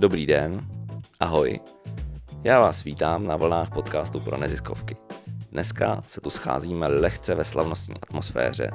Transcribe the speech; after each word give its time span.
Dobrý 0.00 0.26
den, 0.26 0.66
ahoj. 1.20 1.60
Já 2.44 2.60
vás 2.60 2.84
vítám 2.84 3.26
na 3.26 3.36
vlnách 3.36 3.70
podcastu 3.70 4.20
pro 4.20 4.36
neziskovky. 4.36 4.96
Dneska 5.52 6.02
se 6.06 6.20
tu 6.20 6.30
scházíme 6.30 6.88
lehce 6.88 7.34
ve 7.34 7.44
slavnostní 7.44 7.94
atmosféře, 8.02 8.70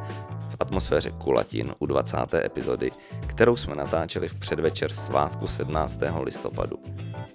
v 0.50 0.56
atmosféře 0.60 1.12
Kulatin 1.12 1.74
u 1.80 1.86
20. 1.86 2.18
epizody, 2.34 2.92
kterou 3.28 3.56
jsme 3.56 3.76
natáčeli 3.76 4.28
v 4.28 4.36
předvečer 4.36 4.94
svátku 4.94 5.48
17. 5.48 6.00
listopadu. 6.24 6.78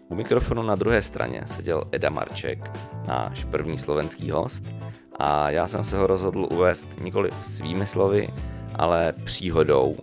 U 0.09 0.15
mikrofonu 0.15 0.63
na 0.63 0.75
druhé 0.75 1.03
straně 1.03 1.43
seděl 1.47 1.83
Eda 1.93 2.11
Marček, 2.11 2.71
náš 3.07 3.45
první 3.45 3.79
slovenský 3.79 4.31
host, 4.31 4.65
a 5.19 5.51
já 5.51 5.67
jsem 5.67 5.85
se 5.85 5.99
ho 5.99 6.07
rozhodl 6.07 6.49
uvést 6.51 7.03
nikoli 7.03 7.31
svými 7.45 7.87
slovy, 7.87 8.29
ale 8.75 9.13
příhodou. 9.25 9.95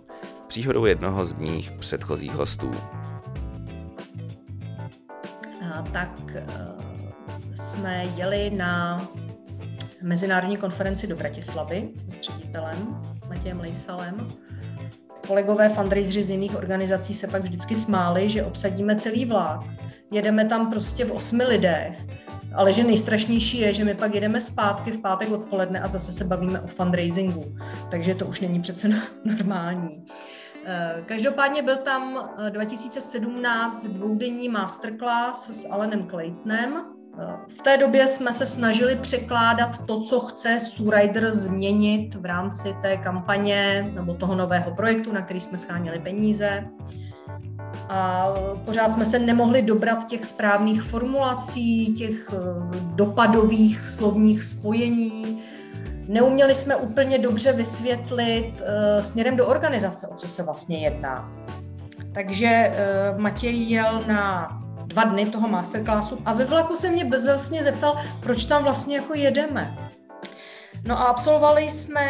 Příhodou 0.48 0.84
jednoho 0.84 1.24
z 1.24 1.32
mých 1.32 1.70
předchozích 1.70 2.32
hostů. 2.32 2.70
Tak 5.82 6.20
e, 6.34 6.46
jsme 7.54 8.04
jeli 8.16 8.50
na 8.50 9.02
mezinárodní 10.02 10.56
konferenci 10.56 11.06
do 11.06 11.16
Bratislavy 11.16 11.88
s 12.06 12.20
ředitelem 12.20 13.00
Matějem 13.28 13.60
Lejsalem. 13.60 14.28
Kolegové 15.26 15.68
fundraiseři 15.68 16.24
z 16.24 16.30
jiných 16.30 16.56
organizací 16.56 17.14
se 17.14 17.26
pak 17.26 17.42
vždycky 17.42 17.74
smáli, 17.74 18.28
že 18.28 18.44
obsadíme 18.44 18.96
celý 18.96 19.24
vlak, 19.24 19.60
jedeme 20.10 20.44
tam 20.44 20.70
prostě 20.70 21.04
v 21.04 21.12
osmi 21.12 21.44
lidech, 21.44 22.06
ale 22.54 22.72
že 22.72 22.84
nejstrašnější 22.84 23.58
je, 23.58 23.74
že 23.74 23.84
my 23.84 23.94
pak 23.94 24.14
jedeme 24.14 24.40
zpátky 24.40 24.90
v 24.90 25.00
pátek 25.00 25.30
odpoledne 25.30 25.80
a 25.80 25.88
zase 25.88 26.12
se 26.12 26.24
bavíme 26.24 26.60
o 26.60 26.66
fundraisingu. 26.66 27.56
Takže 27.90 28.14
to 28.14 28.26
už 28.26 28.40
není 28.40 28.60
přece 28.60 28.88
normální. 29.24 30.06
Eh, 30.70 31.02
každopádně 31.06 31.62
byl 31.62 31.76
tam 31.76 32.30
2017 32.48 33.84
eh, 33.84 33.88
dvoudenní 33.88 34.48
masterclass 34.48 35.50
s 35.50 35.70
Alenem 35.70 36.08
Claytonem, 36.10 36.84
v 37.58 37.62
té 37.62 37.76
době 37.76 38.08
jsme 38.08 38.32
se 38.32 38.46
snažili 38.46 38.96
překládat 38.96 39.86
to, 39.86 40.00
co 40.00 40.20
chce 40.20 40.60
Surider 40.60 41.34
změnit 41.34 42.14
v 42.14 42.24
rámci 42.24 42.74
té 42.82 42.96
kampaně 42.96 43.90
nebo 43.94 44.14
toho 44.14 44.34
nového 44.34 44.74
projektu, 44.74 45.12
na 45.12 45.22
který 45.22 45.40
jsme 45.40 45.58
scháněli 45.58 45.98
peníze. 45.98 46.68
A 47.88 48.26
pořád 48.64 48.92
jsme 48.92 49.04
se 49.04 49.18
nemohli 49.18 49.62
dobrat 49.62 50.06
těch 50.06 50.26
správných 50.26 50.82
formulací, 50.82 51.94
těch 51.94 52.30
eh, 52.32 52.36
dopadových 52.80 53.88
slovních 53.88 54.42
spojení. 54.42 55.42
Neuměli 56.08 56.54
jsme 56.54 56.76
úplně 56.76 57.18
dobře 57.18 57.52
vysvětlit 57.52 58.54
uh, 58.60 59.02
směrem 59.02 59.36
do 59.36 59.46
organizace, 59.46 60.06
o 60.06 60.14
co 60.14 60.28
se 60.28 60.42
vlastně 60.42 60.78
jedná. 60.78 61.32
Takže 62.14 62.72
uh, 63.12 63.20
Matěj 63.20 63.56
jel 63.56 64.04
na 64.06 64.48
dva 64.86 65.04
dny 65.04 65.26
toho 65.26 65.48
masterclassu 65.48 66.18
a 66.24 66.32
ve 66.32 66.44
vlaku 66.44 66.76
se 66.76 66.90
mě 66.90 67.04
bezelsně 67.04 67.64
zeptal, 67.64 67.98
proč 68.20 68.44
tam 68.44 68.62
vlastně 68.62 68.96
jako 68.96 69.14
jedeme. 69.14 69.78
No 70.84 71.00
a 71.00 71.04
absolvovali 71.04 71.70
jsme 71.70 72.02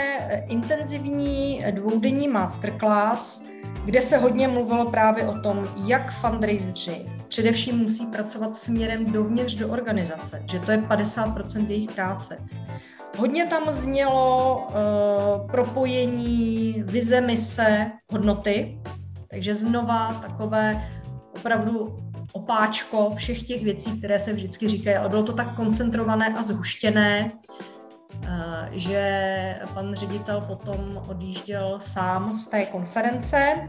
intenzivní 0.48 1.64
dvoudenní 1.70 2.28
masterclass, 2.28 3.44
kde 3.84 4.00
se 4.00 4.16
hodně 4.16 4.48
mluvilo 4.48 4.90
právě 4.90 5.26
o 5.26 5.40
tom, 5.40 5.68
jak 5.86 6.12
fundraiseri 6.12 7.06
především 7.28 7.78
musí 7.78 8.06
pracovat 8.06 8.56
směrem 8.56 9.12
dovnitř 9.12 9.54
do 9.54 9.68
organizace, 9.68 10.42
že 10.50 10.58
to 10.58 10.70
je 10.70 10.78
50% 10.78 11.68
jejich 11.68 11.90
práce. 11.90 12.38
Hodně 13.18 13.46
tam 13.46 13.72
znělo 13.72 14.56
uh, 14.66 15.50
propojení 15.50 16.82
vize, 16.86 17.20
mise, 17.20 17.90
hodnoty, 18.12 18.78
takže 19.30 19.54
znova 19.54 20.12
takové 20.12 20.88
opravdu 21.34 21.96
opáčko 22.32 23.12
všech 23.16 23.42
těch 23.42 23.64
věcí, 23.64 23.98
které 23.98 24.18
se 24.18 24.32
vždycky 24.32 24.68
říkají, 24.68 24.96
ale 24.96 25.08
bylo 25.08 25.22
to 25.22 25.32
tak 25.32 25.56
koncentrované 25.56 26.34
a 26.34 26.42
zhuštěné, 26.42 27.32
eh, 28.24 28.68
že 28.72 29.60
pan 29.74 29.94
ředitel 29.94 30.40
potom 30.40 31.02
odjížděl 31.08 31.78
sám 31.80 32.34
z 32.34 32.46
té 32.46 32.66
konference 32.66 33.68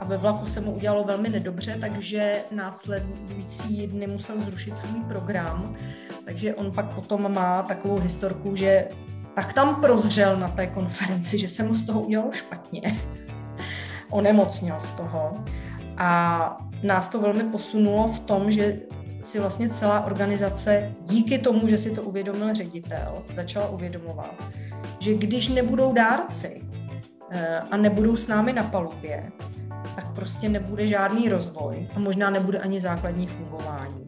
a 0.00 0.04
ve 0.04 0.16
vlaku 0.16 0.46
se 0.46 0.60
mu 0.60 0.72
udělalo 0.72 1.04
velmi 1.04 1.28
nedobře, 1.28 1.76
takže 1.80 2.40
následující 2.50 3.86
dny 3.86 4.06
musel 4.06 4.40
zrušit 4.40 4.76
svůj 4.76 5.00
program. 5.00 5.76
Takže 6.24 6.54
on 6.54 6.72
pak 6.72 6.94
potom 6.94 7.34
má 7.34 7.62
takovou 7.62 7.98
historku, 7.98 8.56
že 8.56 8.88
tak 9.34 9.52
tam 9.52 9.80
prozřel 9.80 10.36
na 10.36 10.48
té 10.48 10.66
konferenci, 10.66 11.38
že 11.38 11.48
se 11.48 11.62
mu 11.62 11.74
z 11.74 11.86
toho 11.86 12.00
udělalo 12.00 12.32
špatně. 12.32 12.82
Onemocněl 14.10 14.80
z 14.80 14.90
toho. 14.90 15.44
A 15.96 16.66
nás 16.82 17.08
to 17.08 17.20
velmi 17.20 17.44
posunulo 17.44 18.08
v 18.08 18.20
tom, 18.20 18.50
že 18.50 18.80
si 19.22 19.40
vlastně 19.40 19.68
celá 19.68 20.04
organizace 20.04 20.92
díky 21.02 21.38
tomu, 21.38 21.68
že 21.68 21.78
si 21.78 21.90
to 21.94 22.02
uvědomil 22.02 22.54
ředitel, 22.54 23.22
začala 23.34 23.68
uvědomovat, 23.68 24.34
že 24.98 25.14
když 25.14 25.48
nebudou 25.48 25.92
dárci 25.92 26.62
eh, 26.62 26.71
a 27.70 27.76
nebudou 27.76 28.16
s 28.16 28.28
námi 28.28 28.52
na 28.52 28.62
palubě, 28.62 29.32
tak 29.96 30.14
prostě 30.14 30.48
nebude 30.48 30.86
žádný 30.86 31.28
rozvoj 31.28 31.88
a 31.96 31.98
možná 31.98 32.30
nebude 32.30 32.58
ani 32.58 32.80
základní 32.80 33.26
fungování. 33.26 34.04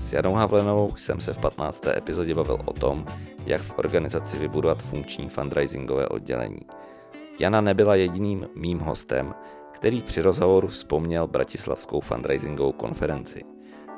S 0.00 0.12
Janou 0.12 0.34
Havlenovou 0.34 0.96
jsem 0.96 1.20
se 1.20 1.32
v 1.32 1.38
15. 1.38 1.86
epizodě 1.86 2.34
bavil 2.34 2.58
o 2.64 2.72
tom, 2.72 3.06
jak 3.46 3.62
v 3.62 3.78
organizaci 3.78 4.38
vybudovat 4.38 4.78
funkční 4.78 5.28
fundraisingové 5.28 6.08
oddělení. 6.08 6.60
Jana 7.40 7.60
nebyla 7.60 7.94
jediným 7.94 8.46
mým 8.54 8.78
hostem, 8.78 9.34
který 9.72 10.02
při 10.02 10.20
rozhovoru 10.22 10.68
vzpomněl 10.68 11.26
bratislavskou 11.26 12.00
fundraisingovou 12.00 12.72
konferenci. 12.72 13.42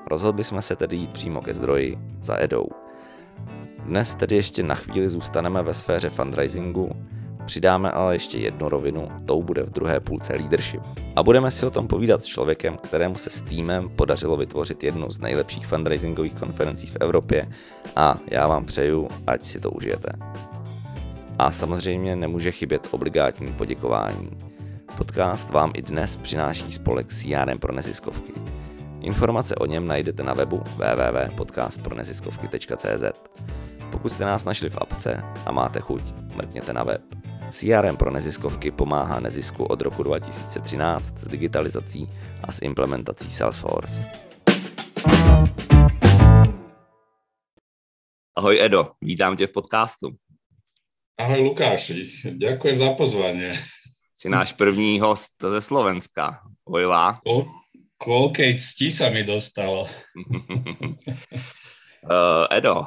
Rozhodli 0.07 0.45
jsme 0.45 0.63
se 0.63 0.77
tedy 0.77 0.97
jít 0.97 1.11
přímo 1.11 1.41
ke 1.41 1.55
zdroji 1.55 1.99
za 2.21 2.43
Edou. 2.43 2.69
Dnes 3.79 4.15
tedy 4.15 4.37
ještě 4.37 4.63
na 4.63 4.75
chvíli 4.75 5.09
zůstaneme 5.09 5.63
ve 5.63 5.75
sféře 5.75 6.11
fundraisingu, 6.11 6.91
přidáme 7.47 7.91
ale 7.91 8.15
ještě 8.15 8.39
jednu 8.39 8.69
rovinu, 8.69 9.09
tou 9.27 9.43
bude 9.43 9.63
v 9.63 9.71
druhé 9.71 10.01
půlce 10.01 10.33
leadership. 10.33 10.83
A 11.17 11.23
budeme 11.23 11.51
si 11.51 11.67
o 11.67 11.71
tom 11.71 11.89
povídat 11.89 12.25
s 12.25 12.27
člověkem, 12.27 12.77
kterému 12.77 13.15
se 13.15 13.31
s 13.31 13.41
týmem 13.41 13.89
podařilo 13.89 14.37
vytvořit 14.37 14.85
jednu 14.85 15.11
z 15.11 15.19
nejlepších 15.19 15.67
fundraisingových 15.67 16.35
konferencí 16.35 16.87
v 16.87 16.97
Evropě 17.01 17.49
a 17.97 18.15
já 18.31 18.47
vám 18.47 18.65
přeju, 18.65 19.09
ať 19.27 19.45
si 19.45 19.61
to 19.61 19.71
užijete. 19.71 20.09
A 21.39 21.51
samozřejmě 21.51 22.17
nemůže 22.17 22.53
chybět 22.53 22.89
obligátní 22.91 23.53
poděkování. 23.53 24.31
Podcast 24.97 25.51
vám 25.51 25.73
i 25.75 25.83
dnes 25.83 26.17
přináší 26.17 26.73
spolek 26.73 27.13
CRM 27.13 27.59
pro 27.59 27.73
neziskovky. 27.73 28.33
Informace 29.01 29.55
o 29.55 29.67
něm 29.67 29.87
najdete 29.87 30.23
na 30.23 30.35
webu 30.35 30.63
www.podcastproneziskovky.cz. 30.77 33.05
Pokud 33.91 34.13
jste 34.13 34.25
nás 34.25 34.45
našli 34.45 34.71
v 34.71 34.79
apce 34.81 35.23
a 35.47 35.53
máte 35.53 35.81
chuť, 35.81 36.03
mrkněte 36.37 36.73
na 36.73 36.85
web. 36.85 37.22
CRM 37.53 37.97
pro 37.97 38.11
neziskovky 38.11 38.71
pomáhá 38.71 39.21
nezisku 39.21 39.65
od 39.65 39.81
roku 39.81 40.03
2013 40.03 41.19
s 41.19 41.29
digitalizací 41.29 42.09
a 42.43 42.53
s 42.53 42.63
implementací 42.63 43.31
Salesforce. 43.31 44.11
Ahoj 48.37 48.61
Edo, 48.61 48.91
vítám 49.01 49.37
tě 49.37 49.47
v 49.47 49.53
podcastu. 49.53 50.09
Ahoj 51.21 51.41
Lukáši, 51.41 52.09
ďakujem 52.41 52.79
za 52.79 52.91
pozvanie 52.97 53.55
si 54.23 54.31
náš 54.31 54.53
první 54.53 55.01
host 55.01 55.35
ze 55.43 55.61
Slovenska. 55.61 56.39
Ojla. 56.63 57.19
Ko, 57.27 57.51
koľkej 57.99 58.55
cti 58.55 58.95
sa 58.95 59.11
mi 59.11 59.27
dostalo. 59.27 59.91
uh, 62.03 62.47
Edo, 62.51 62.75
uh, 62.75 62.85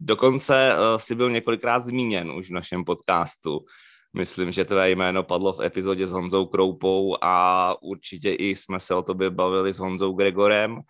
dokonce 0.00 0.74
uh, 0.74 0.98
si 0.98 1.14
byl 1.14 1.30
několikrát 1.30 1.84
zmíněn 1.84 2.30
už 2.30 2.50
v 2.50 2.54
našem 2.54 2.84
podcastu. 2.84 3.58
Myslím, 4.16 4.52
že 4.52 4.64
tvé 4.64 4.90
jméno 4.90 5.22
padlo 5.22 5.52
v 5.52 5.60
epizodě 5.60 6.06
s 6.06 6.12
Honzou 6.12 6.46
Kroupou 6.46 7.16
a 7.22 7.74
určitě 7.82 8.32
i 8.34 8.56
jsme 8.56 8.80
se 8.80 8.94
o 8.94 9.02
tobě 9.02 9.30
bavili 9.30 9.72
s 9.72 9.78
Honzou 9.78 10.12
Gregorem, 10.12 10.80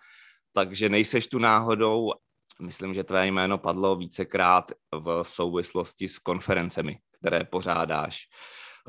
takže 0.53 0.89
nejseš 0.89 1.27
tu 1.27 1.39
náhodou. 1.39 2.11
Myslím, 2.61 2.93
že 2.93 3.03
tvé 3.03 3.27
jméno 3.27 3.57
padlo 3.57 3.95
vícekrát 3.95 4.71
v 4.91 5.23
souvislosti 5.23 6.07
s 6.07 6.19
konferencemi, 6.19 6.97
které 7.19 7.43
pořádáš. 7.43 8.19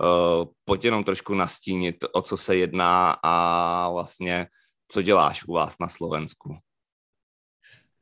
Uh, 0.00 0.48
pojď 0.64 0.84
jenom 0.84 1.04
trošku 1.04 1.34
nastínit, 1.34 2.04
o 2.12 2.22
co 2.22 2.36
se 2.36 2.56
jedná 2.56 3.18
a 3.22 3.90
vlastně 3.90 4.46
co 4.88 5.02
děláš 5.02 5.44
u 5.44 5.52
vás 5.52 5.78
na 5.80 5.88
Slovensku. 5.88 6.56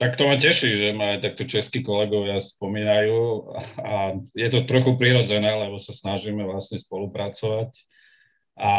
Tak 0.01 0.17
to 0.17 0.25
ma 0.25 0.41
teší, 0.41 0.81
že 0.81 0.97
ma 0.97 1.13
aj 1.13 1.29
takto 1.29 1.45
českí 1.45 1.85
kolegovia 1.85 2.41
spomínajú 2.41 3.53
a 3.85 4.17
je 4.33 4.49
to 4.49 4.65
trochu 4.65 4.97
prirodzené, 4.97 5.53
lebo 5.53 5.77
sa 5.77 5.93
snažíme 5.93 6.41
vlastne 6.41 6.81
spolupracovať. 6.81 7.69
A 8.57 8.73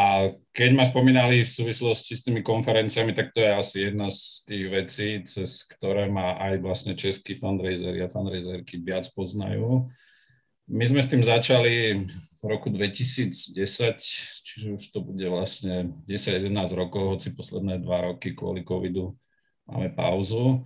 keď 0.50 0.70
ma 0.74 0.82
spomínali 0.82 1.46
v 1.46 1.54
súvislosti 1.54 2.18
s 2.18 2.26
tými 2.26 2.42
konferenciami, 2.42 3.14
tak 3.14 3.38
to 3.38 3.42
je 3.42 3.52
asi 3.54 3.78
jedna 3.94 4.10
z 4.10 4.46
tých 4.50 4.66
vecí, 4.70 5.10
cez 5.30 5.62
ktoré 5.70 6.10
ma 6.10 6.42
aj 6.42 6.58
vlastne 6.58 6.94
českí 6.98 7.38
fundraisery 7.38 8.02
a 8.02 8.10
fundraiserky 8.10 8.82
viac 8.82 9.06
poznajú 9.14 9.90
My 10.70 10.86
sme 10.90 11.06
s 11.06 11.10
tým 11.10 11.22
začali 11.22 12.02
v 12.42 12.44
roku 12.50 12.74
2010, 12.74 13.54
čiže 14.42 14.68
už 14.74 14.84
to 14.90 15.06
bude 15.06 15.26
vlastne 15.30 15.94
10-11 16.10 16.50
rokov, 16.74 17.18
hoci 17.18 17.34
posledné 17.38 17.78
dva 17.82 18.10
roky 18.10 18.34
kvôli 18.34 18.66
covidu 18.66 19.14
máme 19.70 19.94
pauzu. 19.94 20.66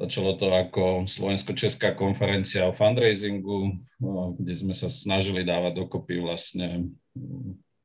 Začalo 0.00 0.40
to 0.40 0.48
ako 0.48 1.04
Slovensko-Česká 1.04 1.92
konferencia 1.92 2.64
o 2.64 2.72
fundraisingu, 2.72 3.76
kde 4.40 4.54
sme 4.56 4.72
sa 4.72 4.88
snažili 4.88 5.44
dávať 5.44 5.76
dokopy 5.76 6.24
vlastne 6.24 6.88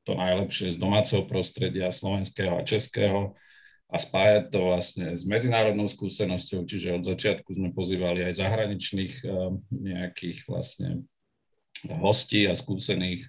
to 0.07 0.15
najlepšie 0.15 0.71
z 0.71 0.77
domáceho 0.79 1.27
prostredia 1.27 1.91
slovenského 1.91 2.55
a 2.55 2.63
českého 2.63 3.35
a 3.91 3.99
spájať 3.99 4.47
to 4.47 4.59
vlastne 4.63 5.11
s 5.11 5.27
medzinárodnou 5.27 5.91
skúsenosťou, 5.91 6.63
čiže 6.63 6.95
od 6.95 7.03
začiatku 7.03 7.51
sme 7.51 7.75
pozývali 7.75 8.23
aj 8.23 8.39
zahraničných 8.39 9.13
nejakých 9.75 10.47
vlastne 10.47 11.03
hostí 11.99 12.47
a 12.47 12.55
skúsených, 12.55 13.27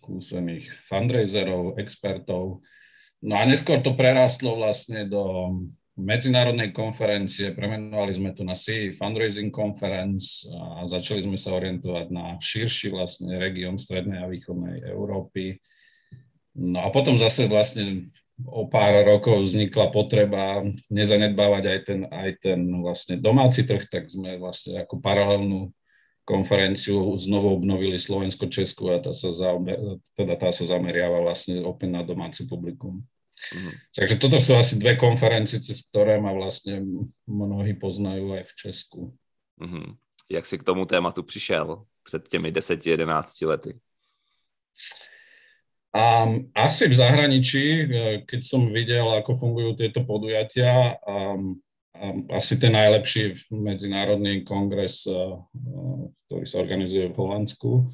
skúsených 0.00 0.64
fundraiserov, 0.88 1.76
expertov. 1.76 2.64
No 3.20 3.36
a 3.36 3.44
neskôr 3.44 3.84
to 3.84 3.92
prerástlo 3.92 4.56
vlastne 4.56 5.04
do 5.04 5.52
medzinárodnej 6.00 6.72
konferencie, 6.72 7.52
premenovali 7.52 8.12
sme 8.16 8.30
to 8.32 8.42
na 8.42 8.56
CE 8.56 8.96
Fundraising 8.96 9.52
Conference 9.52 10.48
a 10.48 10.88
začali 10.88 11.22
sme 11.22 11.36
sa 11.36 11.52
orientovať 11.54 12.06
na 12.08 12.40
širší 12.40 12.88
vlastne 12.90 13.36
región 13.36 13.76
strednej 13.76 14.24
a 14.24 14.30
východnej 14.30 14.82
Európy. 14.88 15.60
No 16.56 16.82
a 16.82 16.88
potom 16.88 17.20
zase 17.20 17.46
vlastne 17.46 18.10
o 18.48 18.64
pár 18.66 19.04
rokov 19.04 19.44
vznikla 19.44 19.92
potreba 19.92 20.64
nezanedbávať 20.88 21.64
aj 21.68 21.78
ten, 21.84 22.00
aj 22.08 22.30
ten 22.40 22.60
vlastne 22.80 23.20
domáci 23.20 23.68
trh, 23.68 23.84
tak 23.86 24.08
sme 24.08 24.40
vlastne 24.40 24.80
ako 24.80 24.98
paralelnú 25.04 25.70
konferenciu 26.24 27.10
znovu 27.18 27.58
obnovili 27.58 27.98
Slovensko-Česku 27.98 28.86
a 28.94 29.02
tá 29.02 29.12
sa, 29.12 29.34
zaober, 29.34 29.98
teda 30.14 30.38
tá 30.38 30.54
sa 30.54 30.62
zameriava 30.62 31.20
vlastne 31.20 31.58
opäť 31.66 31.90
na 31.90 32.02
domáci 32.06 32.46
publikum. 32.46 33.02
Mm-hmm. 33.54 33.74
Takže 33.96 34.14
toto 34.20 34.36
sú 34.38 34.54
asi 34.54 34.76
dve 34.76 34.96
konferencie, 35.00 35.58
cez 35.58 35.82
ktoré 35.88 36.20
ma 36.20 36.30
vlastne 36.36 36.84
mnohí 37.24 37.74
poznajú 37.74 38.36
aj 38.36 38.44
v 38.46 38.52
Česku. 38.54 39.00
Mm-hmm. 39.60 39.88
Jak 40.30 40.46
si 40.46 40.58
k 40.58 40.66
tomu 40.66 40.86
tématu 40.86 41.22
přišel 41.22 41.84
před 42.02 42.28
těmi 42.28 42.52
10-11 42.52 43.48
lety? 43.48 43.80
Um, 45.90 46.50
asi 46.54 46.86
v 46.88 46.94
zahraničí, 46.94 47.66
eh, 47.82 48.22
keď 48.22 48.40
som 48.46 48.70
videl, 48.70 49.10
ako 49.10 49.34
fungujú 49.34 49.74
tieto 49.74 50.06
podujatia, 50.06 50.94
um, 51.02 51.58
asi 52.30 52.62
ten 52.62 52.78
najlepší 52.78 53.50
medzinárodný 53.50 54.46
kongres, 54.46 55.02
eh, 55.10 55.34
ktorý 56.30 56.46
sa 56.46 56.62
organizuje 56.62 57.10
v 57.10 57.18
Holandsku. 57.18 57.90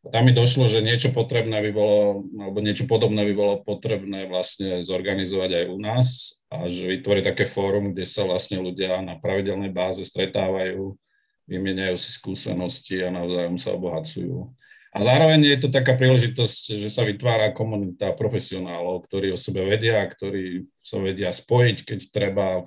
Tam 0.00 0.24
mi 0.24 0.32
došlo, 0.32 0.64
že 0.64 0.80
niečo 0.80 1.12
potrebné 1.12 1.60
by 1.60 1.70
bolo, 1.76 2.24
alebo 2.40 2.64
niečo 2.64 2.88
podobné 2.88 3.20
by 3.28 3.34
bolo 3.36 3.54
potrebné 3.60 4.32
vlastne 4.32 4.80
zorganizovať 4.80 5.50
aj 5.60 5.64
u 5.68 5.76
nás 5.76 6.40
a 6.48 6.72
že 6.72 6.88
vytvoriť 6.88 7.24
také 7.28 7.44
fórum, 7.44 7.92
kde 7.92 8.08
sa 8.08 8.24
vlastne 8.24 8.64
ľudia 8.64 9.04
na 9.04 9.20
pravidelnej 9.20 9.68
báze 9.68 10.00
stretávajú, 10.08 10.96
vymieňajú 11.44 11.96
si 12.00 12.16
skúsenosti 12.16 12.96
a 13.04 13.12
navzájom 13.12 13.60
sa 13.60 13.76
obohacujú. 13.76 14.48
A 14.90 14.98
zároveň 15.04 15.52
je 15.52 15.58
to 15.60 15.68
taká 15.68 15.94
príležitosť, 15.94 16.80
že 16.80 16.88
sa 16.88 17.04
vytvára 17.04 17.52
komunita 17.52 18.16
profesionálov, 18.16 19.04
ktorí 19.04 19.30
o 19.30 19.38
sebe 19.38 19.68
vedia, 19.68 20.00
ktorí 20.02 20.64
sa 20.80 20.96
vedia 20.96 21.28
spojiť, 21.28 21.76
keď 21.84 22.00
treba 22.08 22.64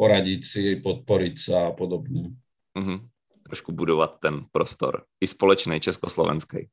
poradiť 0.00 0.40
si, 0.40 0.64
podporiť 0.80 1.36
sa 1.36 1.70
a 1.70 1.72
podobne. 1.76 2.32
Mm-hmm. 2.74 3.11
Trošku 3.52 3.76
budovať 3.76 4.10
ten 4.24 4.34
prostor 4.48 5.04
i 5.20 5.28
společný 5.28 5.76
československý. 5.76 6.72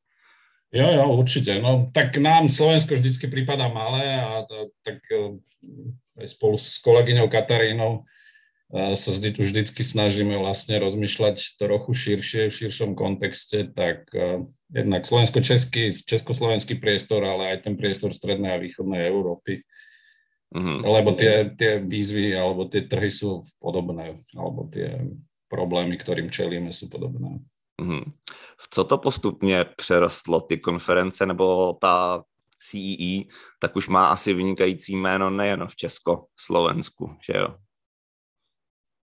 Jo, 0.72 0.88
jo, 0.96 1.06
určite. 1.18 1.60
No, 1.60 1.90
tak 1.92 2.16
nám 2.22 2.48
Slovensko 2.48 2.94
vždycky 2.94 3.26
prípada 3.26 3.68
malé 3.74 4.22
a 4.22 4.46
tak 4.86 5.02
e, 5.10 5.42
aj 6.22 6.28
spolu 6.30 6.62
s 6.62 6.78
kolegyňou 6.86 7.26
Katarínou 7.26 8.06
e, 8.70 8.94
sa 8.94 9.10
vždy, 9.10 9.34
vždycky 9.34 9.82
snažíme 9.82 10.38
vlastne 10.38 10.78
rozmýšľať 10.78 11.58
trochu 11.58 11.92
širšie, 11.98 12.54
v 12.54 12.58
širšom 12.64 12.94
kontexte, 12.94 13.74
tak 13.74 14.08
uh, 14.14 14.46
jednak 14.70 15.10
slovensko-český, 15.10 15.90
československý 16.06 16.78
priestor, 16.78 17.26
ale 17.26 17.58
aj 17.58 17.66
ten 17.66 17.74
priestor 17.74 18.14
strednej 18.14 18.54
a 18.54 18.62
východnej 18.62 19.10
Európy. 19.10 19.66
Mm-hmm. 20.54 20.78
Lebo 20.86 21.10
tie, 21.18 21.34
tie 21.58 21.82
výzvy 21.82 22.34
alebo 22.34 22.70
tie 22.70 22.86
trhy 22.86 23.10
sú 23.10 23.46
podobné, 23.58 24.18
alebo 24.38 24.70
tie 24.70 25.02
problémy, 25.50 25.98
ktorým 25.98 26.30
čelíme, 26.30 26.70
sú 26.70 26.88
podobné. 26.88 27.42
Mm-hmm. 27.82 28.04
V 28.58 28.66
co 28.70 28.84
to 28.84 28.98
postupně 28.98 29.66
přerostlo, 29.76 30.42
ty 30.42 30.58
konference 30.58 31.26
nebo 31.26 31.74
ta 31.74 32.24
CEE, 32.60 33.22
e, 33.22 33.26
tak 33.60 33.76
už 33.76 33.88
má 33.88 34.08
asi 34.08 34.34
vynikající 34.34 34.96
jméno 34.96 35.30
nejen 35.30 35.68
v 35.68 35.76
Česko-Slovensku, 35.76 37.16
že 37.26 37.34
jo? 37.34 37.56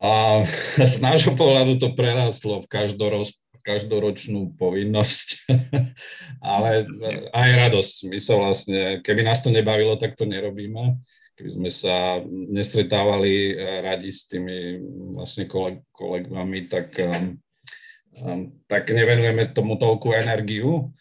A 0.01 0.44
z 0.88 1.00
nášho 1.00 1.36
pohľadu 1.36 1.75
to 1.80 1.91
prerastlo 1.91 2.62
v 2.63 2.68
každoroz, 2.71 3.35
každoročnú 3.65 4.56
povinnosť, 4.56 5.51
ale 6.56 6.88
aj 7.35 7.50
radosť. 7.68 7.95
My 8.07 8.18
sa 8.24 8.39
vlastne, 8.39 9.03
keby 9.03 9.27
nás 9.27 9.44
to 9.44 9.51
nebavilo, 9.51 10.00
tak 10.00 10.15
to 10.15 10.24
nerobíme 10.24 11.03
keby 11.39 11.56
sme 11.56 11.69
sa 11.71 12.19
nestretávali 12.27 13.56
eh, 13.56 13.80
radi 13.80 14.12
s 14.12 14.27
tými 14.27 14.75
vlastne 15.15 15.47
koleg- 15.47 15.88
kolegami, 15.95 16.68
tak, 16.68 17.00
um, 17.00 18.51
tak 18.68 18.91
nevenujeme 18.91 19.56
tomu 19.56 19.80
toľkú 19.80 20.12
energiu. 20.12 20.91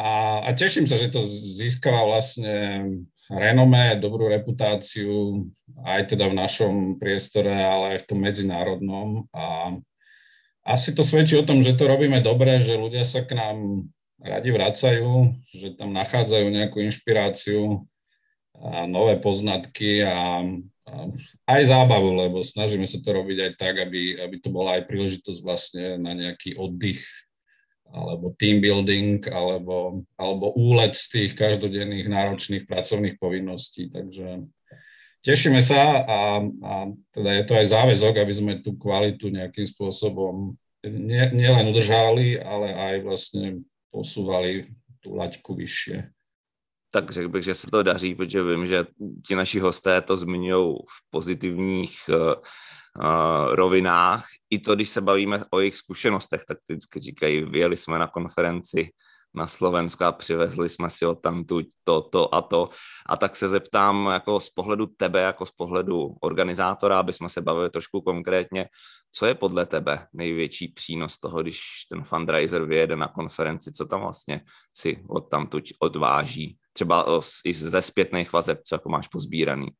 A, 0.00 0.40
a 0.48 0.50
teším 0.56 0.88
sa, 0.88 0.96
že 0.96 1.12
to 1.12 1.28
získava 1.28 2.08
vlastne 2.08 2.88
renomé, 3.28 4.00
dobrú 4.00 4.32
reputáciu 4.32 5.44
aj 5.84 6.16
teda 6.16 6.30
v 6.30 6.38
našom 6.40 6.74
priestore, 6.96 7.52
ale 7.52 7.96
aj 7.96 7.98
v 8.04 8.08
tom 8.08 8.18
medzinárodnom. 8.22 9.08
A 9.34 9.76
asi 10.66 10.94
to 10.94 11.04
svedčí 11.04 11.36
o 11.36 11.46
tom, 11.46 11.60
že 11.60 11.76
to 11.76 11.84
robíme 11.84 12.20
dobre, 12.24 12.58
že 12.62 12.78
ľudia 12.78 13.04
sa 13.04 13.22
k 13.22 13.34
nám 13.34 13.88
radi 14.20 14.50
vracajú, 14.50 15.36
že 15.52 15.76
tam 15.76 15.92
nachádzajú 15.92 16.46
nejakú 16.48 16.80
inšpiráciu 16.82 17.84
a 18.62 18.88
nové 18.88 19.20
poznatky 19.20 20.00
a, 20.00 20.40
a 20.88 20.94
aj 21.44 21.62
zábavu, 21.68 22.16
lebo 22.16 22.40
snažíme 22.40 22.88
sa 22.88 22.98
to 23.02 23.10
robiť 23.12 23.38
aj 23.42 23.52
tak, 23.60 23.74
aby, 23.84 24.16
aby 24.20 24.36
to 24.40 24.48
bola 24.48 24.80
aj 24.80 24.88
príležitosť 24.88 25.40
vlastne 25.44 25.84
na 26.00 26.16
nejaký 26.16 26.56
oddych 26.56 27.04
alebo 27.86 28.34
team 28.34 28.58
building, 28.58 29.22
alebo, 29.30 30.02
alebo 30.18 30.50
úlet 30.58 30.90
z 30.98 31.06
tých 31.06 31.30
každodenných 31.38 32.10
náročných 32.10 32.64
pracovných 32.66 33.14
povinností. 33.14 33.94
Takže 33.94 34.42
tešíme 35.22 35.62
sa 35.62 36.02
a, 36.02 36.20
a 36.42 36.74
teda 37.14 37.30
je 37.30 37.44
to 37.46 37.52
aj 37.54 37.66
záväzok, 37.70 38.14
aby 38.18 38.34
sme 38.34 38.52
tú 38.58 38.74
kvalitu 38.74 39.30
nejakým 39.30 39.70
spôsobom 39.70 40.58
nielen 40.82 41.38
nie 41.38 41.70
udržali, 41.70 42.42
ale 42.42 42.74
aj 42.74 42.94
vlastne 43.06 43.62
posúvali 43.94 44.66
tú 44.98 45.14
laťku 45.14 45.54
vyššie 45.54 46.15
tak 46.96 47.10
řekl 47.10 47.28
bych, 47.28 47.44
že 47.44 47.54
se 47.54 47.66
to 47.70 47.82
daří, 47.82 48.14
protože 48.14 48.42
vím, 48.42 48.66
že 48.66 48.86
ti 49.26 49.36
naši 49.36 49.60
hosté 49.60 50.00
to 50.00 50.16
zmiňují 50.16 50.76
v 50.76 51.10
pozitivních 51.10 52.00
uh, 52.08 52.34
rovinách. 53.54 54.24
I 54.50 54.58
to, 54.58 54.74
když 54.74 54.88
se 54.88 55.00
bavíme 55.00 55.44
o 55.50 55.60
jejich 55.60 55.76
zkušenostech, 55.76 56.44
tak 56.48 56.58
vždycky 56.68 57.00
říkají, 57.00 57.44
vyjeli 57.44 57.76
jsme 57.76 57.98
na 57.98 58.06
konferenci 58.06 58.90
na 59.34 59.46
Slovensko 59.46 60.04
a 60.04 60.12
přivezli 60.12 60.68
jsme 60.68 60.90
si 60.90 61.06
od 61.06 61.20
tamtu 61.20 61.60
to, 61.84 62.02
to 62.02 62.34
a 62.34 62.42
to. 62.42 62.68
A 63.06 63.16
tak 63.16 63.36
se 63.36 63.48
zeptám 63.48 64.06
jako 64.06 64.40
z 64.40 64.50
pohledu 64.50 64.86
tebe, 64.86 65.20
jako 65.20 65.46
z 65.46 65.50
pohledu 65.50 66.16
organizátora, 66.20 66.98
aby 66.98 67.12
jsme 67.12 67.28
se 67.28 67.40
bavili 67.40 67.70
trošku 67.70 68.00
konkrétně, 68.00 68.68
co 69.12 69.26
je 69.26 69.34
podle 69.34 69.66
tebe 69.66 70.06
největší 70.12 70.68
přínos 70.68 71.18
toho, 71.18 71.42
když 71.42 71.60
ten 71.90 72.04
fundraiser 72.04 72.64
vyjede 72.64 72.96
na 72.96 73.08
konferenci, 73.08 73.72
co 73.72 73.86
tam 73.86 74.00
vlastně 74.00 74.40
si 74.72 75.04
od 75.08 75.34
odváží? 75.78 76.58
Třeba 76.76 77.20
i 77.44 77.52
ze 77.52 77.82
zpětných 77.82 78.32
vazeb, 78.32 78.60
co 78.64 78.74
jako 78.74 78.88
máš 78.88 79.08
pozbíraný. 79.08 79.72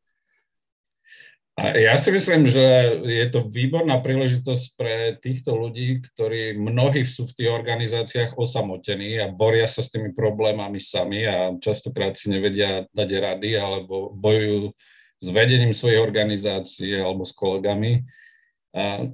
Ja 1.57 1.97
si 1.97 2.13
myslím, 2.13 2.45
že 2.45 2.61
je 3.01 3.27
to 3.33 3.41
výborná 3.41 4.05
príležitosť 4.05 4.65
pre 4.77 5.17
týchto 5.17 5.57
ľudí, 5.57 6.05
ktorí 6.05 6.53
mnohí 6.53 7.01
sú 7.01 7.25
v 7.25 7.33
tých 7.33 7.49
organizáciách 7.49 8.37
osamotení 8.37 9.17
a 9.17 9.33
boria 9.33 9.65
sa 9.65 9.81
s 9.81 9.89
tými 9.89 10.13
problémami 10.13 10.77
sami 10.77 11.25
a 11.25 11.57
častokrát 11.57 12.13
si 12.13 12.29
nevedia 12.29 12.85
dať 12.93 13.09
rady 13.09 13.57
alebo 13.57 14.13
bojujú 14.13 14.69
s 15.17 15.27
vedením 15.33 15.73
svojej 15.73 15.97
organizácie 15.97 16.93
alebo 17.01 17.25
s 17.25 17.33
kolegami. 17.33 18.05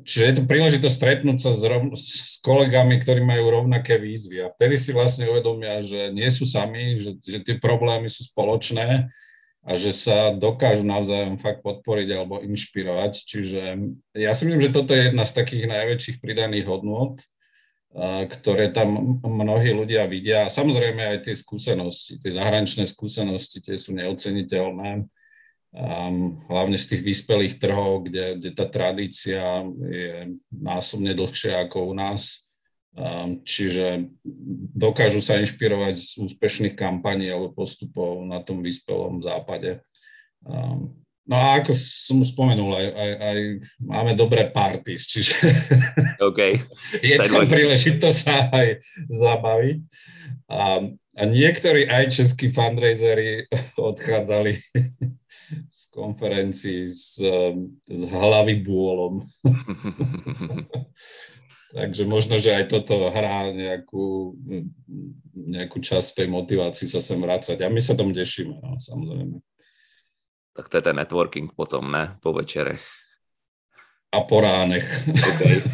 Čiže 0.02 0.24
je 0.26 0.34
to 0.34 0.50
príležitosť 0.50 0.90
stretnúť 0.90 1.38
sa 1.38 1.54
s, 1.54 1.62
rov, 1.62 1.94
s 1.94 2.34
kolegami, 2.42 2.98
ktorí 2.98 3.22
majú 3.22 3.62
rovnaké 3.62 3.94
výzvy 3.94 4.42
a 4.42 4.50
vtedy 4.50 4.74
si 4.74 4.90
vlastne 4.90 5.30
uvedomia, 5.30 5.78
že 5.78 6.10
nie 6.10 6.26
sú 6.34 6.42
sami, 6.42 6.98
že, 6.98 7.14
že 7.22 7.46
tie 7.46 7.62
problémy 7.62 8.10
sú 8.10 8.26
spoločné 8.26 9.06
a 9.62 9.72
že 9.78 9.94
sa 9.94 10.34
dokážu 10.34 10.82
navzájom 10.82 11.38
fakt 11.38 11.62
podporiť 11.62 12.08
alebo 12.10 12.42
inšpirovať. 12.42 13.12
Čiže 13.22 13.60
ja 14.18 14.34
si 14.34 14.42
myslím, 14.50 14.66
že 14.66 14.74
toto 14.74 14.98
je 14.98 15.14
jedna 15.14 15.22
z 15.22 15.36
takých 15.38 15.70
najväčších 15.70 16.18
pridaných 16.18 16.66
hodnôt, 16.66 17.22
ktoré 18.26 18.74
tam 18.74 19.22
mnohí 19.22 19.70
ľudia 19.70 20.10
vidia. 20.10 20.50
A 20.50 20.50
samozrejme 20.50 21.14
aj 21.14 21.18
tie 21.30 21.38
skúsenosti, 21.38 22.18
tie 22.18 22.34
zahraničné 22.34 22.90
skúsenosti, 22.90 23.62
tie 23.62 23.78
sú 23.78 23.94
neoceniteľné. 23.94 25.06
Hlavne 26.52 26.76
z 26.76 26.84
tých 26.84 27.02
vyspelých 27.02 27.56
trhov, 27.56 28.04
kde, 28.04 28.36
kde 28.36 28.50
tá 28.52 28.68
tradícia 28.68 29.64
je 29.88 30.36
násobne 30.52 31.16
dlhšia 31.16 31.64
ako 31.64 31.88
u 31.90 31.94
nás. 31.96 32.44
Čiže 33.48 34.12
dokážu 34.76 35.24
sa 35.24 35.40
inšpirovať 35.40 35.96
z 35.96 36.10
úspešných 36.28 36.76
kampaní 36.76 37.32
alebo 37.32 37.56
postupov 37.56 38.20
na 38.28 38.44
tom 38.44 38.60
vyspelom 38.60 39.24
západe. 39.24 39.80
No 41.22 41.38
a 41.38 41.62
ako 41.62 41.70
som 41.78 42.18
spomenul, 42.26 42.74
aj, 42.74 42.86
aj, 42.92 43.10
aj 43.22 43.38
máme 43.78 44.12
dobré 44.18 44.50
parties, 44.50 45.06
čiže 45.06 45.38
okay. 46.28 46.58
je 46.98 47.14
tam 47.14 47.46
príležitosť 47.46 48.18
sa 48.18 48.50
aj 48.50 48.82
zabaviť. 49.06 49.78
A, 50.50 50.82
a 50.90 51.22
niektorí 51.22 51.86
aj 51.86 52.10
českí 52.10 52.50
fundraisery 52.50 53.46
odchádzali 53.78 54.58
z 55.70 55.82
konferencií 55.92 56.88
s, 56.88 57.20
s 57.86 58.02
hlavy 58.08 58.60
bôlom. 58.64 59.22
Takže 61.72 62.04
možno, 62.04 62.36
že 62.36 62.52
aj 62.52 62.68
toto 62.68 63.08
hrá 63.08 63.48
nejakú, 63.48 64.36
nejakú 65.32 65.80
časť 65.80 66.20
tej 66.20 66.28
motivácii 66.28 66.84
sa 66.84 67.00
sem 67.00 67.16
vrácať. 67.16 67.64
A 67.64 67.72
my 67.72 67.80
sa 67.80 67.96
tomu 67.96 68.12
tešíme, 68.12 68.60
no, 68.60 68.76
samozrejme. 68.76 69.40
Tak 70.52 70.68
to 70.68 70.76
je 70.76 70.84
ten 70.84 70.96
networking 71.00 71.48
potom, 71.56 71.88
ne? 71.88 72.20
Po 72.20 72.36
večerech. 72.36 72.84
A 74.12 74.20
po 74.28 74.44
ránech. 74.44 74.84
Okay. 75.08 75.64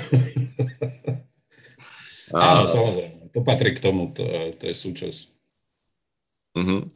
Áno, 2.30 2.70
samozrejme. 2.70 3.34
To 3.34 3.42
patrí 3.42 3.74
k 3.74 3.82
tomu, 3.82 4.14
to, 4.14 4.22
to 4.54 4.64
je 4.70 4.74
súčasť. 4.78 5.26
Uh-huh. 6.54 6.94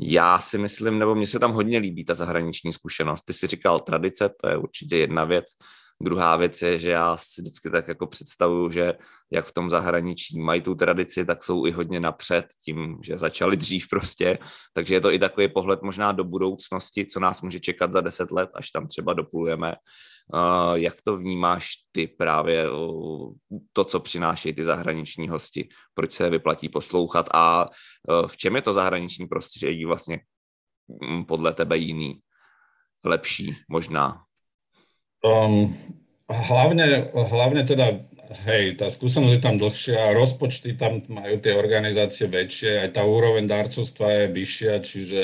Já 0.00 0.38
si 0.38 0.58
myslím, 0.58 0.98
nebo 0.98 1.14
mně 1.14 1.26
se 1.26 1.38
tam 1.38 1.52
hodně 1.52 1.78
líbí 1.78 2.04
ta 2.04 2.14
zahraniční 2.14 2.72
zkušenost. 2.72 3.22
Ty 3.22 3.32
si 3.32 3.46
říkal 3.46 3.80
tradice, 3.80 4.30
to 4.40 4.48
je 4.48 4.56
určitě 4.56 4.96
jedna 4.96 5.24
věc. 5.24 5.44
Druhá 6.02 6.36
věc 6.36 6.62
je, 6.62 6.78
že 6.78 6.90
já 6.90 7.16
si 7.16 7.42
vždycky 7.42 7.70
tak 7.70 7.88
jako 7.88 8.06
představuju, 8.06 8.70
že 8.70 8.94
jak 9.32 9.46
v 9.46 9.52
tom 9.52 9.70
zahraničí 9.70 10.40
mají 10.40 10.62
tu 10.62 10.74
tradici, 10.74 11.24
tak 11.24 11.44
jsou 11.44 11.66
i 11.66 11.72
hodně 11.72 12.00
napřed 12.00 12.46
tím, 12.64 12.98
že 13.02 13.18
začali 13.18 13.56
dřív 13.56 13.88
prostě. 13.90 14.38
Takže 14.72 14.94
je 14.94 15.00
to 15.00 15.12
i 15.12 15.18
takový 15.18 15.48
pohled 15.48 15.82
možná 15.82 16.12
do 16.12 16.24
budoucnosti, 16.24 17.06
co 17.06 17.20
nás 17.20 17.42
může 17.42 17.60
čekat 17.60 17.92
za 17.92 18.00
deset 18.00 18.30
let, 18.30 18.50
až 18.54 18.70
tam 18.70 18.86
třeba 18.86 19.12
doplujeme. 19.12 19.74
Jak 20.74 21.02
to 21.02 21.16
vnímáš 21.16 21.68
ty 21.92 22.06
právě 22.06 22.66
to, 23.72 23.84
co 23.84 24.00
přinášejí 24.00 24.54
ty 24.54 24.64
zahraniční 24.64 25.28
hosti? 25.28 25.68
Proč 25.94 26.12
se 26.12 26.30
vyplatí 26.30 26.68
poslouchat 26.68 27.28
a 27.34 27.64
uh, 27.64 28.26
v 28.26 28.36
čem 28.36 28.56
je 28.56 28.62
to 28.62 28.72
zahraniční 28.72 29.26
prostředí 29.26 29.84
vlastně 29.84 30.20
podle 31.28 31.52
tebe 31.52 31.76
jiný, 31.76 32.20
lepší 33.04 33.56
možná? 33.68 34.22
Um, 35.22 35.78
hlavne, 36.26 37.14
hlavne 37.14 37.62
teda, 37.62 38.02
hej, 38.42 38.74
tá 38.74 38.90
skúsenosť 38.90 39.34
je 39.38 39.42
tam 39.42 39.54
dlhšia, 39.54 40.18
rozpočty 40.18 40.74
tam 40.74 41.06
majú 41.06 41.38
tie 41.38 41.54
organizácie 41.54 42.26
väčšie, 42.26 42.82
aj 42.82 42.98
tá 42.98 43.06
úroveň 43.06 43.46
darcovstva 43.46 44.10
je 44.10 44.24
vyššia, 44.34 44.74
čiže, 44.82 45.22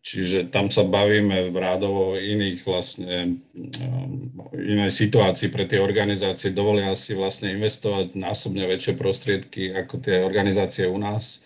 čiže 0.00 0.48
tam 0.48 0.72
sa 0.72 0.80
bavíme 0.80 1.52
v 1.52 1.56
rádovo 1.56 2.16
iných 2.16 2.64
vlastne, 2.64 3.40
um, 3.52 4.32
inej 4.56 4.92
situácii 4.96 5.52
pre 5.52 5.68
tie 5.68 5.80
organizácie, 5.80 6.56
dovolia 6.56 6.96
si 6.96 7.12
vlastne 7.12 7.52
investovať 7.52 8.16
násobne 8.16 8.64
väčšie 8.64 8.96
prostriedky 8.96 9.76
ako 9.76 10.00
tie 10.00 10.24
organizácie 10.24 10.88
u 10.88 10.96
nás. 10.96 11.44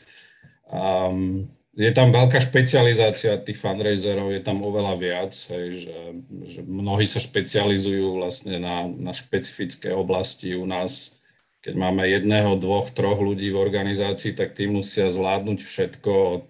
Um, 0.70 1.50
je 1.74 1.90
tam 1.90 2.14
veľká 2.14 2.38
špecializácia 2.38 3.34
tých 3.42 3.58
fundraiserov, 3.58 4.30
je 4.30 4.42
tam 4.46 4.62
oveľa 4.62 4.94
viac, 4.94 5.34
hej, 5.34 5.90
že, 5.90 5.98
že 6.46 6.60
mnohí 6.62 7.02
sa 7.02 7.18
špecializujú 7.18 8.22
vlastne 8.22 8.62
na, 8.62 8.86
na 8.86 9.10
špecifické 9.10 9.90
oblasti 9.90 10.54
u 10.54 10.70
nás. 10.70 11.10
Keď 11.66 11.74
máme 11.74 12.06
jedného, 12.06 12.54
dvoch, 12.62 12.94
troch 12.94 13.18
ľudí 13.18 13.50
v 13.50 13.58
organizácii, 13.58 14.38
tak 14.38 14.54
tí 14.54 14.70
musia 14.70 15.10
zvládnuť 15.10 15.58
všetko 15.66 16.10
od, 16.38 16.48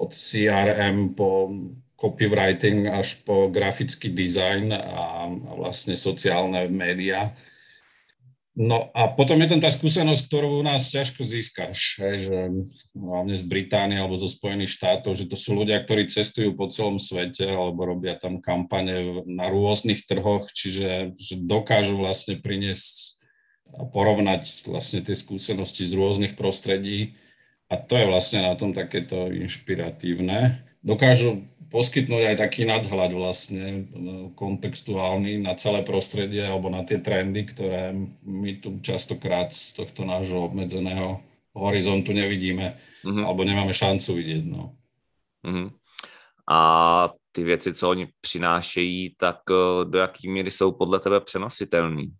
od 0.00 0.16
CRM 0.16 1.12
po 1.12 1.52
copywriting 2.00 2.88
až 2.88 3.20
po 3.28 3.52
grafický 3.52 4.08
dizajn 4.08 4.72
a, 4.72 5.28
a 5.28 5.52
vlastne 5.60 5.92
sociálne 6.00 6.64
médiá. 6.72 7.36
No 8.56 8.90
a 8.96 9.12
potom 9.14 9.38
je 9.40 9.52
tam 9.52 9.60
tá 9.62 9.70
skúsenosť, 9.70 10.26
ktorú 10.26 10.58
u 10.58 10.64
nás 10.66 10.90
ťažko 10.90 11.22
získaš, 11.22 12.02
hej, 12.02 12.16
že 12.26 12.38
hlavne 12.98 13.36
z 13.38 13.44
Británie 13.46 13.96
alebo 14.00 14.18
zo 14.18 14.26
Spojených 14.26 14.74
štátov, 14.74 15.14
že 15.14 15.30
to 15.30 15.38
sú 15.38 15.54
ľudia, 15.54 15.80
ktorí 15.86 16.10
cestujú 16.10 16.58
po 16.58 16.66
celom 16.66 16.98
svete 16.98 17.46
alebo 17.46 17.86
robia 17.86 18.18
tam 18.18 18.42
kampane 18.42 19.22
na 19.28 19.46
rôznych 19.48 20.02
trhoch, 20.04 20.50
čiže 20.50 21.14
že 21.14 21.34
dokážu 21.40 22.00
vlastne 22.00 22.42
priniesť 22.42 23.20
a 23.70 23.86
porovnať 23.86 24.66
vlastne 24.66 24.98
tie 25.06 25.14
skúsenosti 25.14 25.86
z 25.86 25.94
rôznych 25.94 26.34
prostredí 26.34 27.14
a 27.70 27.74
to 27.78 27.94
je 27.94 28.06
vlastne 28.10 28.42
na 28.42 28.58
tom 28.58 28.74
takéto 28.74 29.30
inšpiratívne. 29.30 30.66
Dokážu 30.82 31.46
poskytnúť 31.70 32.34
aj 32.34 32.36
taký 32.42 32.66
nadhľad 32.66 33.14
vlastne 33.14 33.86
no, 33.94 34.34
kontextuálny 34.34 35.38
na 35.38 35.54
celé 35.54 35.86
prostredie 35.86 36.42
alebo 36.42 36.66
na 36.66 36.82
tie 36.82 36.98
trendy, 36.98 37.46
ktoré 37.46 37.94
my 38.26 38.58
tu 38.58 38.82
častokrát 38.82 39.54
z 39.54 39.78
tohto 39.78 40.02
nášho 40.02 40.50
obmedzeného 40.50 41.22
horizontu 41.54 42.10
nevidíme 42.10 42.74
mm-hmm. 43.06 43.22
alebo 43.22 43.46
nemáme 43.46 43.70
šancu 43.70 44.18
vidieť. 44.18 44.44
No. 44.50 44.74
Mm-hmm. 45.46 45.68
A 46.50 46.58
ty 47.32 47.44
věci, 47.44 47.74
co 47.74 47.90
oni 47.90 48.08
přinášejí, 48.20 49.14
tak 49.18 49.38
eh, 49.50 49.84
do 49.84 49.98
jaký 49.98 50.28
míry 50.28 50.50
jsou 50.50 50.72
podle 50.72 51.00
tebe 51.00 51.20
přenositelný? 51.20 52.10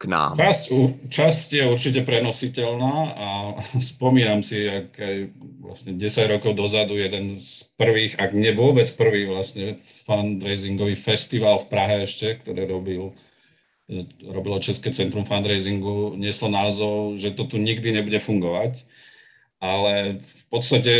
K 0.00 0.08
nám? 0.08 0.40
Časť, 0.40 0.66
časť 1.12 1.48
je 1.60 1.64
určite 1.68 2.00
prenositeľná 2.08 2.94
a 3.12 3.28
spomínam 3.92 4.40
si, 4.40 4.64
ak 4.64 4.96
aj 4.96 5.16
vlastne 5.60 5.92
10 6.00 6.32
rokov 6.32 6.56
dozadu 6.56 6.96
jeden 6.96 7.36
z 7.36 7.68
prvých, 7.76 8.16
ak 8.16 8.32
nie 8.32 8.56
vôbec 8.56 8.88
prvý 8.96 9.28
vlastne 9.28 9.76
fundraisingový 10.08 10.96
festival 10.96 11.60
v 11.60 11.68
Prahe 11.68 11.96
ešte, 12.08 12.40
ktoré 12.40 12.64
robil 12.64 13.12
robilo 14.22 14.62
České 14.62 14.94
centrum 14.94 15.26
fundraisingu, 15.26 16.14
nieslo 16.14 16.46
názov, 16.46 17.18
že 17.18 17.34
to 17.34 17.50
tu 17.50 17.58
nikdy 17.58 17.90
nebude 17.90 18.22
fungovať. 18.22 18.86
Ale 19.58 20.22
v 20.22 20.44
podstate 20.46 20.92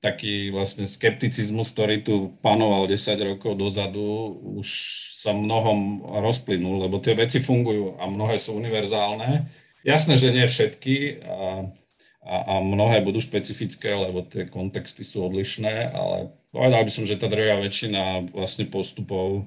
taký 0.00 0.50
vlastne 0.54 0.86
skepticizmus, 0.86 1.72
ktorý 1.72 2.02
tu 2.02 2.14
panoval 2.44 2.86
10 2.86 3.36
rokov 3.36 3.58
dozadu, 3.58 4.36
už 4.56 4.68
sa 5.16 5.34
mnohom 5.34 6.02
rozplynul, 6.22 6.86
lebo 6.86 7.02
tie 7.02 7.18
veci 7.18 7.42
fungujú 7.42 7.98
a 7.98 8.06
mnohé 8.06 8.38
sú 8.38 8.54
univerzálne. 8.54 9.48
Jasné, 9.86 10.18
že 10.18 10.34
nie 10.34 10.46
všetky 10.46 11.22
a, 11.22 11.70
a, 12.26 12.34
a 12.36 12.54
mnohé 12.62 13.02
budú 13.06 13.22
špecifické, 13.22 13.94
lebo 13.94 14.26
tie 14.26 14.50
kontexty 14.50 15.06
sú 15.06 15.26
odlišné, 15.30 15.94
ale 15.94 16.34
povedal 16.50 16.82
by 16.82 16.90
som, 16.90 17.04
že 17.06 17.18
tá 17.18 17.30
druhá 17.30 17.58
väčšina 17.62 18.34
vlastne 18.34 18.66
postupov 18.66 19.46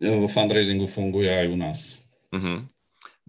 vo 0.00 0.28
fundraisingu 0.32 0.88
funguje 0.88 1.28
aj 1.28 1.46
u 1.52 1.56
nás. 1.60 1.80
Mm-hmm. 2.32 2.58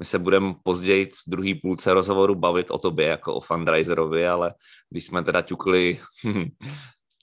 My 0.01 0.05
se 0.05 0.19
budeme 0.19 0.53
později 0.63 1.05
v 1.05 1.29
druhé 1.29 1.53
půlce 1.61 1.93
rozhovoru 1.93 2.35
bavit 2.35 2.71
o 2.71 2.77
tobě 2.77 3.07
jako 3.07 3.35
o 3.35 3.39
fundraiserovi, 3.39 4.27
ale 4.27 4.53
když 4.89 5.05
jsme 5.05 5.23
teda 5.23 5.41
ťukli 5.41 5.99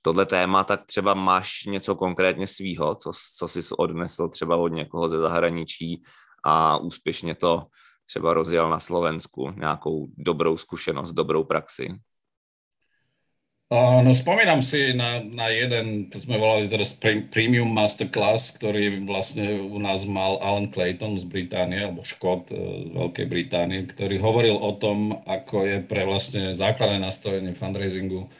tohle 0.03 0.27
téma, 0.27 0.65
tak 0.65 0.87
třeba 0.87 1.15
máš 1.15 1.65
něco 1.65 1.95
konkrétně 1.95 2.47
svýho, 2.47 2.95
co, 2.95 3.11
co 3.37 3.49
jsi 3.49 3.61
odnesl 3.79 4.29
třeba 4.29 4.57
od 4.57 4.69
někoho 4.69 5.09
ze 5.09 5.19
zahraničí 5.19 6.03
a 6.45 6.77
úspěšně 6.77 7.35
to 7.35 7.67
třeba 8.07 8.35
rozjel 8.35 8.71
na 8.71 8.81
Slovensku, 8.81 9.51
nějakou 9.51 10.07
dobrou 10.17 10.57
zkušenost, 10.57 11.13
dobrou 11.13 11.45
praxi. 11.45 11.89
No 13.69 14.17
spomínam 14.17 14.65
si 14.65 14.97
na, 14.97 15.21
na 15.21 15.53
jeden, 15.53 16.09
to 16.09 16.17
sme 16.17 16.41
volali 16.41 16.73
teraz 16.73 16.97
Premium 17.05 17.69
Masterclass, 17.69 18.57
ktorý 18.57 19.05
vlastne 19.05 19.61
u 19.61 19.77
nás 19.77 20.09
mal 20.09 20.41
Alan 20.41 20.73
Clayton 20.73 21.21
z 21.21 21.29
Británie, 21.29 21.85
alebo 21.85 22.01
Škot 22.01 22.49
e, 22.49 22.57
z 22.57 22.97
Veľkej 22.97 23.27
Británie, 23.29 23.85
ktorý 23.85 24.17
hovoril 24.25 24.57
o 24.57 24.73
tom, 24.81 25.21
ako 25.29 25.69
je 25.69 25.77
pre 25.85 26.09
vlastne 26.09 26.57
základné 26.57 26.97
nastavenie 26.97 27.53
fundraisingu 27.53 28.33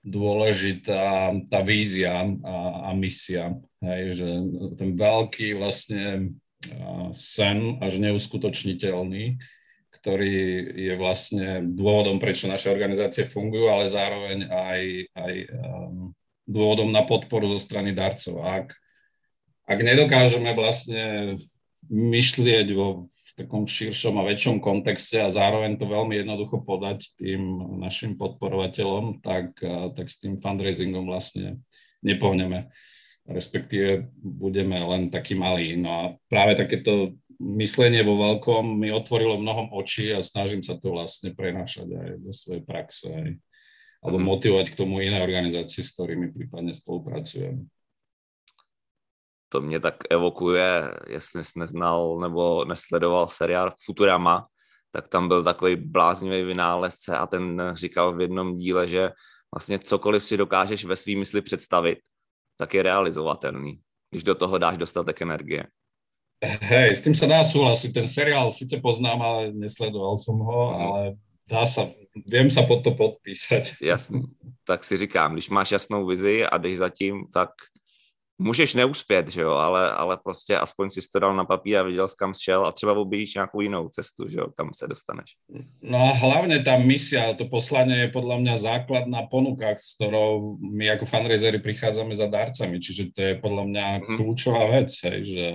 dôležitá 0.00 1.28
tá 1.52 1.60
vízia 1.60 2.24
a, 2.40 2.88
a 2.88 2.90
misia. 2.96 3.52
Hej, 3.84 4.16
že 4.16 4.28
ten 4.80 4.96
veľký 4.96 5.60
vlastne 5.60 6.32
sen 7.12 7.76
až 7.84 8.00
neuskutočniteľný, 8.00 9.36
ktorý 10.00 10.36
je 10.74 10.94
vlastne 10.96 11.60
dôvodom, 11.76 12.16
prečo 12.16 12.48
naše 12.48 12.72
organizácie 12.72 13.28
fungujú, 13.28 13.68
ale 13.68 13.92
zároveň 13.92 14.48
aj, 14.48 14.82
aj 15.12 15.34
um, 15.52 16.16
dôvodom 16.48 16.88
na 16.88 17.04
podporu 17.04 17.46
zo 17.52 17.60
strany 17.60 17.92
darcov. 17.92 18.40
Ak, 18.40 18.72
ak 19.68 19.78
nedokážeme 19.84 20.56
vlastne 20.56 21.36
myšlieť 21.92 22.72
vo 22.72 23.12
v 23.30 23.46
takom 23.46 23.62
širšom 23.62 24.18
a 24.18 24.26
väčšom 24.26 24.58
kontexte 24.58 25.22
a 25.22 25.30
zároveň 25.30 25.78
to 25.78 25.86
veľmi 25.86 26.18
jednoducho 26.18 26.66
podať 26.66 27.14
tým 27.14 27.62
našim 27.78 28.18
podporovateľom, 28.18 29.22
tak, 29.22 29.54
tak 29.94 30.06
s 30.10 30.18
tým 30.18 30.34
fundraisingom 30.34 31.06
vlastne 31.06 31.62
nepohneme. 32.02 32.74
Respektíve 33.30 34.10
budeme 34.18 34.82
len 34.82 35.14
takí 35.14 35.38
malí. 35.38 35.78
No 35.78 35.90
a 35.94 36.02
práve 36.26 36.58
takéto 36.58 37.14
myslenie 37.40 38.04
vo 38.04 38.20
veľkom 38.20 38.78
mi 38.78 38.92
otvorilo 38.92 39.40
mnohom 39.40 39.72
očí 39.72 40.12
a 40.12 40.20
snažím 40.20 40.60
sa 40.60 40.76
to 40.76 40.92
vlastne 40.92 41.32
prenášať 41.32 41.88
aj 41.88 42.08
do 42.20 42.32
svojej 42.36 42.62
praxe 42.62 43.08
aj, 43.08 43.30
alebo 44.04 44.18
mhm. 44.20 44.26
motivovať 44.28 44.66
k 44.70 44.78
tomu 44.78 45.00
iné 45.00 45.24
organizácie, 45.24 45.80
s 45.80 45.96
ktorými 45.96 46.30
prípadne 46.36 46.76
spolupracujem 46.76 47.64
to 49.52 49.60
mě 49.60 49.80
tak 49.80 49.94
evokuje, 50.10 50.94
jestli 51.08 51.44
jsi 51.44 51.58
neznal 51.58 52.18
nebo 52.20 52.64
nesledoval 52.64 53.28
seriál 53.28 53.72
Futurama, 53.84 54.46
tak 54.90 55.08
tam 55.08 55.28
byl 55.28 55.44
takový 55.44 55.76
bláznivý 55.76 56.42
vynálezce 56.42 57.16
a 57.16 57.26
ten 57.26 57.62
říkal 57.74 58.14
v 58.14 58.20
jednom 58.20 58.56
díle, 58.56 58.88
že 58.88 59.10
vlastně 59.54 59.78
cokoliv 59.78 60.24
si 60.24 60.36
dokážeš 60.36 60.84
ve 60.84 60.96
svý 60.96 61.16
mysli 61.16 61.42
představit, 61.42 61.98
tak 62.56 62.74
je 62.74 62.82
realizovatelný, 62.82 63.80
když 64.10 64.22
do 64.22 64.34
toho 64.34 64.58
dáš 64.58 64.78
dostatek 64.78 65.22
energie. 65.22 65.66
Hej, 66.40 66.96
s 66.96 67.04
tým 67.04 67.12
sa 67.12 67.28
dá 67.28 67.44
súhlasiť. 67.44 67.92
Ten 67.92 68.08
seriál 68.08 68.48
síce 68.48 68.80
poznám, 68.80 69.20
ale 69.20 69.40
nesledoval 69.52 70.16
som 70.16 70.40
ho, 70.40 70.62
ale 70.72 71.00
dá 71.44 71.68
sa, 71.68 71.92
viem 72.24 72.48
sa 72.48 72.64
pod 72.64 72.80
to 72.80 72.96
podpísať. 72.96 73.76
Jasný. 73.84 74.24
Tak 74.64 74.84
si 74.84 74.96
říkám, 74.96 75.32
když 75.36 75.52
máš 75.52 75.72
jasnou 75.72 76.06
vizi 76.06 76.46
a 76.46 76.58
jdeš 76.58 76.78
za 76.78 76.88
tím, 76.88 77.26
tak 77.32 77.50
můžeš 78.38 78.74
neuspět, 78.74 79.28
že 79.28 79.40
jo, 79.40 79.52
ale, 79.52 79.92
ale 79.92 80.16
prostě 80.24 80.56
aspoň 80.56 80.90
si 80.90 81.00
to 81.12 81.18
dal 81.18 81.36
na 81.36 81.44
papír 81.44 81.76
a 81.76 81.82
viděl, 81.82 82.08
kam 82.18 82.32
šel 82.34 82.66
a 82.66 82.72
třeba 82.72 82.92
objíš 82.92 83.34
nějakou 83.34 83.60
jinou 83.60 83.88
cestu, 83.88 84.28
že 84.28 84.38
jo, 84.38 84.46
kam 84.56 84.70
se 84.74 84.88
dostaneš. 84.88 85.36
No 85.82 85.98
a 86.00 86.16
hlavne 86.16 86.64
tá 86.64 86.80
misia, 86.80 87.36
to 87.36 87.52
poslanie 87.52 88.08
je 88.08 88.16
podľa 88.16 88.40
mňa 88.40 88.54
základná 88.56 89.28
ponuka, 89.28 89.76
s 89.76 89.92
ktorou 90.00 90.56
my 90.56 90.96
ako 90.96 91.04
fundraisery 91.04 91.60
prichádzame 91.60 92.16
za 92.16 92.32
darcami, 92.32 92.80
čiže 92.80 93.12
to 93.12 93.20
je 93.20 93.34
podľa 93.44 93.64
mňa 93.68 93.84
mm-hmm. 93.84 94.16
kľúčová 94.16 94.62
vec, 94.72 94.88
hej, 95.04 95.20
že 95.20 95.46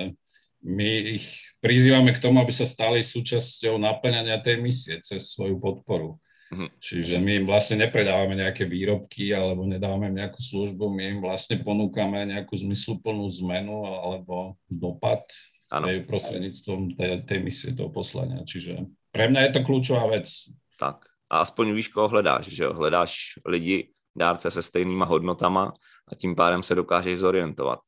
my 0.66 1.22
ich 1.22 1.26
prizývame 1.62 2.10
k 2.10 2.22
tomu, 2.22 2.42
aby 2.42 2.50
sa 2.50 2.66
stali 2.66 3.06
súčasťou 3.06 3.78
naplňania 3.78 4.42
tej 4.42 4.58
misie 4.58 4.98
cez 5.06 5.30
svoju 5.30 5.62
podporu. 5.62 6.18
Mhm. 6.50 6.68
Čiže 6.78 7.16
my 7.22 7.32
im 7.42 7.46
vlastne 7.46 7.86
nepredávame 7.86 8.38
nejaké 8.38 8.66
výrobky 8.66 9.34
alebo 9.34 9.66
nedávame 9.66 10.10
nejakú 10.14 10.42
službu, 10.42 10.90
my 10.90 11.04
im 11.18 11.20
vlastne 11.22 11.62
ponúkame 11.62 12.26
nejakú 12.30 12.54
zmysluplnú 12.58 13.26
zmenu 13.46 13.86
alebo 13.86 14.58
dopad 14.70 15.26
tej 15.66 16.06
prostredníctvom 16.06 16.94
tej, 16.94 17.12
tej 17.26 17.40
misie, 17.42 17.74
toho 17.74 17.90
poslania. 17.90 18.46
Čiže 18.46 18.86
pre 19.10 19.26
mňa 19.30 19.50
je 19.50 19.52
to 19.58 19.62
kľúčová 19.66 20.06
vec. 20.14 20.30
Tak 20.78 21.10
a 21.26 21.42
aspoň 21.42 21.74
víš, 21.74 21.90
koho 21.90 22.06
hledáš, 22.06 22.54
že? 22.54 22.70
Hledáš 22.70 23.42
lidi, 23.50 23.90
dárce 24.16 24.52
se 24.52 24.62
stejnýma 24.62 25.06
hodnotama 25.06 25.74
a 26.08 26.16
tím 26.16 26.36
pádem 26.36 26.64
se 26.64 26.76
dokážeš 26.76 27.20
zorientovat. 27.20 27.80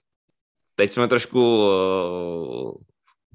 Teď 0.80 0.92
jsme 0.92 1.08
trošku 1.08 1.40
uh, 1.40 2.72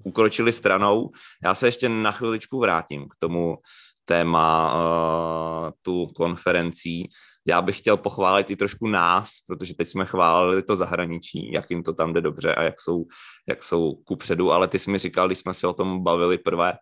ukročili 0.05 0.53
stranou. 0.53 1.11
Já 1.45 1.55
se 1.55 1.67
ještě 1.67 1.89
na 1.89 2.13
chviličku 2.13 2.59
vrátím 2.59 3.09
k 3.09 3.15
tomu 3.19 3.57
téma 4.05 4.75
uh, 4.75 5.71
tu 5.83 6.07
konferencí. 6.07 7.09
Já 7.47 7.63
bych 7.63 7.79
chtěl 7.79 7.97
pochválit 7.97 8.51
i 8.51 8.57
trošku 8.57 8.89
nás, 8.89 9.33
protože 9.47 9.75
teď 9.75 9.89
jsme 9.89 10.07
chválili 10.07 10.63
to 10.63 10.77
zahraničí, 10.77 11.53
jak 11.53 11.71
jim 11.71 11.83
to 11.83 11.93
tam 11.93 12.13
jde 12.13 12.21
dobře 12.21 12.55
a 12.55 12.63
jak 12.63 12.81
jsou, 12.81 13.05
jak 13.49 13.63
jsou 13.63 13.95
ku 13.95 14.17
předu, 14.17 14.53
ale 14.53 14.69
ty 14.69 14.79
jsi 14.79 14.91
mi 14.91 14.99
říkal, 14.99 15.27
když 15.27 15.39
jsme 15.39 15.55
se 15.55 15.67
o 15.67 15.73
tom 15.73 16.03
bavili 16.03 16.39
prvé, 16.39 16.75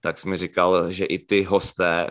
tak 0.00 0.18
jsi 0.18 0.28
mi 0.28 0.36
říkal, 0.36 0.92
že 0.92 1.04
i 1.04 1.18
ty 1.18 1.42
hosté 1.42 2.10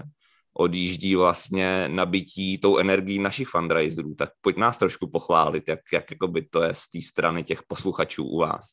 odjíždí 0.58 1.16
vlastně 1.16 1.88
nabití 1.88 2.58
tou 2.58 2.78
energií 2.78 3.20
našich 3.20 3.48
fundraiserů. 3.48 4.16
Tak 4.16 4.30
pojď 4.42 4.58
nás 4.58 4.78
trošku 4.78 5.10
pochválit, 5.10 5.64
jak, 5.68 5.80
jak 5.94 6.06
by 6.28 6.42
to 6.42 6.62
je 6.64 6.74
z 6.74 6.90
té 6.90 7.02
strany 7.02 7.44
těch 7.44 7.64
posluchačů 7.68 8.26
u 8.26 8.40
vás. 8.40 8.66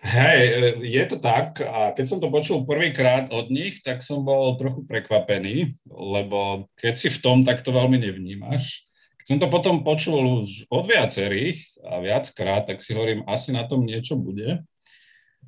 Hej, 0.00 0.42
e, 0.48 0.86
je 0.86 1.04
to 1.06 1.18
tak 1.18 1.58
a 1.60 1.90
keď 1.90 2.04
som 2.06 2.18
to 2.20 2.30
počul 2.30 2.62
prvýkrát 2.62 3.32
od 3.32 3.50
nich, 3.50 3.82
tak 3.82 4.06
som 4.06 4.22
bol 4.22 4.54
trochu 4.54 4.86
prekvapený, 4.86 5.74
lebo 5.88 6.70
keď 6.78 6.94
si 6.94 7.08
v 7.10 7.18
tom, 7.18 7.42
tak 7.42 7.66
to 7.66 7.74
veľmi 7.74 7.98
nevnímaš. 7.98 8.86
Keď 9.18 9.26
som 9.26 9.38
to 9.42 9.48
potom 9.50 9.82
počul 9.82 10.46
už 10.46 10.70
od 10.70 10.86
viacerých 10.86 11.58
a 11.82 11.98
viackrát, 11.98 12.68
tak 12.70 12.84
si 12.84 12.94
hovorím, 12.94 13.26
asi 13.26 13.50
na 13.50 13.66
tom 13.66 13.82
niečo 13.82 14.14
bude. 14.14 14.62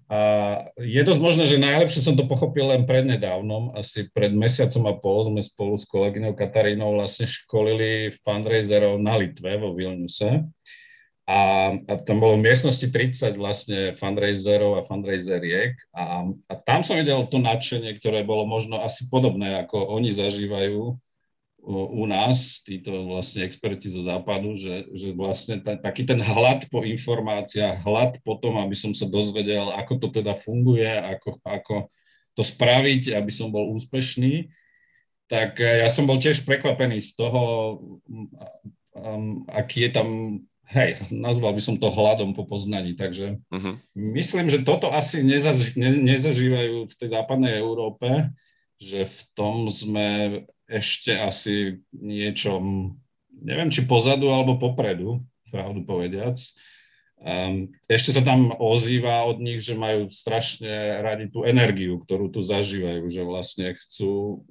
A 0.08 0.20
je 0.80 1.04
dosť 1.04 1.20
možné, 1.20 1.44
že 1.44 1.60
najlepšie 1.60 2.00
som 2.00 2.16
to 2.16 2.24
pochopil 2.24 2.72
len 2.72 2.88
prednedávnom, 2.88 3.76
asi 3.76 4.08
pred 4.08 4.32
mesiacom 4.32 4.88
a 4.88 4.94
pol 4.96 5.18
sme 5.28 5.44
spolu 5.44 5.76
s 5.76 5.84
kolegyňou 5.84 6.32
Katarínou 6.32 6.96
vlastne 6.96 7.28
školili 7.28 8.16
fundraiserov 8.24 8.96
na 8.96 9.20
Litve 9.20 9.60
vo 9.60 9.76
Vilniuse. 9.76 10.48
A, 11.28 11.40
a 11.76 11.92
tam 12.08 12.24
bolo 12.24 12.40
v 12.40 12.48
miestnosti 12.48 12.88
30 12.88 13.36
vlastne 13.36 13.92
fundraiserov 14.00 14.80
a 14.80 14.86
fundraiseriek 14.88 15.76
a, 15.92 16.24
a 16.24 16.52
tam 16.56 16.80
som 16.80 16.96
videl 16.96 17.28
to 17.28 17.36
nadšenie, 17.36 18.00
ktoré 18.00 18.24
bolo 18.24 18.48
možno 18.48 18.80
asi 18.80 19.04
podobné, 19.12 19.60
ako 19.60 19.92
oni 19.92 20.08
zažívajú 20.08 20.96
u, 21.68 22.04
nás, 22.08 22.64
títo 22.64 23.04
vlastne 23.04 23.44
experti 23.44 23.92
zo 23.92 24.00
západu, 24.00 24.56
že, 24.56 24.88
že 24.96 25.12
vlastne 25.12 25.60
ta, 25.60 25.76
taký 25.76 26.08
ten 26.08 26.16
hlad 26.16 26.64
po 26.72 26.80
informáciách, 26.80 27.84
hlad 27.84 28.16
po 28.24 28.40
tom, 28.40 28.56
aby 28.56 28.72
som 28.72 28.96
sa 28.96 29.04
dozvedel, 29.04 29.68
ako 29.76 30.00
to 30.00 30.08
teda 30.16 30.32
funguje, 30.32 30.88
ako, 30.88 31.36
ako 31.44 31.92
to 32.32 32.40
spraviť, 32.40 33.12
aby 33.12 33.28
som 33.28 33.52
bol 33.52 33.68
úspešný, 33.76 34.48
tak 35.28 35.60
ja 35.60 35.92
som 35.92 36.08
bol 36.08 36.16
tiež 36.16 36.48
prekvapený 36.48 37.04
z 37.04 37.20
toho, 37.20 37.42
um, 38.96 39.44
aký 39.52 39.84
je 39.86 39.90
tam 39.92 40.08
hej, 40.72 41.00
nazval 41.12 41.56
by 41.56 41.62
som 41.64 41.76
to 41.80 41.88
hladom 41.88 42.36
po 42.36 42.44
poznaní, 42.44 42.96
takže 42.96 43.40
uh-huh. 43.48 43.74
myslím, 43.96 44.52
že 44.52 44.64
toto 44.64 44.92
asi 44.92 45.24
nezaž, 45.24 45.76
ne, 45.76 45.96
nezažívajú 45.96 46.88
v 46.88 46.94
tej 46.96 47.08
západnej 47.12 47.56
Európe, 47.60 48.32
že 48.76 49.08
v 49.08 49.20
tom 49.32 49.66
sme 49.68 50.44
ešte 50.68 51.16
asi 51.16 51.80
niečom, 51.96 52.92
neviem, 53.40 53.72
či 53.72 53.88
pozadu 53.88 54.28
alebo 54.28 54.60
popredu, 54.60 55.24
pravdu 55.48 55.82
povediac. 55.82 56.36
Um, 57.18 57.74
ešte 57.90 58.14
sa 58.14 58.22
tam 58.22 58.54
ozýva 58.62 59.26
od 59.26 59.42
nich, 59.42 59.58
že 59.58 59.74
majú 59.74 60.06
strašne 60.06 61.02
radi 61.02 61.26
tú 61.26 61.42
energiu, 61.42 61.98
ktorú 61.98 62.30
tu 62.30 62.46
zažívajú, 62.46 63.10
že 63.10 63.22
vlastne 63.26 63.74
chcú, 63.74 64.46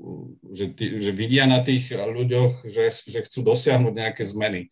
že, 0.51 0.75
tí, 0.75 0.99
že 0.99 1.15
vidia 1.15 1.47
na 1.47 1.63
tých 1.63 1.95
ľuďoch, 1.95 2.67
že, 2.67 2.91
že 2.91 3.23
chcú 3.23 3.56
dosiahnuť 3.56 3.93
nejaké 3.95 4.23
zmeny. 4.27 4.67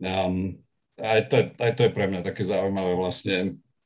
Um, 0.00 0.56
aj 0.96 1.20
to, 1.28 1.36
aj 1.60 1.72
to 1.76 1.80
je 1.84 1.92
pre 1.92 2.06
mňa 2.08 2.24
také 2.24 2.48
zaujímavé 2.48 2.96
vlastne 2.96 3.36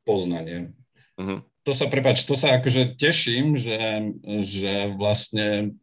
poznanie. 0.07 0.70
Uh-huh. 1.18 1.42
To 1.66 1.72
sa, 1.74 1.90
prepač, 1.90 2.22
to 2.22 2.38
sa 2.38 2.62
akože 2.62 2.94
teším, 2.94 3.59
že, 3.59 4.07
že 4.42 4.94
vlastne 4.94 5.74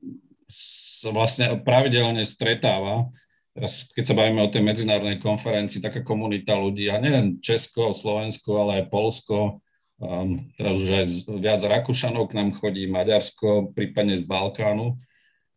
sa 0.49 1.13
vlastne 1.13 1.61
pravidelne 1.61 2.25
stretáva, 2.25 3.07
teraz 3.53 3.87
keď 3.93 4.03
sa 4.03 4.17
bavíme 4.17 4.41
o 4.41 4.51
tej 4.51 4.65
medzinárodnej 4.65 5.21
konferencii, 5.21 5.79
taká 5.79 6.01
komunita 6.01 6.57
ľudí, 6.57 6.89
a 6.89 6.97
nielen 6.97 7.39
Česko, 7.39 7.93
Slovensko, 7.93 8.65
ale 8.65 8.83
aj 8.83 8.91
Polsko, 8.91 9.61
um, 10.01 10.49
teraz 10.57 10.75
už 10.81 10.89
aj 10.89 11.05
viac 11.39 11.61
Rakúšanov 11.61 12.33
k 12.33 12.35
nám 12.41 12.57
chodí, 12.57 12.89
Maďarsko, 12.89 13.71
prípadne 13.77 14.17
z 14.17 14.25
Balkánu, 14.25 14.97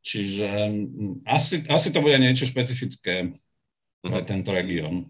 čiže 0.05 0.47
um, 0.47 1.25
asi, 1.25 1.65
asi 1.67 1.89
to 1.91 2.05
bude 2.05 2.21
niečo 2.21 2.45
špecifické 2.45 3.33
pre 4.03 4.19
uh-huh. 4.21 4.29
tento 4.29 4.53
región. 4.53 5.09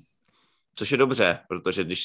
Což 0.75 0.93
je 0.93 0.97
dobře, 0.97 1.39
protože 1.49 1.85
když 1.85 2.05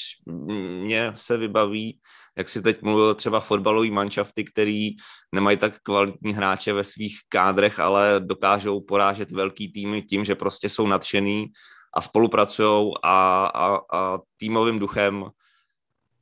mě 0.82 1.12
se 1.14 1.36
vybaví, 1.36 1.98
jak 2.38 2.48
si 2.48 2.62
teď 2.62 2.82
mluvil 2.82 3.14
třeba 3.14 3.40
fotbalový 3.40 3.90
manšafty, 3.90 4.44
který 4.44 4.90
nemají 5.34 5.56
tak 5.56 5.78
kvalitní 5.82 6.34
hráče 6.34 6.72
ve 6.72 6.84
svých 6.84 7.18
kádrech, 7.28 7.80
ale 7.80 8.20
dokážou 8.24 8.80
porážet 8.80 9.30
velký 9.30 9.72
týmy 9.72 10.02
tím, 10.02 10.24
že 10.24 10.34
prostě 10.34 10.68
jsou 10.68 10.86
nadšený 10.86 11.46
a 11.94 12.00
spolupracují 12.00 12.92
a, 13.02 13.44
a, 13.54 13.78
a 13.92 14.18
týmovým 14.36 14.78
duchem 14.78 15.24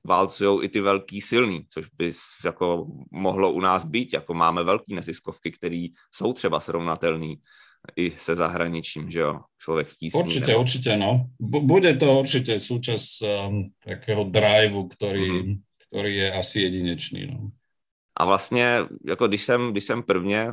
válcují 0.05 0.65
i 0.65 0.69
ty 0.69 0.81
velký 0.81 1.21
silný, 1.21 1.67
což 1.69 1.87
by 1.99 2.11
jako 2.45 2.87
mohlo 3.11 3.53
u 3.53 3.61
nás 3.61 3.85
být, 3.85 4.13
jako 4.13 4.35
máme 4.35 4.63
velký 4.65 4.95
neziskovky, 4.95 5.53
které 5.53 5.87
jsou 6.15 6.33
třeba 6.33 6.61
srovnatelný 6.61 7.37
i 7.97 8.11
se 8.11 8.35
zahraničím, 8.35 9.11
že 9.11 9.21
jo, 9.21 9.41
člověk. 9.63 9.89
Určite, 10.15 10.47
nebo... 10.47 10.61
určite, 10.61 10.97
no. 10.97 11.31
Bude 11.41 11.95
to 11.95 12.19
určite 12.19 12.59
súčasť 12.59 13.23
um, 13.23 13.71
takého 13.79 14.27
driveu, 14.27 14.91
ktorý, 14.91 15.31
mm-hmm. 15.31 15.55
Ktorý 15.97 16.13
je 16.13 16.29
asi 16.29 16.57
jedinečný, 16.61 17.33
no. 17.33 17.49
A 18.17 18.25
vlastně, 18.25 18.85
jako 19.07 19.29
když 19.29 19.43
jsem, 19.43 19.73
když 19.73 19.85
jsem 19.85 20.03
prvně 20.03 20.51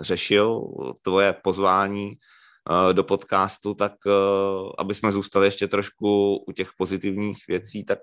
řešil 0.00 0.64
tvoje 1.02 1.32
pozvání 1.32 2.12
uh, 2.12 2.92
do 2.92 3.04
podcastu, 3.04 3.74
tak 3.74 3.92
uh, 4.06 4.12
aby 4.78 4.94
jsme 4.94 5.12
zůstali 5.12 5.46
ještě 5.46 5.68
trošku 5.68 6.36
u 6.36 6.52
těch 6.52 6.70
pozitivních 6.76 7.38
věcí, 7.48 7.84
tak 7.84 7.98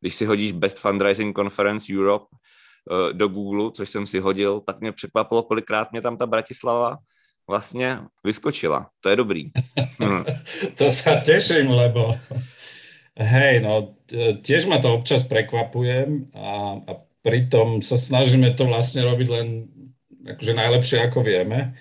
když 0.00 0.14
si 0.14 0.26
hodíš 0.26 0.52
Best 0.52 0.78
Fundraising 0.78 1.36
Conference 1.36 1.92
Europe, 1.92 2.26
uh, 2.30 3.12
do 3.12 3.28
Google, 3.28 3.70
což 3.74 3.90
jsem 3.90 4.06
si 4.06 4.18
hodil, 4.18 4.60
tak 4.60 4.80
mě 4.80 4.92
překvapilo, 4.92 5.42
kolikrát 5.42 5.92
mě 5.92 6.02
tam 6.02 6.16
ta 6.16 6.26
Bratislava 6.26 6.98
vlastně 7.48 7.98
vyskočila. 8.24 8.90
To 9.00 9.08
je 9.08 9.16
dobrý. 9.16 9.50
Hmm. 9.98 10.22
to 10.78 10.94
sa 10.94 11.18
teším, 11.26 11.74
lebo 11.74 12.14
hej, 13.18 13.60
no 13.60 13.98
tiež 14.42 14.70
ma 14.70 14.78
to 14.78 14.94
občas 14.94 15.26
prekvapuje 15.26 16.30
a, 16.32 16.80
a 16.80 16.92
pritom 17.26 17.82
sa 17.82 17.98
snažíme 17.98 18.54
to 18.54 18.64
vlastne 18.70 19.04
robiť 19.04 19.28
len 19.28 19.48
akože 20.24 20.52
najlepšie, 20.54 20.98
ako 21.04 21.26
vieme. 21.26 21.76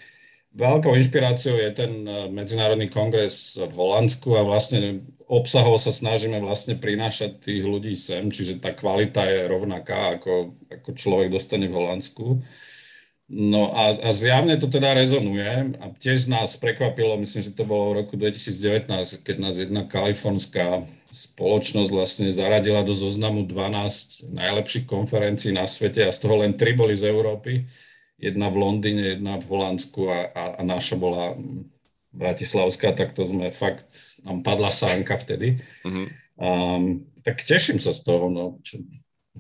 Veľkou 0.58 0.97
inšpiráciou 0.97 1.62
je 1.62 1.69
ten 1.78 2.02
e, 2.02 2.34
Medzinárodný 2.34 2.89
kongres 2.89 3.54
v 3.62 3.69
Holandsku 3.78 4.34
a 4.34 4.41
vlastne 4.41 5.06
obsahov 5.30 5.78
sa 5.78 5.93
snažíme 5.93 6.41
vlastne 6.41 6.73
prinášať 6.73 7.45
tých 7.45 7.62
ľudí 7.62 7.93
sem, 7.93 8.34
čiže 8.34 8.58
tá 8.58 8.73
kvalita 8.73 9.28
je 9.30 9.45
rovnaká, 9.45 10.17
ako, 10.17 10.58
ako 10.71 10.89
človek 10.97 11.30
dostane 11.30 11.69
v 11.69 11.78
Holandsku. 11.78 12.41
No 13.28 13.76
a, 13.76 13.92
a 13.92 14.10
zjavne 14.16 14.56
to 14.56 14.72
teda 14.72 14.96
rezonuje 14.96 15.76
a 15.84 15.86
tiež 16.00 16.32
nás 16.32 16.56
prekvapilo, 16.56 17.20
myslím, 17.20 17.44
že 17.44 17.52
to 17.52 17.68
bolo 17.68 17.92
v 17.92 17.98
roku 18.00 18.16
2019, 18.16 18.88
keď 19.20 19.36
nás 19.44 19.60
jedna 19.60 19.84
kalifornská 19.84 20.88
spoločnosť 21.12 21.92
vlastne 21.92 22.32
zaradila 22.32 22.88
do 22.88 22.96
zoznamu 22.96 23.44
12 23.44 24.32
najlepších 24.32 24.88
konferencií 24.88 25.52
na 25.52 25.68
svete 25.68 26.08
a 26.08 26.16
z 26.16 26.24
toho 26.24 26.40
len 26.40 26.56
3 26.56 26.80
boli 26.80 26.96
z 26.96 27.12
Európy. 27.12 27.68
Jedna 28.16 28.48
v 28.48 28.63
Londýne, 28.63 29.20
jedna 29.20 29.44
v 29.44 29.46
Holandsku 29.52 30.08
a, 30.08 30.32
a, 30.32 30.44
a 30.58 30.62
naša 30.63 30.96
bola 30.96 31.36
Bratislavská, 32.16 32.96
tak 32.96 33.12
to 33.12 33.28
sme 33.28 33.52
fakt, 33.52 33.92
nám 34.24 34.40
padla 34.40 34.72
sánka 34.72 35.20
vtedy. 35.20 35.60
Mm-hmm. 35.84 36.08
Um, 36.40 37.04
tak 37.28 37.44
teším 37.44 37.84
sa 37.84 37.92
z 37.92 38.08
toho, 38.08 38.32
no, 38.32 38.63
čo, 38.63 38.80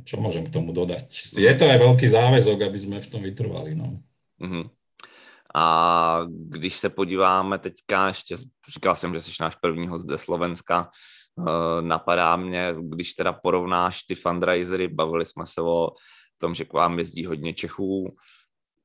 čo 0.05 0.17
môžem 0.21 0.45
k 0.45 0.53
tomu 0.53 0.73
dodať? 0.73 1.09
Je 1.37 1.53
to 1.55 1.65
aj 1.65 1.79
veľký 1.79 2.07
záväzok, 2.09 2.57
aby 2.61 2.79
sme 2.79 2.97
v 2.99 3.07
tom 3.07 3.21
vytrvali. 3.23 3.75
No. 3.75 4.01
Mm-hmm. 4.41 4.69
A 5.55 5.65
když 6.29 6.75
se 6.75 6.89
podíváme 6.89 7.57
teďka, 7.57 8.07
ještě 8.07 8.35
říkal 8.73 8.95
jsem, 8.95 9.13
že 9.13 9.21
jsi 9.21 9.31
náš 9.41 9.55
první 9.55 9.87
host 9.87 10.05
ze 10.05 10.17
Slovenska, 10.17 10.89
uh, 11.35 11.45
napadá 11.81 12.35
mě, 12.35 12.75
když 12.81 13.13
teda 13.13 13.33
porovnáš 13.33 14.03
ty 14.03 14.15
fundraisery, 14.15 14.87
bavili 14.87 15.25
jsme 15.25 15.45
se 15.45 15.61
o 15.61 15.89
tom, 16.37 16.55
že 16.55 16.65
k 16.65 16.73
vám 16.73 16.99
jezdí 16.99 17.25
hodně 17.25 17.53
Čechů, 17.53 18.15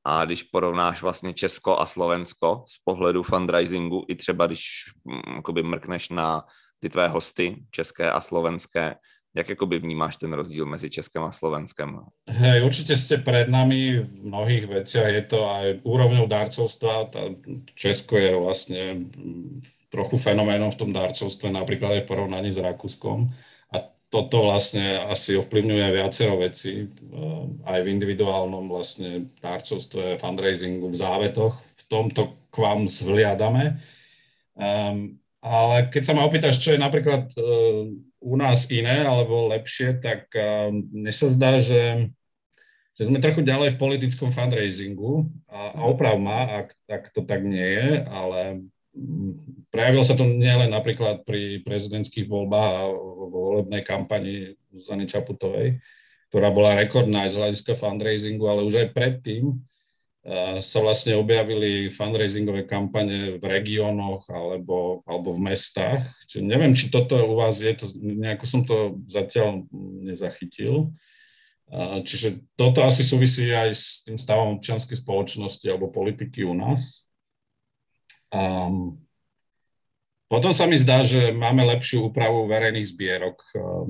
a 0.05 0.25
když 0.25 0.43
porovnáš 0.43 1.01
vlastně 1.01 1.33
Česko 1.33 1.79
a 1.79 1.85
Slovensko 1.85 2.63
z 2.67 2.77
pohledu 2.83 3.23
fundraisingu, 3.23 4.05
i 4.07 4.15
třeba 4.15 4.47
když 4.47 4.65
mm, 5.05 5.69
mrkneš 5.69 6.09
na 6.09 6.43
ty 6.79 6.89
tvé 6.89 7.07
hosty, 7.07 7.65
české 7.71 8.11
a 8.11 8.21
slovenské, 8.21 8.95
Jak 9.33 9.49
akoby 9.49 9.81
vnímáš 9.81 10.17
ten 10.17 10.33
rozdíl 10.33 10.65
mezi 10.65 10.89
Českem 10.89 11.25
a 11.25 11.33
Slovenskem? 11.33 12.05
Hej, 12.29 12.61
určite 12.61 12.93
ste 12.93 13.17
pred 13.17 13.49
nami 13.49 14.05
v 14.05 14.29
mnohých 14.29 14.65
veciach. 14.69 15.09
Je 15.09 15.23
to 15.25 15.49
aj 15.49 15.65
úrovňou 15.81 16.29
darcovstva. 16.29 17.09
Tá 17.09 17.33
Česko 17.73 18.13
je 18.13 18.31
vlastne 18.37 19.09
trochu 19.89 20.21
fenoménom 20.21 20.69
v 20.69 20.79
tom 20.79 20.91
darcovstve, 20.93 21.49
napríklad 21.49 21.97
aj 21.97 22.01
v 22.05 22.09
porovnaní 22.13 22.53
s 22.53 22.61
Rakúskom. 22.61 23.33
A 23.73 23.89
toto 24.13 24.45
vlastne 24.45 25.01
asi 25.01 25.33
ovplyvňuje 25.33 25.85
viacero 25.97 26.37
veci, 26.37 26.85
eh, 26.85 27.43
aj 27.65 27.79
v 27.81 27.91
individuálnom 27.93 28.69
vlastne 28.69 29.33
darcovstve, 29.41 30.21
fundraisingu, 30.21 30.93
v 30.93 30.97
závetoch. 30.97 31.57
V 31.57 31.83
tomto 31.89 32.37
k 32.53 32.55
vám 32.61 32.85
zhliadame. 32.85 33.81
Um, 34.53 35.17
ale 35.43 35.91
keď 35.91 36.01
sa 36.07 36.13
ma 36.15 36.23
opýtaš, 36.23 36.63
čo 36.63 36.71
je 36.71 36.79
napríklad 36.79 37.27
uh, 37.35 37.91
u 38.23 38.35
nás 38.39 38.63
iné 38.71 39.03
alebo 39.03 39.51
lepšie, 39.51 39.99
tak 39.99 40.31
ehm, 40.31 40.87
mne 40.87 41.11
sa 41.11 41.27
zdá, 41.27 41.59
že, 41.59 42.07
že 42.95 43.11
sme 43.11 43.19
trochu 43.19 43.43
ďalej 43.43 43.75
v 43.75 43.81
politickom 43.83 44.31
fundraisingu. 44.31 45.27
A, 45.51 45.75
a 45.75 45.81
oprav 45.91 46.15
ma, 46.15 46.63
ak, 46.63 46.67
ak 46.87 47.03
to 47.11 47.27
tak 47.27 47.43
nie 47.43 47.59
je, 47.59 47.89
ale 48.07 48.63
prejavilo 49.67 50.07
sa 50.07 50.15
to 50.15 50.23
nielen 50.23 50.71
napríklad 50.71 51.27
pri 51.27 51.59
prezidentských 51.67 52.29
voľbách 52.31 52.71
a 52.71 52.81
vo 52.95 53.27
volebnej 53.27 53.83
kampani 53.83 54.55
Zany 54.71 55.09
Čaputovej, 55.09 55.83
ktorá 56.31 56.47
bola 56.53 56.79
rekordná 56.79 57.27
aj 57.27 57.35
z 57.35 57.37
hľadiska 57.43 57.73
fundraisingu, 57.75 58.45
ale 58.47 58.63
už 58.63 58.87
aj 58.87 58.95
predtým 58.95 59.59
sa 60.63 60.79
vlastne 60.79 61.19
objavili 61.19 61.91
fundraisingové 61.91 62.63
kampane 62.63 63.35
v 63.35 63.43
regiónoch 63.43 64.23
alebo, 64.31 65.03
alebo 65.03 65.35
v 65.35 65.51
mestách. 65.51 66.07
Čiže 66.31 66.47
neviem, 66.47 66.71
či 66.71 66.87
toto 66.87 67.19
u 67.19 67.35
vás 67.35 67.59
je, 67.59 67.75
to, 67.75 67.91
nejako 67.99 68.45
som 68.47 68.63
to 68.63 69.03
zatiaľ 69.11 69.67
nezachytil. 69.99 70.95
Čiže 72.07 72.39
toto 72.55 72.87
asi 72.87 73.03
súvisí 73.03 73.51
aj 73.51 73.69
s 73.75 74.07
tým 74.07 74.15
stavom 74.15 74.55
občianskej 74.55 75.03
spoločnosti 75.03 75.67
alebo 75.67 75.91
politiky 75.91 76.47
u 76.47 76.55
nás. 76.55 77.03
Um, 78.31 79.03
potom 80.31 80.55
sa 80.55 80.63
mi 80.65 80.79
zdá, 80.79 81.03
že 81.03 81.35
máme 81.35 81.67
lepšiu 81.67 82.09
úpravu 82.09 82.47
verejných 82.47 82.89
zbierok. 82.89 83.37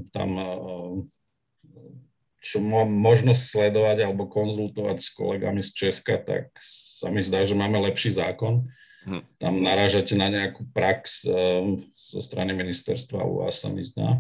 Tam 0.10 0.30
čo 2.43 2.60
mám 2.60 2.91
možnosť 2.91 3.39
sledovať 3.39 4.03
alebo 4.03 4.27
konzultovať 4.27 4.99
s 4.99 5.10
kolegami 5.15 5.63
z 5.63 5.71
Česka, 5.71 6.19
tak 6.19 6.51
sa 6.60 7.08
mi 7.08 7.23
zdá, 7.23 7.47
že 7.47 7.56
máme 7.56 7.79
lepší 7.88 8.12
zákon. 8.12 8.67
Hm. 9.08 9.23
Tam 9.39 9.63
narážate 9.63 10.15
na 10.19 10.27
nejakú 10.27 10.67
prax 10.75 11.23
um, 11.23 11.88
zo 11.95 12.19
strany 12.19 12.51
ministerstva, 12.51 13.23
u 13.23 13.47
vás 13.47 13.63
sa 13.63 13.71
mi 13.71 13.84
zdá. 13.84 14.19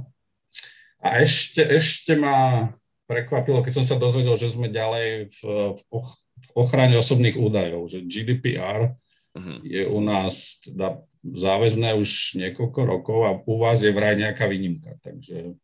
A 1.03 1.19
ešte, 1.19 1.59
ešte 1.63 2.15
ma 2.15 2.71
prekvapilo, 3.07 3.59
keď 3.59 3.83
som 3.83 3.85
sa 3.85 3.99
dozvedel, 3.99 4.39
že 4.39 4.55
sme 4.55 4.71
ďalej 4.71 5.35
v, 5.35 5.41
v, 5.75 5.81
och, 5.91 6.07
v 6.15 6.49
ochrane 6.55 6.95
osobných 6.95 7.35
údajov, 7.35 7.91
že 7.91 8.07
GDPR 8.07 8.95
uh-huh. 9.35 9.59
Hm. 9.59 9.59
je 9.67 9.83
u 9.83 9.99
nás 9.99 10.63
teda 10.63 11.03
záväzné 11.23 11.95
už 11.95 12.39
niekoľko 12.39 12.79
rokov 12.83 13.19
a 13.23 13.31
u 13.39 13.55
vás 13.59 13.79
je 13.79 13.91
vraj 13.91 14.19
nejaká 14.19 14.47
výnimka, 14.47 14.99
takže 15.03 15.55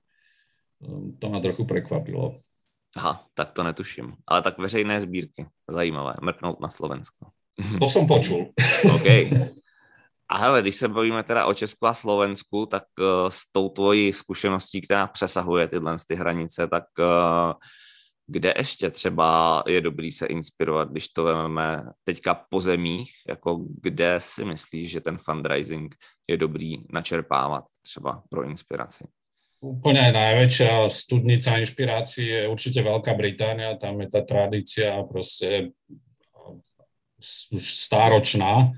um, 0.84 1.16
to 1.20 1.26
ma 1.28 1.44
trochu 1.44 1.68
prekvapilo. 1.68 2.40
Aha, 2.98 3.26
tak 3.34 3.52
to 3.52 3.64
netuším. 3.64 4.14
Ale 4.28 4.42
tak 4.42 4.58
veřejné 4.58 5.02
sbírky, 5.02 5.48
zajímavé, 5.70 6.14
mrknout 6.22 6.60
na 6.60 6.70
Slovensko. 6.70 7.28
To 7.80 7.86
jsem 7.86 8.08
počul. 8.08 8.54
OK. 8.96 9.06
A 10.32 10.38
hele, 10.38 10.62
když 10.62 10.76
se 10.76 10.88
bavíme 10.88 11.24
teda 11.24 11.46
o 11.46 11.54
Česku 11.54 11.88
a 11.88 11.94
Slovensku, 11.94 12.66
tak 12.66 12.84
uh, 13.00 13.30
s 13.30 13.52
tou 13.52 13.70
tvojí 13.70 14.14
zkušeností, 14.14 14.82
která 14.82 15.08
přesahuje 15.08 15.68
tyhle 15.68 15.98
ty 16.08 16.16
hranice, 16.16 16.68
tak 16.68 16.84
uh, 17.00 17.54
kde 18.28 18.54
ještě 18.58 18.92
třeba 18.92 19.64
je 19.68 19.82
dobrý 19.82 20.12
se 20.12 20.26
inspirovat, 20.26 20.92
když 20.92 21.10
to 21.10 21.24
vezmeme 21.24 21.84
teďka 22.04 22.46
po 22.50 22.62
zemích, 22.62 23.12
jako 23.28 23.66
kde 23.82 24.16
si 24.18 24.46
myslíš, 24.46 24.92
že 24.92 25.02
ten 25.02 25.18
fundraising 25.18 25.96
je 26.28 26.38
dobrý 26.38 26.78
načerpávat 26.94 27.66
třeba 27.82 28.24
pro 28.30 28.44
inspiraci? 28.44 29.04
Úplne 29.60 30.00
aj 30.08 30.14
najväčšia 30.16 30.72
studnica 30.88 31.60
inšpirácie 31.60 32.48
je 32.48 32.48
určite 32.48 32.80
Veľká 32.80 33.12
Británia, 33.12 33.76
tam 33.76 34.00
je 34.00 34.08
tá 34.08 34.24
tradícia 34.24 34.96
proste 35.04 35.76
už 37.52 37.60
stáročná, 37.60 38.72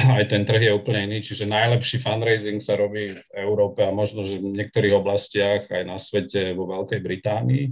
aj 0.00 0.32
ten 0.32 0.42
trh 0.42 0.66
je 0.66 0.72
úplne 0.72 1.06
iný, 1.06 1.22
čiže 1.22 1.46
najlepší 1.46 2.00
fundraising 2.00 2.58
sa 2.58 2.74
robí 2.74 3.14
v 3.14 3.30
Európe 3.36 3.84
a 3.84 3.94
možno, 3.94 4.24
že 4.24 4.40
v 4.40 4.56
niektorých 4.56 4.96
oblastiach 4.96 5.68
aj 5.68 5.84
na 5.84 5.94
svete 6.00 6.56
vo 6.56 6.64
Veľkej 6.66 7.00
Británii. 7.04 7.64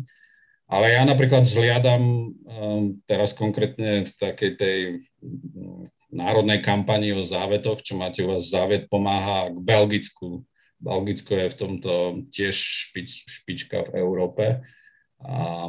Ale 0.68 0.92
ja 0.92 1.02
napríklad 1.08 1.48
zhliadam 1.48 2.02
um, 2.28 3.00
teraz 3.08 3.32
konkrétne 3.32 4.04
v 4.04 4.12
takej 4.20 4.50
tej 4.60 4.78
um, 5.24 5.88
národnej 6.12 6.60
kampani 6.60 7.16
o 7.16 7.24
závetoch, 7.24 7.80
čo 7.80 7.96
máte 7.96 8.20
u 8.20 8.36
vás 8.36 8.52
závet 8.52 8.84
pomáha 8.92 9.48
k 9.48 9.56
Belgicku, 9.64 10.44
Belgicko 10.78 11.34
je 11.34 11.46
v 11.50 11.58
tomto 11.58 11.92
tiež 12.30 12.54
špič, 12.54 13.26
špička 13.26 13.90
v 13.90 13.98
Európe. 13.98 14.44
A, 15.18 15.68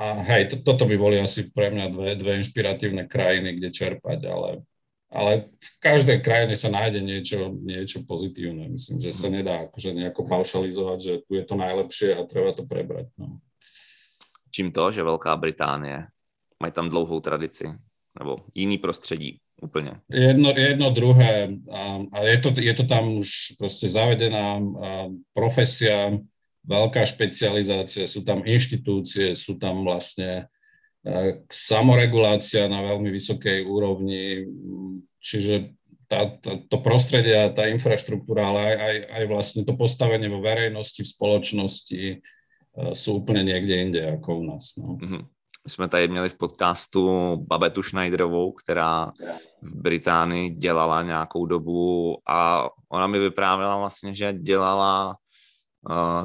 a 0.00 0.04
hej, 0.32 0.48
to, 0.48 0.56
toto 0.64 0.88
by 0.88 0.96
boli 0.96 1.20
asi 1.20 1.52
pre 1.52 1.68
mňa 1.68 1.86
dve, 1.92 2.08
dve 2.16 2.32
inšpiratívne 2.40 3.04
krajiny, 3.04 3.60
kde 3.60 3.68
čerpať, 3.68 4.24
ale, 4.24 4.64
ale 5.12 5.52
v 5.60 5.70
každej 5.84 6.24
krajine 6.24 6.56
sa 6.56 6.72
nájde 6.72 7.04
niečo, 7.04 7.52
niečo 7.52 8.08
pozitívne. 8.08 8.72
Myslím, 8.72 8.96
že 9.00 9.12
sa 9.12 9.28
mhm. 9.28 9.34
nedá 9.40 9.54
akože 9.68 9.90
nejako 9.92 10.22
paušalizovať, 10.24 10.98
že 10.98 11.14
tu 11.28 11.36
je 11.36 11.44
to 11.44 11.54
najlepšie 11.54 12.16
a 12.16 12.24
treba 12.24 12.56
to 12.56 12.64
prebrať. 12.64 13.12
No. 13.20 13.44
Čím 14.48 14.72
to, 14.72 14.88
že 14.90 15.04
Veľká 15.04 15.36
Británie? 15.36 16.08
Mají 16.58 16.72
tam 16.72 16.88
dlouhou 16.88 17.20
tradici? 17.20 17.68
Nebo 18.18 18.48
jiný 18.54 18.78
prostředí? 18.78 19.38
Úplne. 19.58 20.00
Jedno, 20.08 20.54
jedno 20.54 20.88
druhé. 20.90 21.58
A, 21.70 22.06
a 22.10 22.18
je, 22.24 22.36
to, 22.40 22.48
je 22.58 22.74
to 22.74 22.84
tam 22.86 23.18
už 23.18 23.58
proste 23.58 23.90
zavedená 23.90 24.62
profesia, 25.34 26.18
veľká 26.68 27.02
špecializácia, 27.08 28.04
sú 28.04 28.22
tam 28.22 28.44
inštitúcie, 28.44 29.32
sú 29.32 29.56
tam 29.56 29.88
vlastne 29.88 30.52
e, 31.00 31.42
samoregulácia 31.48 32.68
na 32.68 32.84
veľmi 32.84 33.08
vysokej 33.08 33.64
úrovni, 33.64 34.44
čiže 35.16 35.72
tá, 36.12 36.28
tá, 36.40 36.60
to 36.68 36.76
prostredie 36.84 37.36
a 37.36 37.52
tá 37.52 37.72
infraštruktúra, 37.72 38.52
ale 38.52 38.60
aj, 38.60 38.76
aj, 38.76 38.96
aj 39.16 39.24
vlastne 39.28 39.62
to 39.64 39.76
postavenie 39.76 40.28
vo 40.28 40.44
verejnosti, 40.44 41.00
v 41.00 41.08
spoločnosti, 41.08 42.02
sú 42.94 43.22
úplne 43.22 43.42
niekde 43.42 43.74
inde 43.74 44.00
ako 44.18 44.28
u 44.38 44.44
nás. 44.54 44.76
No. 44.78 44.96
Mm-hmm. 44.98 45.22
My 45.68 45.72
jsme 45.72 45.88
tady 45.88 46.08
měli 46.08 46.28
v 46.28 46.36
podcastu 46.36 47.36
Babetu 47.36 47.82
Schneiderovou, 47.82 48.52
která 48.52 49.12
v 49.62 49.74
Británii 49.74 50.50
dělala 50.50 51.02
nějakou 51.02 51.46
dobu 51.46 52.16
a 52.28 52.68
ona 52.88 53.06
mi 53.06 53.18
vyprávěla 53.18 53.76
vlastně, 53.76 54.14
že 54.14 54.32
dělala 54.32 55.16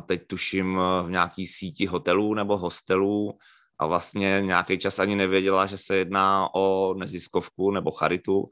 teď 0.06 0.27
tuším 0.27 0.79
v 1.06 1.10
nějaký 1.10 1.47
síti 1.47 1.86
hotelů 1.86 2.34
nebo 2.34 2.58
hostelů 2.58 3.38
a 3.79 3.86
vlastně 3.86 4.41
nějaký 4.41 4.77
čas 4.77 4.99
ani 4.99 5.15
nevěděla, 5.15 5.65
že 5.65 5.77
se 5.77 5.95
jedná 5.95 6.47
o 6.56 6.93
neziskovku 6.93 7.71
nebo 7.71 7.91
charitu, 7.91 8.49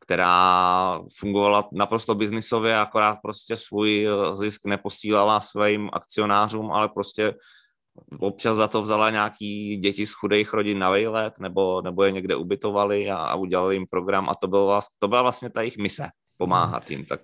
která 0.00 1.00
fungovala 1.18 1.68
naprosto 1.72 2.14
biznisově, 2.14 2.78
akorát 2.78 3.18
prostě 3.22 3.56
svůj 3.56 4.08
zisk 4.32 4.66
neposílala 4.66 5.40
svým 5.40 5.90
akcionářům, 5.92 6.72
ale 6.72 6.88
prostě 6.88 7.34
občas 8.18 8.56
za 8.56 8.68
to 8.68 8.82
vzala 8.82 9.10
nějaký 9.10 9.76
děti 9.76 10.06
z 10.06 10.12
chudých 10.12 10.52
rodin 10.52 10.78
na 10.78 10.90
vejlet, 10.90 11.38
nebo, 11.38 11.82
nebo 11.82 12.04
je 12.04 12.12
někde 12.12 12.36
ubytovali 12.36 13.10
a, 13.10 13.16
a 13.16 13.34
udělali 13.34 13.74
jim 13.74 13.86
program 13.86 14.28
a 14.30 14.34
to, 14.34 14.48
bylo, 14.48 14.80
to 14.98 15.08
byla 15.08 15.22
vlastně 15.22 15.50
ta 15.50 15.60
jejich 15.60 15.78
mise, 15.78 16.08
pomáhat 16.38 16.90
jim, 16.90 17.04
tak 17.04 17.20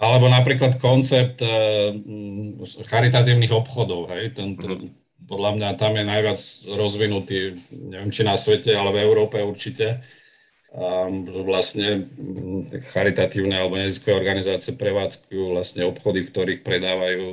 alebo 0.00 0.32
napríklad 0.32 0.80
koncept 0.80 1.44
uh, 1.44 1.92
charitatívnych 2.88 3.52
obchodov, 3.52 4.08
hej, 4.08 4.32
ten, 4.32 4.56
ten, 4.56 4.72
mm. 4.72 5.28
podľa 5.28 5.50
mňa 5.60 5.68
tam 5.76 5.92
je 5.92 6.04
najviac 6.08 6.40
rozvinutý, 6.72 7.36
neviem 7.68 8.08
či 8.08 8.24
na 8.24 8.40
svete, 8.40 8.72
ale 8.72 8.96
v 8.96 9.04
Európe 9.04 9.36
určite. 9.44 10.00
Vlastne 10.70 12.06
charitatívne 12.94 13.58
alebo 13.58 13.74
neziskové 13.74 14.22
organizácie 14.22 14.70
prevádzkujú 14.78 15.58
vlastne 15.58 15.82
obchody, 15.82 16.22
v 16.22 16.30
ktorých 16.30 16.62
predávajú 16.62 17.26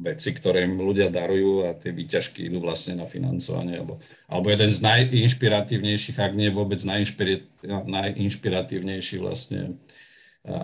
veci, 0.00 0.32
ktoré 0.32 0.64
im 0.64 0.80
ľudia 0.80 1.12
darujú 1.12 1.68
a 1.68 1.76
tie 1.76 1.92
výťažky 1.92 2.48
idú 2.48 2.64
vlastne 2.64 2.96
na 2.96 3.04
financovanie. 3.04 3.84
Alebo, 3.84 4.00
alebo 4.32 4.48
jeden 4.48 4.72
z 4.72 4.80
najinšpiratívnejších, 4.80 6.16
ak 6.16 6.32
nie 6.32 6.48
vôbec 6.48 6.80
najinšpiratívnejší 6.80 9.16
vlastne 9.20 9.76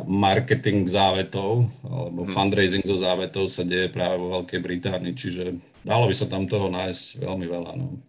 marketing 0.08 0.88
závetov 0.88 1.68
alebo 1.84 2.24
hmm. 2.24 2.32
fundraising 2.32 2.80
zo 2.80 2.96
závetov 2.96 3.52
sa 3.52 3.60
deje 3.60 3.92
práve 3.92 4.16
vo 4.16 4.40
Veľkej 4.40 4.60
Británii, 4.64 5.12
čiže 5.12 5.60
dalo 5.84 6.08
by 6.08 6.16
sa 6.16 6.32
tam 6.32 6.48
toho 6.48 6.72
nájsť 6.72 7.20
veľmi 7.20 7.44
veľa. 7.44 7.76
No. 7.76 8.00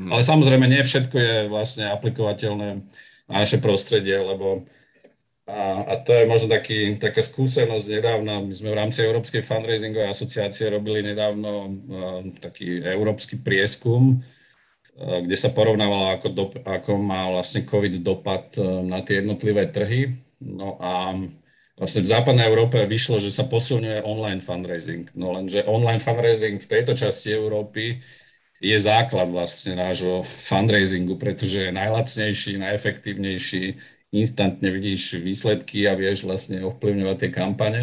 Hmm. 0.00 0.16
Ale 0.16 0.24
samozrejme 0.24 0.64
nie 0.64 0.80
všetko 0.80 1.16
je 1.20 1.52
vlastne 1.52 1.92
aplikovateľné 1.92 2.88
naše 3.30 3.62
prostredie, 3.62 4.18
lebo 4.18 4.66
a, 5.50 5.82
a 5.82 5.94
to 6.06 6.14
je 6.14 6.30
možno 6.30 6.46
taký, 6.46 6.94
taká 6.98 7.22
skúsenosť 7.26 7.86
nedávna. 7.90 8.38
My 8.38 8.54
sme 8.54 8.70
v 8.70 8.78
rámci 8.78 9.02
Európskej 9.02 9.42
fundraisingovej 9.42 10.10
asociácie 10.10 10.70
robili 10.70 11.02
nedávno 11.02 11.50
uh, 11.50 11.70
taký 12.38 12.86
európsky 12.86 13.34
prieskum, 13.34 14.22
uh, 14.22 15.18
kde 15.26 15.34
sa 15.34 15.50
porovnávalo, 15.50 16.18
ako, 16.18 16.28
do, 16.30 16.44
ako 16.62 17.02
má 17.02 17.34
vlastne 17.34 17.66
COVID 17.66 17.98
dopad 17.98 18.54
uh, 18.62 18.78
na 18.86 19.02
tie 19.02 19.18
jednotlivé 19.18 19.74
trhy 19.74 20.14
No 20.40 20.80
a 20.80 21.12
vlastne 21.76 22.00
v 22.00 22.12
západnej 22.16 22.48
Európe 22.48 22.80
vyšlo, 22.80 23.20
že 23.20 23.28
sa 23.28 23.44
posilňuje 23.44 24.08
online 24.08 24.40
fundraising. 24.40 25.12
No 25.12 25.36
lenže 25.36 25.68
online 25.68 26.00
fundraising 26.00 26.56
v 26.56 26.70
tejto 26.70 26.96
časti 26.96 27.36
Európy 27.36 28.00
je 28.60 28.76
základ 28.76 29.32
vlastne 29.32 29.72
nášho 29.72 30.20
fundraisingu, 30.44 31.16
pretože 31.16 31.68
je 31.68 31.72
najlacnejší, 31.72 32.60
najefektívnejší, 32.60 33.64
instantne 34.12 34.68
vidíš 34.68 35.16
výsledky 35.24 35.88
a 35.88 35.96
vieš 35.96 36.28
vlastne 36.28 36.60
ovplyvňovať 36.68 37.16
tie 37.16 37.30
kampane. 37.32 37.82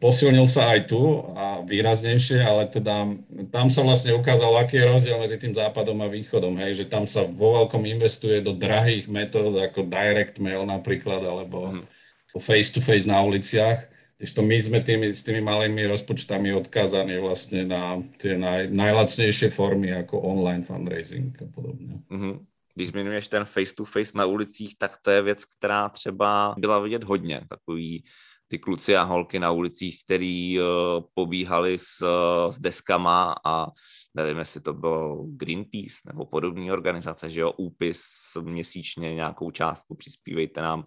Posilnil 0.00 0.48
sa 0.48 0.72
aj 0.72 0.88
tu 0.88 1.28
a 1.36 1.60
výraznejšie, 1.68 2.40
ale 2.40 2.72
teda 2.72 3.12
tam 3.52 3.68
sa 3.68 3.84
vlastne 3.84 4.16
ukázalo, 4.16 4.56
aký 4.56 4.80
je 4.80 4.88
rozdiel 4.88 5.20
medzi 5.20 5.36
tým 5.36 5.52
západom 5.52 6.00
a 6.00 6.08
východom, 6.08 6.56
hej, 6.56 6.80
že 6.80 6.84
tam 6.88 7.04
sa 7.04 7.28
vo 7.28 7.60
veľkom 7.60 7.84
investuje 7.84 8.40
do 8.40 8.56
drahých 8.56 9.12
metód 9.12 9.52
ako 9.52 9.84
direct 9.84 10.40
mail 10.40 10.64
napríklad, 10.64 11.20
alebo 11.20 11.84
face-to-face 12.32 13.04
na 13.04 13.20
uliciach, 13.20 13.84
to 14.30 14.46
my 14.46 14.54
sme 14.54 14.78
tými, 14.86 15.10
s 15.10 15.26
tými 15.26 15.42
malými 15.42 15.82
rozpočtami 15.90 16.54
odkázaní 16.54 17.18
vlastne 17.18 17.66
na 17.66 17.98
tie 18.22 18.38
naj, 18.38 18.70
najlacnejšie 18.70 19.50
formy 19.50 19.90
ako 19.90 20.22
online 20.22 20.62
fundraising 20.62 21.34
a 21.42 21.50
podobne. 21.50 22.06
Mm-hmm. 22.06 22.46
Když 22.74 22.88
zmiňuješ 22.88 23.28
ten 23.28 23.44
face-to-face 23.44 24.14
na 24.14 24.24
ulicích, 24.24 24.78
tak 24.78 24.96
to 25.02 25.10
je 25.10 25.22
věc, 25.22 25.44
která 25.44 25.88
třeba 25.88 26.54
byla 26.58 26.78
vidět 26.78 27.04
hodně. 27.04 27.42
Takový 27.48 28.04
ty 28.48 28.58
kluci 28.58 28.96
a 28.96 29.02
holky 29.02 29.38
na 29.38 29.50
ulicích, 29.50 30.04
který 30.04 30.60
uh, 30.60 30.66
pobíhali 31.14 31.78
s, 31.78 32.02
uh, 32.02 32.50
s 32.50 32.58
deskama 32.58 33.34
a 33.44 33.66
nevím, 34.14 34.38
jestli 34.38 34.60
to 34.60 34.72
byl 34.72 35.24
Greenpeace 35.36 35.96
nebo 36.06 36.26
podobné 36.26 36.72
organizace, 36.72 37.30
že 37.30 37.40
jo, 37.40 37.52
úpis 37.56 38.02
měsíčně 38.40 39.14
nějakou 39.14 39.50
částku, 39.50 39.94
přispívejte 39.94 40.62
nám. 40.62 40.84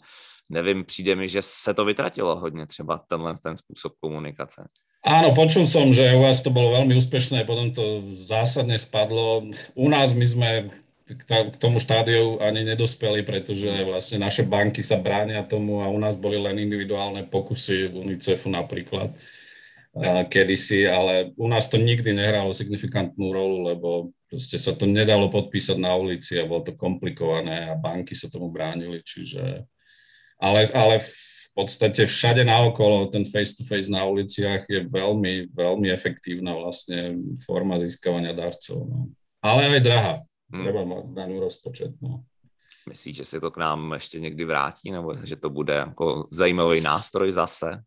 Nevím, 0.50 0.86
přijde 0.86 1.16
mi, 1.16 1.28
že 1.28 1.42
se 1.42 1.74
to 1.74 1.86
vytratilo 1.86 2.40
hodně 2.40 2.66
třeba 2.66 3.02
tenhle 3.08 3.34
ten 3.44 3.58
způsob 3.58 3.94
komunikace. 4.00 4.68
Áno, 5.06 5.38
počul 5.38 5.70
som, 5.70 5.94
že 5.94 6.18
u 6.18 6.26
vás 6.26 6.42
to 6.42 6.50
bolo 6.50 6.74
veľmi 6.82 6.98
úspešné, 6.98 7.46
potom 7.46 7.70
to 7.70 8.02
zásadne 8.26 8.74
spadlo. 8.74 9.46
U 9.78 9.86
nás 9.86 10.10
my 10.18 10.26
sme 10.26 10.50
k 11.06 11.56
tomu 11.62 11.78
štádiu 11.78 12.42
ani 12.42 12.66
nedospeli, 12.66 13.22
pretože 13.22 13.70
vlastne 13.86 14.26
naše 14.26 14.42
banky 14.42 14.82
sa 14.82 14.98
bránia 14.98 15.46
tomu 15.46 15.86
a 15.86 15.94
u 15.94 16.02
nás 16.02 16.18
boli 16.18 16.42
len 16.42 16.58
individuálne 16.58 17.30
pokusy 17.30 17.94
UNICEFu 17.94 18.50
napríklad 18.50 19.14
kedysi, 20.34 20.90
ale 20.90 21.38
u 21.38 21.46
nás 21.46 21.70
to 21.70 21.78
nikdy 21.78 22.10
nehralo 22.10 22.50
signifikantnú 22.50 23.30
rolu, 23.30 23.62
lebo 23.62 24.10
proste 24.26 24.58
sa 24.58 24.74
to 24.74 24.90
nedalo 24.90 25.30
podpísať 25.30 25.78
na 25.78 25.94
ulici 25.94 26.42
a 26.42 26.50
bolo 26.50 26.66
to 26.66 26.74
komplikované 26.74 27.70
a 27.70 27.78
banky 27.78 28.18
sa 28.18 28.26
tomu 28.26 28.50
bránili, 28.50 29.06
čiže... 29.06 29.70
Ale, 30.42 30.68
ale 30.74 31.00
v 31.00 31.50
podstate 31.56 32.06
všade 32.06 32.44
naokolo 32.44 33.08
ten 33.08 33.24
face-to-face 33.26 33.88
na 33.88 34.04
uliciach 34.04 34.68
je 34.68 34.84
veľmi, 34.88 35.56
veľmi 35.56 35.88
efektívna 35.92 36.52
vlastne 36.56 37.16
forma 37.48 37.80
získavania 37.80 38.36
darcov. 38.36 38.84
No. 38.84 39.00
Ale 39.40 39.80
aj 39.80 39.82
drahá. 39.82 40.16
Hmm. 40.52 40.64
Treba 40.64 40.82
mať 40.86 41.04
daný 41.16 41.36
rozpočet. 41.40 41.96
No. 42.02 42.28
Myslíš, 42.90 43.18
že 43.18 43.26
se 43.26 43.40
to 43.40 43.52
k 43.52 43.58
nám 43.58 43.94
ještě 43.94 44.20
někdy 44.20 44.46
vrátí, 44.46 44.92
nebo 44.92 45.16
že 45.16 45.36
to 45.36 45.50
bude 45.50 45.74
jako 45.74 46.28
zajímavý 46.32 46.82
nástroj 46.82 47.32
zase? 47.32 47.82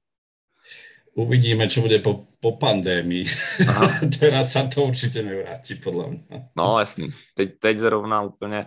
Uvidíme, 1.19 1.67
čo 1.67 1.83
bude 1.83 1.99
po, 1.99 2.31
po 2.39 2.55
pandémii. 2.63 3.27
Teraz 4.21 4.55
sa 4.55 4.71
to 4.71 4.87
určitě 4.87 5.23
nevrátí, 5.23 5.75
podle 5.75 6.11
mě. 6.11 6.49
No, 6.57 6.79
jasný. 6.79 7.09
Teď, 7.35 7.59
teď 7.59 7.79
zrovna 7.79 8.23
úplně, 8.23 8.67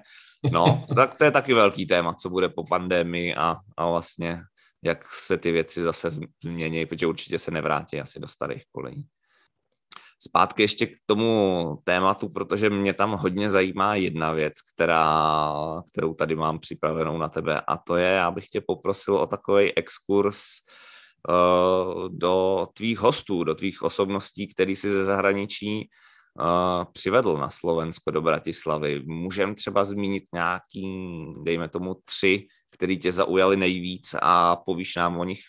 no, 0.52 0.86
tak 0.96 1.16
to 1.16 1.24
je 1.24 1.32
taky 1.32 1.54
velký 1.54 1.86
téma, 1.86 2.14
co 2.14 2.30
bude 2.30 2.50
po 2.50 2.64
pandémii 2.64 3.36
a, 3.36 3.56
a 3.78 3.90
vlastně 3.90 4.42
jak 4.84 5.14
se 5.14 5.38
ty 5.38 5.52
věci 5.52 5.82
zase 5.82 6.10
změní, 6.44 6.86
protože 6.86 7.08
určitě 7.08 7.40
se 7.40 7.52
nevrátí 7.52 8.00
asi 8.00 8.20
do 8.20 8.28
starých 8.28 8.64
kolejí. 8.72 9.08
Zpátky 10.20 10.64
ještě 10.64 10.88
k 10.88 10.94
tomu 11.06 11.78
tématu, 11.84 12.30
protože 12.30 12.70
mě 12.70 12.94
tam 12.94 13.12
hodně 13.12 13.50
zajímá 13.50 13.96
jedna 13.96 14.32
věc, 14.32 14.54
která, 14.74 15.54
kterou 15.92 16.14
tady 16.14 16.36
mám 16.36 16.60
připravenou 16.60 17.18
na 17.18 17.30
tebe 17.30 17.62
a 17.68 17.78
to 17.78 17.96
je, 17.96 18.08
já 18.08 18.32
bych 18.32 18.48
tě 18.48 18.62
poprosil 18.62 19.16
o 19.16 19.28
takový 19.28 19.78
exkurs 19.78 20.42
uh, 21.30 22.10
do 22.10 22.68
tvých 22.74 23.00
hostů, 23.00 23.44
do 23.44 23.56
tvých 23.56 23.82
osobností, 23.82 24.48
který 24.48 24.76
si 24.76 24.90
ze 24.90 25.06
zahraničí 25.06 25.90
přivedl 26.94 27.38
na 27.38 27.50
Slovensko 27.50 28.12
do 28.12 28.22
Bratislavy. 28.22 29.04
Můžeme 29.06 29.54
třeba 29.54 29.84
zmínit 29.84 30.24
nějaký, 30.34 30.86
dejme 31.44 31.70
tomu 31.70 31.96
tři, 32.04 32.48
který 32.70 33.00
tě 33.00 33.12
zaujali 33.12 33.58
nejvíc 33.58 34.16
a 34.22 34.56
povíš 34.56 34.96
nám 34.96 35.20
o 35.20 35.24
nich 35.24 35.42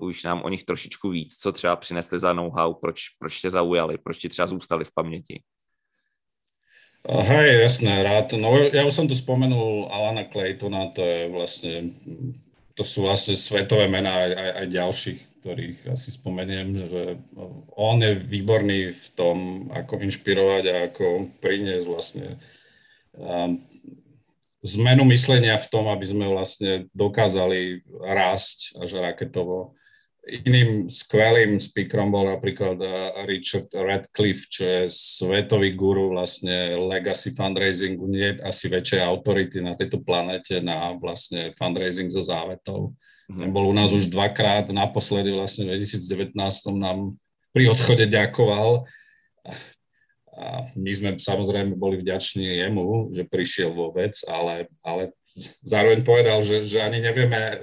povíš 0.00 0.24
nám 0.24 0.42
o 0.42 0.48
nich 0.48 0.64
trošičku 0.64 1.10
víc, 1.10 1.36
co 1.36 1.52
třeba 1.52 1.76
přinesli 1.76 2.20
za 2.20 2.32
know-how, 2.32 2.74
proč, 2.74 3.08
proč 3.18 3.40
tě 3.40 3.50
zaujali, 3.50 3.98
proč 3.98 4.18
ti 4.18 4.28
třeba 4.28 4.46
zůstali 4.46 4.84
v 4.84 4.94
paměti. 4.94 5.42
Hej, 7.08 7.60
jasné, 7.60 8.02
rád. 8.02 8.32
No 8.36 8.60
ja 8.60 8.84
už 8.84 8.92
som 8.92 9.08
tu 9.08 9.16
spomenul 9.16 9.88
Alana 9.88 10.28
Claytona, 10.28 10.92
to 10.92 11.00
je 11.00 11.32
vlastne, 11.32 11.96
to 12.76 12.84
sú 12.84 13.08
vlastne 13.08 13.40
svetové 13.40 13.88
mená 13.88 14.20
aj, 14.20 14.32
aj, 14.36 14.50
aj 14.52 14.66
ďalších, 14.68 15.20
ktorých 15.40 15.88
asi 15.88 16.12
spomeniem, 16.12 16.68
že 16.86 17.02
on 17.74 17.96
je 18.04 18.20
výborný 18.20 18.92
v 18.92 19.06
tom, 19.16 19.36
ako 19.72 20.04
inšpirovať 20.04 20.64
a 20.68 20.76
ako 20.92 21.32
priniesť 21.40 21.84
vlastne 21.88 22.26
zmenu 24.60 25.02
myslenia 25.08 25.56
v 25.56 25.70
tom, 25.72 25.88
aby 25.88 26.04
sme 26.04 26.28
vlastne 26.28 26.92
dokázali 26.92 27.82
rásť 28.04 28.76
až 28.78 29.00
raketovo 29.00 29.74
Iným 30.20 30.92
skvelým 30.92 31.56
speakerom 31.56 32.12
bol 32.12 32.28
napríklad 32.28 32.76
Richard 33.24 33.72
Radcliffe, 33.72 34.52
čo 34.52 34.62
je 34.62 34.82
svetový 34.92 35.72
guru 35.72 36.12
vlastne 36.12 36.76
legacy 36.76 37.32
fundraisingu, 37.32 38.04
nie 38.04 38.36
asi 38.44 38.68
väčšej 38.68 39.00
autority 39.00 39.64
na 39.64 39.80
tejto 39.80 40.04
planete 40.04 40.60
na 40.60 40.92
vlastne 41.00 41.56
fundraising 41.56 42.12
so 42.12 42.20
závetov. 42.20 42.92
Bol 43.30 43.70
u 43.70 43.74
nás 43.74 43.94
už 43.94 44.10
dvakrát, 44.10 44.66
naposledy 44.74 45.30
vlastne 45.30 45.70
v 45.70 45.78
2019 45.78 46.34
nám 46.74 47.14
pri 47.54 47.70
odchode 47.70 48.10
ďakoval 48.10 48.86
A 50.40 50.72
my 50.72 50.90
sme 50.94 51.10
samozrejme 51.20 51.76
boli 51.76 52.00
vďační 52.00 52.64
jemu, 52.64 53.12
že 53.12 53.28
prišiel 53.28 53.76
vôbec, 53.76 54.16
ale, 54.24 54.72
ale 54.80 55.12
zároveň 55.60 56.00
povedal, 56.00 56.40
že, 56.40 56.64
že 56.64 56.80
ani 56.80 57.04
nevieme, 57.04 57.36
e, 57.36 57.56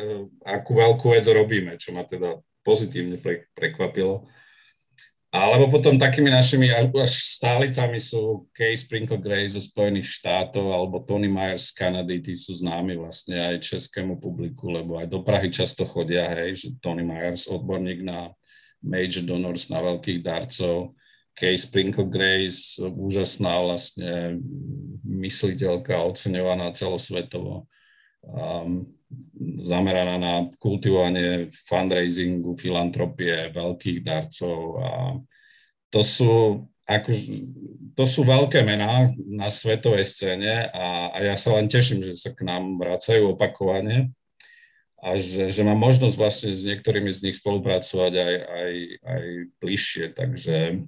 akú 0.45 0.77
veľkú 0.77 1.09
vec 1.09 1.25
robíme, 1.25 1.81
čo 1.81 1.97
ma 1.97 2.05
teda 2.05 2.37
pozitívne 2.61 3.17
pre, 3.17 3.49
prekvapilo. 3.57 4.29
Alebo 5.27 5.67
potom 5.67 5.99
takými 5.99 6.31
našimi 6.31 6.71
až 6.71 7.11
stálicami 7.35 7.99
sú 7.99 8.47
Kay 8.55 8.79
Sprinkle 8.79 9.19
Gray 9.19 9.43
zo 9.51 9.59
Spojených 9.59 10.07
štátov 10.23 10.71
alebo 10.71 11.03
Tony 11.03 11.27
Myers 11.27 11.67
z 11.67 11.75
Kanady, 11.75 12.23
tí 12.23 12.33
sú 12.39 12.55
známi 12.55 12.95
vlastne 12.95 13.35
aj 13.35 13.59
českému 13.59 14.23
publiku, 14.23 14.71
lebo 14.71 14.95
aj 14.95 15.11
do 15.11 15.27
Prahy 15.27 15.51
často 15.51 15.83
chodia, 15.83 16.31
hej, 16.31 16.55
že 16.55 16.67
Tony 16.79 17.03
Myers, 17.03 17.51
odborník 17.51 18.07
na 18.07 18.31
major 18.79 19.27
donors, 19.27 19.67
na 19.67 19.83
veľkých 19.83 20.23
darcov, 20.23 20.95
Kay 21.35 21.59
Sprinkle 21.59 22.07
Grace, 22.07 22.79
úžasná 22.79 23.61
vlastne 23.61 24.39
mysliteľka, 25.03 26.07
oceňovaná 26.07 26.71
celosvetovo, 26.71 27.67
zameraná 29.63 30.15
na 30.19 30.33
kultivovanie 30.59 31.47
fundraisingu, 31.67 32.59
filantropie, 32.59 33.51
veľkých 33.55 33.99
darcov 34.03 34.59
a 34.83 34.91
to 35.87 36.01
sú, 36.03 36.31
ako, 36.83 37.09
to 37.95 38.03
sú 38.03 38.27
veľké 38.27 38.67
mená 38.67 39.15
na 39.23 39.47
svetovej 39.47 40.03
scéne 40.03 40.67
a, 40.67 41.15
a 41.15 41.17
ja 41.23 41.35
sa 41.39 41.55
len 41.55 41.71
teším, 41.71 42.03
že 42.03 42.19
sa 42.19 42.35
k 42.35 42.43
nám 42.43 42.75
vracajú 42.75 43.35
opakovane 43.35 44.11
a 44.99 45.15
že, 45.15 45.53
že 45.53 45.61
mám 45.63 45.79
možnosť 45.79 46.15
vlastne 46.19 46.51
s 46.51 46.67
niektorými 46.67 47.13
z 47.13 47.29
nich 47.29 47.39
spolupracovať 47.39 48.13
aj, 48.17 48.35
aj, 48.43 48.73
aj 49.07 49.23
bližšie, 49.63 50.05
takže 50.17 50.83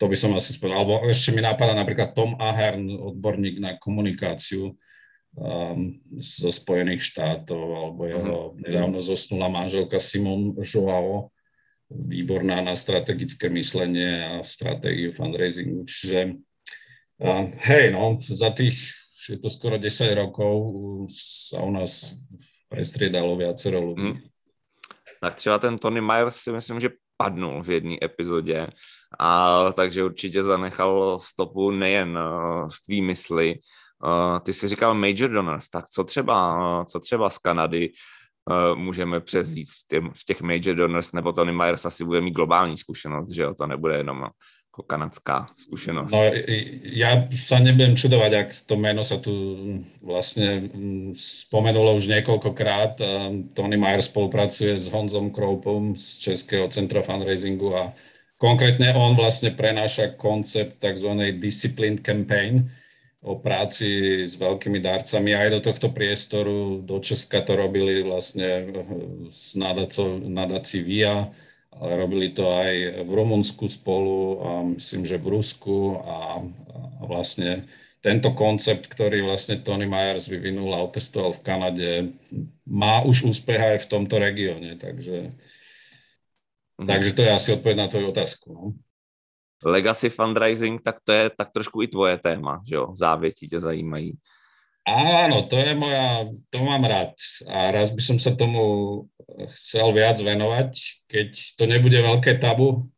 to 0.00 0.04
by 0.08 0.16
som 0.16 0.32
asi 0.36 0.56
spomenul. 0.56 0.76
Alebo 0.80 0.94
ešte 1.08 1.32
mi 1.32 1.44
napadá 1.44 1.76
napríklad 1.76 2.16
Tom 2.16 2.36
Ahern, 2.40 2.88
odborník 2.88 3.60
na 3.60 3.76
komunikáciu 3.76 4.76
um, 5.36 6.00
zo 6.18 6.50
Spojených 6.50 7.02
štátov, 7.02 7.62
alebo 7.62 8.00
jeho 8.06 8.36
uh-huh. 8.50 8.58
nedávno 8.58 8.98
zosnula 9.02 9.48
manželka 9.48 10.00
Simon 10.00 10.54
Joao, 10.62 11.30
výborná 11.90 12.62
na 12.62 12.78
strategické 12.78 13.50
myslenie 13.50 14.22
a 14.22 14.32
stratégiu 14.46 15.10
fundraisingu. 15.10 15.82
Čiže 15.86 16.38
uh, 17.18 17.44
hej, 17.66 17.90
no, 17.90 18.14
za 18.18 18.54
tých, 18.54 18.78
je 19.26 19.38
to 19.38 19.50
skoro 19.50 19.78
10 19.78 19.90
rokov, 20.14 20.54
sa 21.10 21.62
u 21.62 21.70
nás 21.74 22.14
prestriedalo 22.70 23.34
viacero 23.34 23.82
ľudí. 23.82 24.14
Hmm. 24.14 24.18
Tak 25.20 25.34
třeba 25.34 25.58
ten 25.58 25.78
Tony 25.78 26.00
Myers 26.00 26.36
si 26.36 26.52
myslím, 26.52 26.80
že 26.80 26.96
padnul 27.16 27.62
v 27.62 27.70
jedné 27.70 27.96
epizodě, 28.02 28.66
a 29.18 29.72
takže 29.72 30.04
určitě 30.04 30.42
zanechal 30.42 31.18
stopu 31.20 31.70
nejen 31.70 32.18
uh, 32.18 32.68
v 32.68 32.76
tvý 32.86 33.02
mysli. 33.02 33.54
Uh, 34.04 34.38
ty 34.38 34.52
jsi 34.52 34.68
říkal 34.68 34.94
major 34.94 35.30
donors, 35.30 35.68
tak 35.68 35.90
co 35.90 36.04
třeba, 36.04 36.56
uh, 36.78 36.84
co 36.84 37.00
třeba 37.00 37.30
z 37.30 37.38
Kanady 37.38 37.90
uh, 38.50 38.78
můžeme 38.78 39.20
převzít 39.20 39.68
v, 40.12 40.24
těch 40.24 40.40
major 40.42 40.74
donors, 40.76 41.12
nebo 41.12 41.32
Tony 41.32 41.52
Myers 41.52 41.84
asi 41.84 42.04
bude 42.04 42.20
mít 42.20 42.34
globální 42.34 42.76
zkušenost, 42.76 43.30
že 43.30 43.42
jo, 43.42 43.54
to 43.54 43.66
nebude 43.66 43.96
jenom 43.96 44.26
ako 44.70 44.86
kanadská 44.86 45.50
skúsenosť. 45.58 46.14
No, 46.14 46.22
ja 46.94 47.26
sa 47.34 47.58
nebudem 47.58 47.98
čudovať, 47.98 48.32
ak 48.32 48.48
to 48.70 48.78
meno 48.78 49.02
sa 49.02 49.18
tu 49.18 49.34
vlastne 49.98 50.70
mm, 50.70 51.10
spomenulo 51.18 51.98
už 51.98 52.06
niekoľkokrát. 52.06 52.96
Tony 53.52 53.76
Mayer 53.76 53.98
spolupracuje 53.98 54.78
s 54.78 54.86
Honzom 54.88 55.34
Kroupom 55.34 55.98
z 55.98 56.22
Českého 56.22 56.70
centra 56.70 57.02
fundraisingu 57.02 57.68
a 57.74 57.92
konkrétne 58.38 58.94
on 58.94 59.18
vlastne 59.18 59.52
prenáša 59.52 60.14
koncept 60.14 60.78
tzv. 60.78 61.34
disciplined 61.36 62.00
campaign 62.00 62.70
o 63.20 63.36
práci 63.36 64.24
s 64.24 64.40
veľkými 64.40 64.80
darcami. 64.80 65.36
Aj 65.36 65.52
do 65.52 65.60
tohto 65.60 65.92
priestoru 65.92 66.80
do 66.80 66.96
Česka 67.04 67.44
to 67.44 67.52
robili 67.52 68.00
vlastne 68.00 68.72
s 69.28 69.52
nadácií 70.24 70.80
VIA, 70.80 71.28
ale 71.70 71.92
robili 72.00 72.32
to 72.32 72.48
aj 72.48 73.04
v 73.04 73.10
Rumunsku 73.12 73.68
spolu, 73.68 74.40
a 74.40 74.48
myslím, 74.74 75.04
že 75.04 75.20
v 75.20 75.36
Rusku 75.36 76.00
a, 76.00 76.40
a 76.40 77.02
vlastne 77.04 77.68
tento 78.00 78.32
koncept, 78.32 78.88
ktorý 78.88 79.28
vlastne 79.28 79.60
Tony 79.60 79.84
Myers 79.84 80.24
vyvinul 80.24 80.72
a 80.72 80.80
otestoval 80.80 81.36
v 81.36 81.44
Kanade, 81.44 81.90
má 82.64 83.04
už 83.04 83.28
úspech 83.28 83.60
aj 83.60 83.78
v 83.84 83.90
tomto 83.92 84.16
regióne, 84.16 84.80
takže, 84.80 85.36
mm. 86.80 86.88
takže 86.88 87.10
to 87.12 87.20
je 87.28 87.30
asi 87.30 87.48
odpoveď 87.52 87.76
na 87.76 87.88
tvoju 87.92 88.06
otázku. 88.08 88.46
No. 88.48 88.64
Legacy 89.64 90.08
fundraising, 90.08 90.82
tak 90.82 91.04
to 91.04 91.12
je 91.12 91.30
tak 91.30 91.52
trošku 91.52 91.82
i 91.82 91.88
tvoje 91.88 92.16
téma, 92.18 92.60
že 92.68 92.74
jo? 92.74 92.92
Závěti 92.96 93.48
tě 93.48 93.60
zajímají. 93.60 94.12
Áno, 94.88 95.44
to 95.44 95.60
je 95.60 95.76
moja, 95.76 96.24
to 96.48 96.64
mám 96.64 96.82
rád 96.88 97.12
a 97.46 97.70
raz 97.70 97.92
by 97.92 98.00
som 98.00 98.18
sa 98.18 98.32
tomu 98.32 99.04
chcel 99.52 99.92
viac 99.92 100.16
venovať, 100.16 100.72
keď 101.04 101.30
to 101.60 101.64
nebude 101.68 102.00
veľké 102.00 102.40
tabu 102.40 102.88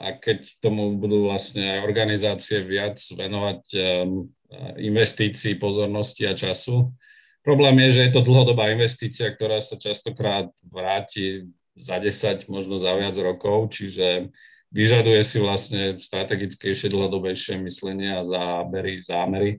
a 0.00 0.16
keď 0.22 0.62
tomu 0.62 0.94
budú 0.96 1.26
vlastne 1.26 1.66
aj 1.66 1.78
organizácie 1.82 2.62
viac 2.62 3.02
venovať 3.10 3.62
investícií, 4.78 5.58
pozornosti 5.58 6.30
a 6.30 6.38
času. 6.38 6.94
Problém 7.42 7.82
je, 7.84 7.90
že 7.90 8.00
je 8.06 8.12
to 8.14 8.22
dlhodobá 8.22 8.70
investícia, 8.70 9.34
ktorá 9.34 9.58
sa 9.58 9.74
častokrát 9.74 10.46
vráti 10.62 11.50
za 11.74 11.98
10, 11.98 12.46
možno 12.46 12.78
za 12.78 12.94
viac 12.94 13.18
rokov, 13.18 13.74
čiže 13.74 14.30
vyžaduje 14.70 15.20
si 15.26 15.38
vlastne 15.42 15.98
strategickejšie, 15.98 16.90
dlhodobejšie 16.90 17.58
myslenie 17.66 18.14
a 18.14 18.26
zábery, 18.26 19.02
zámery. 19.02 19.50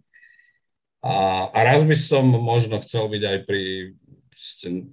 A, 1.01 1.49
a 1.49 1.59
raz 1.65 1.81
by 1.83 1.95
som 1.97 2.23
možno 2.23 2.79
chcel 2.79 3.09
byť 3.09 3.23
aj 3.25 3.37
pri 3.45 3.63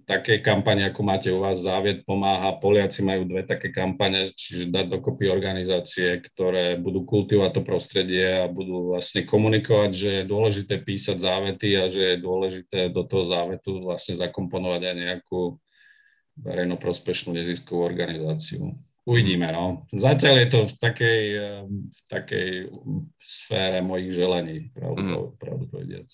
takej 0.05 0.45
kampani, 0.45 0.85
ako 0.85 1.01
máte 1.01 1.33
u 1.33 1.41
vás, 1.41 1.65
Závied 1.65 2.05
pomáha, 2.05 2.61
Poliaci 2.61 3.01
majú 3.01 3.25
dve 3.25 3.49
také 3.49 3.73
kampane, 3.73 4.29
čiže 4.37 4.69
dať 4.69 5.01
dokopy 5.01 5.31
organizácie, 5.31 6.21
ktoré 6.21 6.77
budú 6.77 7.09
kultivovať 7.09 7.57
to 7.57 7.63
prostredie 7.65 8.45
a 8.45 8.51
budú 8.51 8.93
vlastne 8.93 9.25
komunikovať, 9.25 9.91
že 9.95 10.11
je 10.21 10.25
dôležité 10.29 10.75
písať 10.85 11.17
závety 11.25 11.81
a 11.81 11.89
že 11.89 12.17
je 12.17 12.25
dôležité 12.25 12.81
do 12.93 13.07
toho 13.09 13.25
závetu 13.25 13.81
vlastne 13.81 14.21
zakomponovať 14.21 14.83
aj 14.85 14.97
nejakú 14.97 15.57
verejnoprospešnú 16.45 17.33
neziskovú 17.33 17.89
organizáciu. 17.89 18.77
Uvidíme, 19.09 19.49
no. 19.57 19.89
Zatiaľ 19.89 20.45
je 20.45 20.49
to 20.53 20.61
v 20.69 20.75
takej, 20.85 21.23
eh, 21.33 21.65
v 21.65 22.01
takej 22.13 22.49
sfére 23.17 23.81
mojich 23.81 24.13
želení, 24.13 24.69
pravdu, 24.77 25.33
mm. 25.33 25.37
pravdu 25.41 25.65
povediac. 25.73 26.09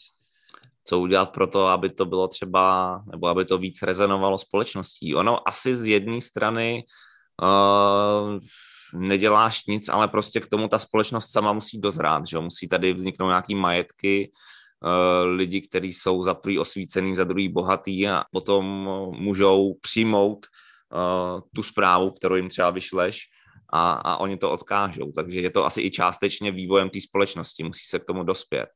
Co 0.85 1.01
udělat 1.01 1.33
pro 1.33 1.47
to, 1.47 1.67
aby 1.67 1.91
to 1.91 2.07
bylo 2.07 2.29
třeba, 2.29 3.03
nebo 3.11 3.27
aby 3.27 3.45
to 3.45 3.59
víc 3.59 3.83
rezonovalo 3.83 4.39
společností? 4.39 5.15
Ono 5.15 5.49
asi 5.49 5.75
z 5.75 5.87
jedné 5.87 6.21
strany 6.21 6.85
uh, 7.43 8.39
neděláš 9.01 9.67
nic, 9.67 9.89
ale 9.89 10.09
prostě 10.09 10.41
k 10.41 10.47
tomu 10.47 10.69
ta 10.69 10.79
společnost 10.79 11.33
sama 11.33 11.53
musí 11.53 11.81
dozrát, 11.81 12.27
že 12.27 12.39
Musí 12.39 12.69
tady 12.69 12.93
vzniknout 12.93 13.29
nějaký 13.29 13.55
majetky, 13.55 14.31
uh, 14.31 15.35
lidi, 15.35 15.61
kteří 15.61 15.93
jsou 15.93 16.23
za 16.23 16.35
prvý 16.35 16.59
osvícený, 16.59 17.17
za 17.17 17.25
druhý 17.25 17.49
bohatý 17.49 18.09
a 18.09 18.25
potom 18.31 18.65
můžou 19.19 19.75
přijmout 19.81 20.47
uh, 20.95 21.41
tu 21.55 21.63
zprávu, 21.63 22.11
kterou 22.11 22.35
jim 22.35 22.49
třeba 22.49 22.71
vyšleš 22.71 23.19
a, 23.73 23.93
a 23.93 24.17
oni 24.17 24.37
to 24.37 24.51
odkážou. 24.51 25.13
Takže 25.13 25.41
je 25.41 25.51
to 25.51 25.65
asi 25.65 25.83
i 25.83 25.91
částečně 25.91 26.51
vývojem 26.51 26.91
té 26.91 27.01
společnosti, 27.01 27.63
musí 27.63 27.87
se 27.87 27.99
k 27.99 28.05
tomu 28.05 28.23
dospět. 28.23 28.67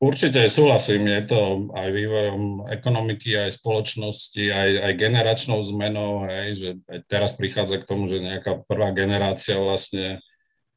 Určite 0.00 0.48
súhlasím, 0.48 1.12
je 1.12 1.22
to 1.28 1.68
aj 1.76 1.92
vývojom 1.92 2.72
ekonomiky, 2.72 3.36
aj 3.36 3.60
spoločnosti, 3.60 4.48
aj, 4.48 4.70
aj 4.80 4.92
generačnou 4.96 5.60
zmenou, 5.60 6.24
hej, 6.24 6.48
že 6.56 6.68
aj 6.88 6.98
teraz 7.04 7.36
prichádza 7.36 7.84
k 7.84 7.84
tomu, 7.84 8.08
že 8.08 8.16
nejaká 8.16 8.64
prvá 8.64 8.96
generácia 8.96 9.60
vlastne 9.60 10.24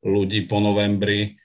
ľudí 0.03 0.43
po 0.43 0.59
novembri 0.59 1.39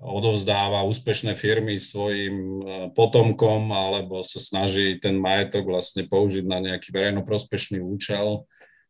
odovzdáva 0.00 0.88
úspešné 0.88 1.36
firmy 1.36 1.76
svojim 1.76 2.36
e, 2.40 2.60
potomkom 2.96 3.76
alebo 3.76 4.24
sa 4.24 4.40
snaží 4.40 4.96
ten 4.96 5.20
majetok 5.20 5.68
vlastne 5.68 6.08
použiť 6.08 6.48
na 6.48 6.64
nejaký 6.64 6.96
verejnoprospešný 6.96 7.84
účel. 7.84 8.48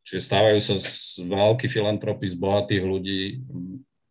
Čiže 0.09 0.25
stávajú 0.25 0.59
sa 0.65 0.75
veľkí 1.21 1.69
filantropy 1.69 2.33
z 2.33 2.37
bohatých 2.41 2.81
ľudí. 2.81 3.45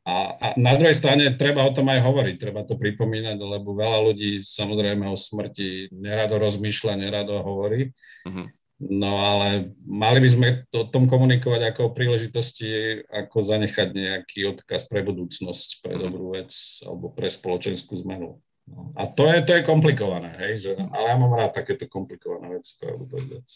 A, 0.06 0.38
a 0.38 0.48
na 0.54 0.78
druhej 0.78 0.94
strane 0.94 1.34
treba 1.36 1.66
o 1.66 1.74
tom 1.74 1.90
aj 1.90 2.06
hovoriť, 2.06 2.36
treba 2.38 2.62
to 2.62 2.78
pripomínať, 2.78 3.34
lebo 3.42 3.74
veľa 3.74 4.06
ľudí 4.06 4.46
samozrejme 4.46 5.10
o 5.10 5.18
smrti 5.18 5.90
nerado 5.90 6.38
rozmýšľa, 6.38 7.02
nerado 7.02 7.34
hovorí. 7.42 7.90
Uh-huh. 8.30 8.46
No 8.78 9.18
ale 9.18 9.74
mali 9.90 10.22
by 10.22 10.30
sme 10.30 10.48
o 10.70 10.86
tom 10.86 11.10
komunikovať 11.10 11.74
ako 11.74 11.82
o 11.90 11.94
príležitosti, 11.98 13.02
ako 13.10 13.42
zanechať 13.42 13.90
nejaký 13.90 14.54
odkaz 14.54 14.86
pre 14.86 15.02
budúcnosť, 15.02 15.82
pre 15.82 15.98
mhm. 15.98 16.02
dobrú 16.06 16.38
vec 16.38 16.54
alebo 16.86 17.10
pre 17.10 17.26
spoločenskú 17.26 17.98
zmenu. 18.06 18.38
No. 18.68 18.94
A 18.94 19.10
to 19.10 19.26
je, 19.32 19.42
to 19.48 19.56
je 19.58 19.64
komplikované, 19.64 20.36
hej, 20.44 20.54
že, 20.60 20.72
ale 20.76 21.06
ja 21.10 21.16
mám 21.16 21.34
rád 21.40 21.56
takéto 21.56 21.88
komplikované 21.88 22.60
veci, 22.60 22.76
pravdu 22.76 23.08
povedať. 23.08 23.48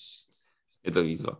Je 0.88 0.92
to 0.92 1.04
výzva. 1.04 1.36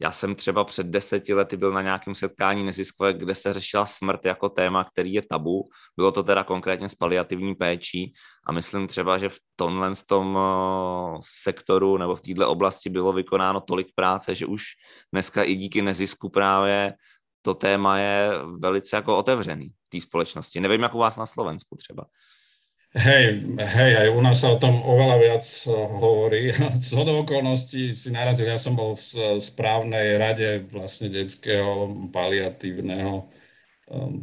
Já 0.00 0.12
jsem 0.12 0.34
třeba 0.34 0.64
před 0.64 0.86
deseti 0.86 1.34
lety 1.34 1.56
byl 1.56 1.72
na 1.72 1.82
nějakém 1.82 2.14
setkání 2.14 2.64
neziskové, 2.64 3.12
kde 3.12 3.34
se 3.34 3.54
řešila 3.54 3.86
smrt 3.86 4.24
jako 4.24 4.48
téma, 4.48 4.84
který 4.84 5.12
je 5.12 5.22
tabu. 5.22 5.68
Bylo 5.96 6.12
to 6.12 6.22
teda 6.22 6.44
konkrétně 6.44 6.88
s 6.88 6.94
paliativní 6.94 7.54
péčí 7.54 8.12
a 8.46 8.52
myslím 8.52 8.86
třeba, 8.86 9.18
že 9.18 9.28
v 9.28 9.38
tomhle 9.56 9.92
tom 10.06 10.38
eh, 10.38 11.20
sektoru 11.42 11.98
nebo 11.98 12.16
v 12.16 12.20
této 12.20 12.50
oblasti 12.50 12.90
bylo 12.90 13.12
vykonáno 13.12 13.60
tolik 13.60 13.86
práce, 13.94 14.34
že 14.34 14.46
už 14.46 14.62
dneska 15.12 15.42
i 15.42 15.56
díky 15.56 15.82
nezisku 15.82 16.28
právě 16.28 16.94
to 17.42 17.54
téma 17.54 17.98
je 17.98 18.30
velice 18.58 18.96
jako 18.96 19.18
otevřený 19.18 19.68
v 19.68 19.88
té 19.88 20.00
společnosti. 20.00 20.60
Nevím, 20.60 20.82
jak 20.82 20.94
u 20.94 20.98
vás 20.98 21.16
na 21.16 21.26
Slovensku 21.26 21.76
třeba. 21.76 22.04
Hej, 22.92 23.56
hej, 23.56 23.92
aj 24.04 24.08
u 24.12 24.20
nás 24.20 24.44
sa 24.44 24.52
o 24.52 24.60
tom 24.60 24.84
oveľa 24.84 25.16
viac 25.16 25.44
eh, 25.48 25.72
hovorí. 25.72 26.52
Z 26.84 26.92
okolností 27.00 27.96
si 27.96 28.12
narazil, 28.12 28.52
ja 28.52 28.60
som 28.60 28.76
bol 28.76 29.00
v 29.00 29.40
správnej 29.40 30.20
rade 30.20 30.68
vlastne 30.68 31.08
detského 31.08 31.88
paliatívneho 32.12 33.32
um, 33.88 34.20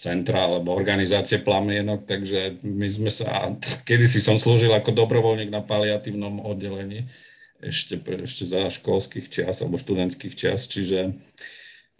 centra 0.00 0.48
alebo 0.48 0.72
organizácie 0.72 1.44
plamienok, 1.44 2.08
takže 2.08 2.64
my 2.64 2.88
sme 2.88 3.12
sa, 3.12 3.52
kedysi 3.84 4.24
som 4.24 4.40
slúžil 4.40 4.72
ako 4.72 4.96
dobrovoľník 4.96 5.52
na 5.52 5.60
paliatívnom 5.60 6.40
oddelení 6.48 7.12
ešte, 7.60 8.00
ešte 8.00 8.48
za 8.48 8.72
školských 8.72 9.28
čias 9.28 9.60
alebo 9.60 9.76
študentských 9.76 10.34
čias, 10.34 10.64
čiže 10.66 11.12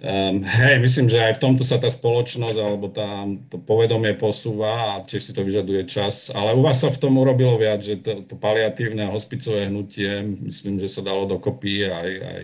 Um, 0.02 0.42
hej, 0.42 0.82
myslím, 0.82 1.06
že 1.06 1.22
aj 1.22 1.38
v 1.38 1.42
tomto 1.46 1.62
sa 1.62 1.78
tá 1.78 1.86
spoločnosť 1.86 2.58
alebo 2.58 2.90
tá, 2.90 3.22
to 3.46 3.54
povedomie 3.62 4.18
posúva 4.18 4.98
a 4.98 5.06
tiež 5.06 5.30
si 5.30 5.30
to 5.30 5.46
vyžaduje 5.46 5.86
čas. 5.86 6.26
Ale 6.34 6.58
u 6.58 6.66
vás 6.66 6.82
sa 6.82 6.90
v 6.90 6.98
tom 6.98 7.14
urobilo 7.22 7.54
viac, 7.54 7.86
že 7.86 8.02
to, 8.02 8.26
to 8.26 8.34
paliatívne 8.34 9.06
hospicové 9.06 9.70
hnutie, 9.70 10.26
myslím, 10.42 10.82
že 10.82 10.90
sa 10.90 11.06
dalo 11.06 11.30
dokopy 11.30 11.86
aj, 11.86 12.10
aj, 12.18 12.42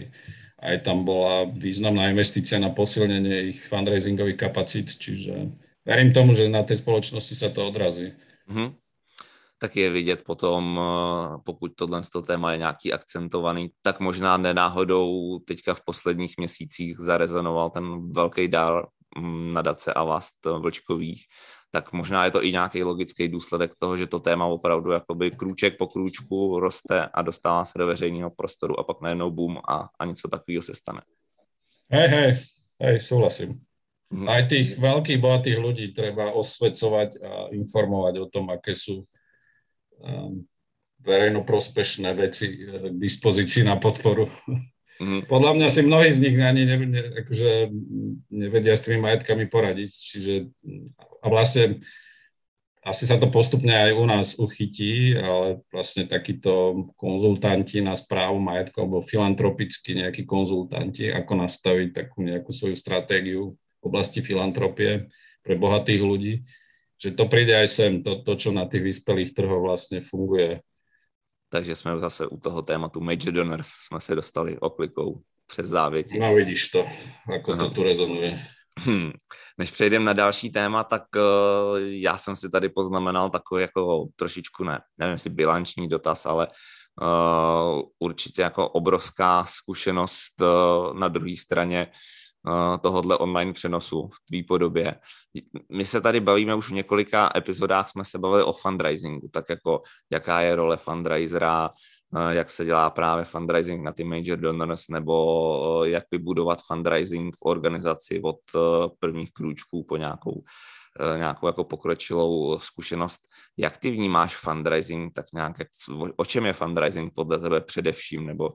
aj 0.70 0.74
tam 0.86 1.02
bola 1.02 1.50
významná 1.50 2.06
investícia 2.14 2.62
na 2.62 2.70
posilnenie 2.70 3.50
ich 3.50 3.58
fundraisingových 3.66 4.38
kapacít, 4.38 4.94
čiže 4.94 5.50
verím 5.82 6.14
tomu, 6.14 6.38
že 6.38 6.46
na 6.46 6.62
tej 6.62 6.78
spoločnosti 6.78 7.34
sa 7.34 7.50
to 7.50 7.66
odrazí. 7.66 8.14
Mm-hmm 8.46 8.87
tak 9.58 9.76
je 9.76 9.90
vidět 9.90 10.24
potom, 10.24 10.80
eh, 10.80 11.38
pokud 11.44 11.72
tohle 11.74 12.02
téma 12.26 12.52
je 12.52 12.58
nějaký 12.58 12.92
akcentovaný, 12.92 13.70
tak 13.82 14.00
možná 14.00 14.36
nenáhodou 14.36 15.38
teďka 15.38 15.74
v 15.74 15.84
posledních 15.84 16.34
měsících 16.38 16.96
zarezonoval 16.96 17.70
ten 17.70 18.12
velký 18.12 18.48
dál 18.48 18.88
mm, 19.18 19.54
nadace 19.54 19.92
a 19.92 20.04
vás 20.04 20.28
vlčkových, 20.58 21.26
tak 21.70 21.92
možná 21.92 22.24
je 22.24 22.30
to 22.30 22.44
i 22.44 22.52
nějaký 22.52 22.82
logický 22.84 23.28
důsledek 23.28 23.72
toho, 23.78 23.96
že 23.96 24.06
to 24.06 24.20
téma 24.20 24.46
opravdu 24.46 24.90
jakoby 24.90 25.30
krůček 25.30 25.78
po 25.78 25.86
krůčku 25.86 26.60
roste 26.60 27.06
a 27.06 27.22
dostává 27.22 27.64
se 27.64 27.78
do 27.78 27.86
veřejného 27.86 28.30
prostoru 28.30 28.80
a 28.80 28.84
pak 28.84 29.00
najednou 29.00 29.30
boom 29.30 29.58
a, 29.68 29.88
a 29.98 30.04
něco 30.04 30.28
takového 30.28 30.62
se 30.62 30.74
stane. 30.74 31.00
Hej, 31.90 32.08
hej, 32.08 32.36
hej, 32.80 33.00
súhlasím. 33.00 33.60
Mhm. 34.08 34.28
Aj 34.28 34.48
tých 34.48 34.80
veľkých, 34.80 35.20
bohatých 35.20 35.58
ľudí 35.60 35.86
treba 35.92 36.32
osvecovať 36.32 37.20
a 37.20 37.32
informovať 37.52 38.14
o 38.24 38.26
tom, 38.32 38.48
aké 38.48 38.72
sú 38.72 39.04
verejnoprospešné 41.02 42.10
veci 42.14 42.46
eh, 42.52 42.92
k 42.92 42.96
dispozícii 42.98 43.64
na 43.64 43.78
podporu. 43.78 44.28
Mm. 44.98 45.30
Podľa 45.30 45.52
mňa 45.54 45.68
si 45.70 45.80
mnohí 45.86 46.10
z 46.10 46.18
nich 46.26 46.34
ani 46.42 46.66
ne, 46.66 46.76
ne, 46.90 47.02
akože 47.22 47.70
nevedia 48.34 48.74
s 48.74 48.82
tými 48.82 48.98
majetkami 48.98 49.46
poradiť, 49.46 49.90
čiže 49.94 50.34
a 51.22 51.26
vlastne 51.30 51.78
asi 52.82 53.06
sa 53.06 53.14
to 53.14 53.30
postupne 53.30 53.70
aj 53.70 53.94
u 53.94 54.04
nás 54.10 54.28
uchytí, 54.42 55.14
ale 55.14 55.62
vlastne 55.70 56.10
takíto 56.10 56.86
konzultanti 56.98 57.78
na 57.78 57.94
správu 57.94 58.42
majetku 58.42 58.74
alebo 58.80 59.04
filantropicky 59.04 60.02
nejakí 60.02 60.26
konzultanti, 60.26 61.14
ako 61.14 61.46
nastaviť 61.46 61.88
takú 61.94 62.26
nejakú 62.26 62.50
svoju 62.50 62.74
stratégiu 62.74 63.54
v 63.54 63.82
oblasti 63.86 64.18
filantropie 64.18 65.06
pre 65.46 65.54
bohatých 65.54 66.02
ľudí, 66.02 66.42
že 66.98 67.14
to 67.14 67.30
príde 67.30 67.54
aj 67.54 67.68
sem, 67.70 68.02
to, 68.02 68.26
to, 68.26 68.34
čo 68.34 68.50
na 68.50 68.66
tých 68.66 68.82
vyspelých 68.82 69.30
trhoch 69.34 69.62
vlastne 69.62 70.02
funguje. 70.02 70.60
Takže 71.48 71.74
jsme 71.74 71.98
zase 71.98 72.26
u 72.26 72.36
toho 72.36 72.62
tématu 72.62 73.00
Major 73.00 73.32
Donors 73.32 73.68
jsme 73.68 74.00
se 74.00 74.14
dostali 74.14 74.58
oklikou 74.58 75.22
přes 75.46 75.66
závěti. 75.66 76.18
No 76.18 76.34
vidíš 76.34 76.68
to, 76.68 76.84
ako 77.34 77.56
to 77.56 77.70
tu 77.70 77.82
rezonuje. 77.82 78.40
Hmm. 78.78 79.12
Než 79.58 79.70
přejdeme 79.70 80.04
na 80.04 80.12
další 80.12 80.50
téma, 80.50 80.84
tak 80.84 81.02
uh, 81.16 81.78
já 81.78 82.18
jsem 82.18 82.36
si 82.36 82.50
tady 82.50 82.68
poznamenal 82.68 83.30
takový 83.30 83.62
jako 83.62 84.06
trošičku, 84.16 84.64
ne, 84.64 84.80
nevím 84.98 85.12
jestli 85.12 85.30
bilanční 85.30 85.88
dotaz, 85.88 86.26
ale 86.26 86.48
uh, 87.00 87.82
určitě 87.98 88.42
jako 88.42 88.68
obrovská 88.68 89.44
zkušenost 89.44 90.40
uh, 90.40 90.98
na 90.98 91.08
druhé 91.08 91.36
straně 91.36 91.86
tohohle 92.82 93.18
online 93.18 93.52
přenosu 93.52 94.08
v 94.08 94.26
tvý 94.26 94.42
podobě. 94.42 94.94
My 95.72 95.84
se 95.84 96.00
tady 96.00 96.20
bavíme 96.20 96.54
už 96.54 96.68
v 96.70 96.74
několika 96.74 97.30
epizodách, 97.36 97.88
jsme 97.88 98.04
se 98.04 98.18
bavili 98.18 98.42
o 98.42 98.52
fundraisingu, 98.52 99.28
tak 99.32 99.44
jako 99.48 99.82
jaká 100.10 100.40
je 100.40 100.56
role 100.56 100.76
fundraisera, 100.76 101.70
jak 102.30 102.48
se 102.48 102.64
dělá 102.64 102.90
právě 102.90 103.24
fundraising 103.24 103.84
na 103.84 103.92
ty 103.92 104.04
major 104.04 104.38
donors, 104.38 104.88
nebo 104.88 105.84
jak 105.84 106.04
vybudovat 106.10 106.58
fundraising 106.66 107.36
v 107.36 107.42
organizaci 107.42 108.20
od 108.22 108.40
prvních 108.98 109.32
krůčků 109.32 109.84
po 109.84 109.96
nějakou, 109.96 110.42
nějakou 111.16 111.46
jako 111.46 111.64
pokročilou 111.64 112.58
zkušenost. 112.58 113.20
Jak 113.56 113.78
ty 113.78 113.90
vnímáš 113.90 114.36
fundraising, 114.36 115.12
tak 115.14 115.26
nějak, 115.34 115.56
o 116.16 116.24
čem 116.24 116.46
je 116.46 116.52
fundraising 116.52 117.12
podle 117.14 117.38
tebe 117.38 117.60
především, 117.60 118.26
nebo 118.26 118.54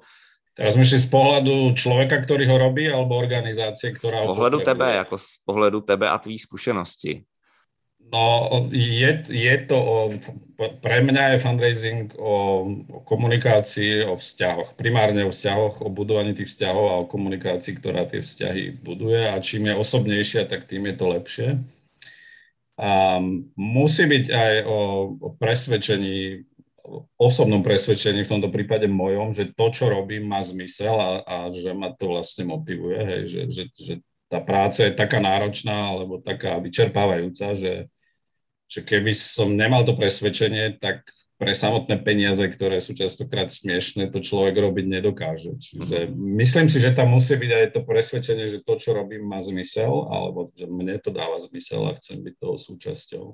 Teraz 0.54 0.78
myslíš 0.78 1.06
z 1.06 1.10
pohľadu 1.10 1.74
človeka, 1.74 2.22
ktorý 2.22 2.46
ho 2.46 2.58
robí, 2.62 2.86
alebo 2.86 3.18
organizácie, 3.18 3.90
ktorá... 3.90 4.22
Z 4.22 4.30
pohľadu 4.30 4.60
tebe, 4.62 4.88
ako 5.02 5.16
z 5.18 5.30
pohľadu 5.42 5.80
tebe 5.82 6.06
a 6.06 6.18
tvých 6.22 6.46
skúsenosti. 6.46 7.26
No, 8.14 8.70
je, 8.70 9.26
je 9.26 9.56
to 9.66 9.74
o, 9.74 9.98
pre 10.86 11.02
mňa 11.02 11.34
je 11.34 11.38
fundraising 11.42 12.14
o, 12.22 12.70
o 12.86 12.98
komunikácii, 13.02 14.06
o 14.06 14.14
vzťahoch. 14.14 14.78
Primárne 14.78 15.26
o 15.26 15.34
vzťahoch, 15.34 15.82
o 15.82 15.90
budovaní 15.90 16.38
tých 16.38 16.54
vzťahov 16.54 16.86
a 16.86 17.02
o 17.02 17.10
komunikácii, 17.10 17.74
ktorá 17.82 18.06
tie 18.06 18.22
vzťahy 18.22 18.86
buduje 18.86 19.34
a 19.34 19.42
čím 19.42 19.74
je 19.74 19.82
osobnejšia, 19.82 20.46
tak 20.46 20.70
tým 20.70 20.86
je 20.94 20.96
to 21.00 21.06
lepšie. 21.10 21.50
A 22.78 23.18
musí 23.58 24.06
byť 24.06 24.26
aj 24.30 24.54
o, 24.70 24.78
o 25.18 25.28
presvedčení 25.34 26.46
osobnom 27.16 27.64
presvedčení, 27.64 28.28
v 28.28 28.32
tomto 28.38 28.52
prípade 28.52 28.92
mojom, 28.92 29.32
že 29.32 29.56
to, 29.56 29.72
čo 29.72 29.88
robím, 29.88 30.28
má 30.28 30.44
zmysel 30.44 30.96
a, 31.00 31.12
a 31.24 31.36
že 31.50 31.72
ma 31.72 31.96
to 31.96 32.12
vlastne 32.12 32.44
motivuje, 32.44 33.00
hej, 33.00 33.22
že, 33.28 33.42
že, 33.48 33.64
že 33.74 33.94
tá 34.28 34.44
práca 34.44 34.90
je 34.90 34.98
taká 34.98 35.24
náročná 35.24 35.94
alebo 35.94 36.20
taká 36.20 36.60
vyčerpávajúca, 36.60 37.56
že, 37.56 37.88
že 38.68 38.80
keby 38.84 39.16
som 39.16 39.56
nemal 39.56 39.88
to 39.88 39.96
presvedčenie, 39.96 40.82
tak 40.82 41.08
pre 41.44 41.52
samotné 41.52 42.00
peniaze, 42.06 42.40
ktoré 42.40 42.80
sú 42.80 42.96
častokrát 42.96 43.52
smiešné, 43.52 44.14
to 44.14 44.24
človek 44.24 44.54
robiť 44.54 44.86
nedokáže. 44.88 45.52
Čiže 45.60 46.14
myslím 46.16 46.72
si, 46.72 46.80
že 46.80 46.96
tam 46.96 47.12
musí 47.12 47.36
byť 47.36 47.52
aj 47.52 47.68
to 47.74 47.82
presvedčenie, 47.84 48.46
že 48.48 48.64
to, 48.64 48.80
čo 48.80 48.96
robím, 48.96 49.28
má 49.28 49.44
zmysel, 49.44 50.08
alebo 50.08 50.56
že 50.56 50.70
mne 50.70 50.96
to 51.04 51.12
dáva 51.12 51.42
zmysel 51.44 51.90
a 51.90 51.98
chcem 52.00 52.24
byť 52.24 52.34
toho 52.40 52.56
súčasťou. 52.56 53.26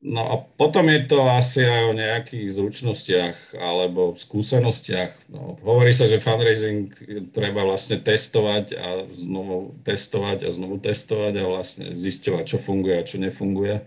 No 0.00 0.32
a 0.32 0.40
potom 0.56 0.88
je 0.88 1.12
to 1.12 1.28
asi 1.28 1.60
aj 1.60 1.92
o 1.92 1.92
nejakých 1.92 2.56
zručnostiach 2.56 3.36
alebo 3.52 4.16
skúsenostiach. 4.16 5.28
No, 5.28 5.60
hovorí 5.60 5.92
sa, 5.92 6.08
že 6.08 6.24
fundraising 6.24 6.88
treba 7.36 7.68
vlastne 7.68 8.00
testovať 8.00 8.80
a 8.80 9.04
znovu 9.12 9.76
testovať 9.84 10.48
a 10.48 10.56
znovu 10.56 10.80
testovať 10.80 11.34
a 11.36 11.44
vlastne 11.44 11.86
zisťovať, 11.92 12.44
čo 12.48 12.56
funguje 12.64 12.96
a 12.96 13.04
čo 13.04 13.20
nefunguje. 13.20 13.84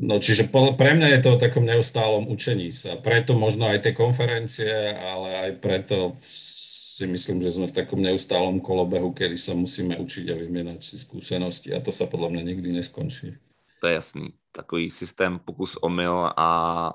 No 0.00 0.16
čiže 0.16 0.48
pre 0.48 0.96
mňa 0.96 1.08
je 1.12 1.20
to 1.20 1.36
o 1.36 1.42
takom 1.44 1.68
neustálom 1.68 2.32
učení 2.32 2.72
sa. 2.72 2.96
Preto 2.96 3.36
možno 3.36 3.68
aj 3.68 3.84
tie 3.84 3.92
konferencie, 3.92 4.96
ale 4.96 5.28
aj 5.44 5.50
preto 5.60 6.16
si 6.24 7.04
myslím, 7.04 7.44
že 7.44 7.60
sme 7.60 7.68
v 7.68 7.76
takom 7.76 8.00
neustálom 8.00 8.64
kolobehu, 8.64 9.12
kedy 9.12 9.36
sa 9.36 9.52
musíme 9.52 9.92
učiť 10.00 10.32
a 10.32 10.40
vymienať 10.40 10.80
si 10.80 10.96
skúsenosti 10.96 11.76
a 11.76 11.84
to 11.84 11.92
sa 11.92 12.08
podľa 12.08 12.32
mňa 12.32 12.42
nikdy 12.48 12.72
neskončí. 12.80 13.51
To 13.82 13.86
je 13.86 13.94
jasný 13.94 14.28
takový 14.52 14.90
systém 14.90 15.38
pokus 15.38 15.76
omyl 15.76 16.32
a 16.36 16.92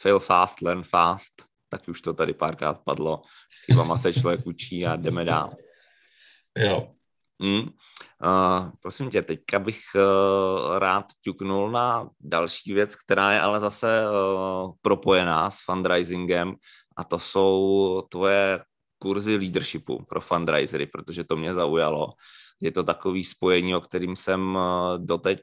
fail 0.00 0.18
fast, 0.18 0.60
learn 0.60 0.82
fast, 0.82 1.32
tak 1.68 1.88
už 1.88 2.00
to 2.00 2.14
tady 2.14 2.34
párkrát 2.34 2.80
padlo. 2.84 3.22
Chybama 3.64 3.98
se 3.98 4.12
člověk 4.12 4.46
učí 4.46 4.86
a 4.86 4.96
jdeme 4.96 5.24
dál. 5.24 5.56
Jo. 6.58 6.90
Mm. 7.38 7.60
Uh, 7.60 8.70
prosím 8.80 9.10
tě, 9.10 9.22
teďka 9.22 9.58
bych 9.58 9.80
uh, 9.94 10.78
rád 10.78 11.06
ťuknul 11.20 11.70
na 11.70 12.10
další 12.20 12.74
věc, 12.74 12.96
která 12.96 13.32
je 13.32 13.40
ale 13.40 13.60
zase 13.60 14.04
uh, 14.06 14.72
propojená 14.82 15.50
s 15.50 15.64
fundraisingem 15.64 16.54
a 16.96 17.04
to 17.04 17.18
jsou 17.18 18.02
tvoje 18.08 18.64
kurzy 18.98 19.36
leadershipu 19.36 20.04
pro 20.04 20.20
fundraisery, 20.20 20.86
protože 20.86 21.24
to 21.24 21.36
mě 21.36 21.54
zaujalo. 21.54 22.12
Je 22.60 22.72
to 22.72 22.82
takový 22.82 23.24
spojení, 23.24 23.74
o 23.76 23.80
kterým 23.80 24.16
jsem 24.16 24.56
uh, 24.56 24.62
doteď 24.98 25.40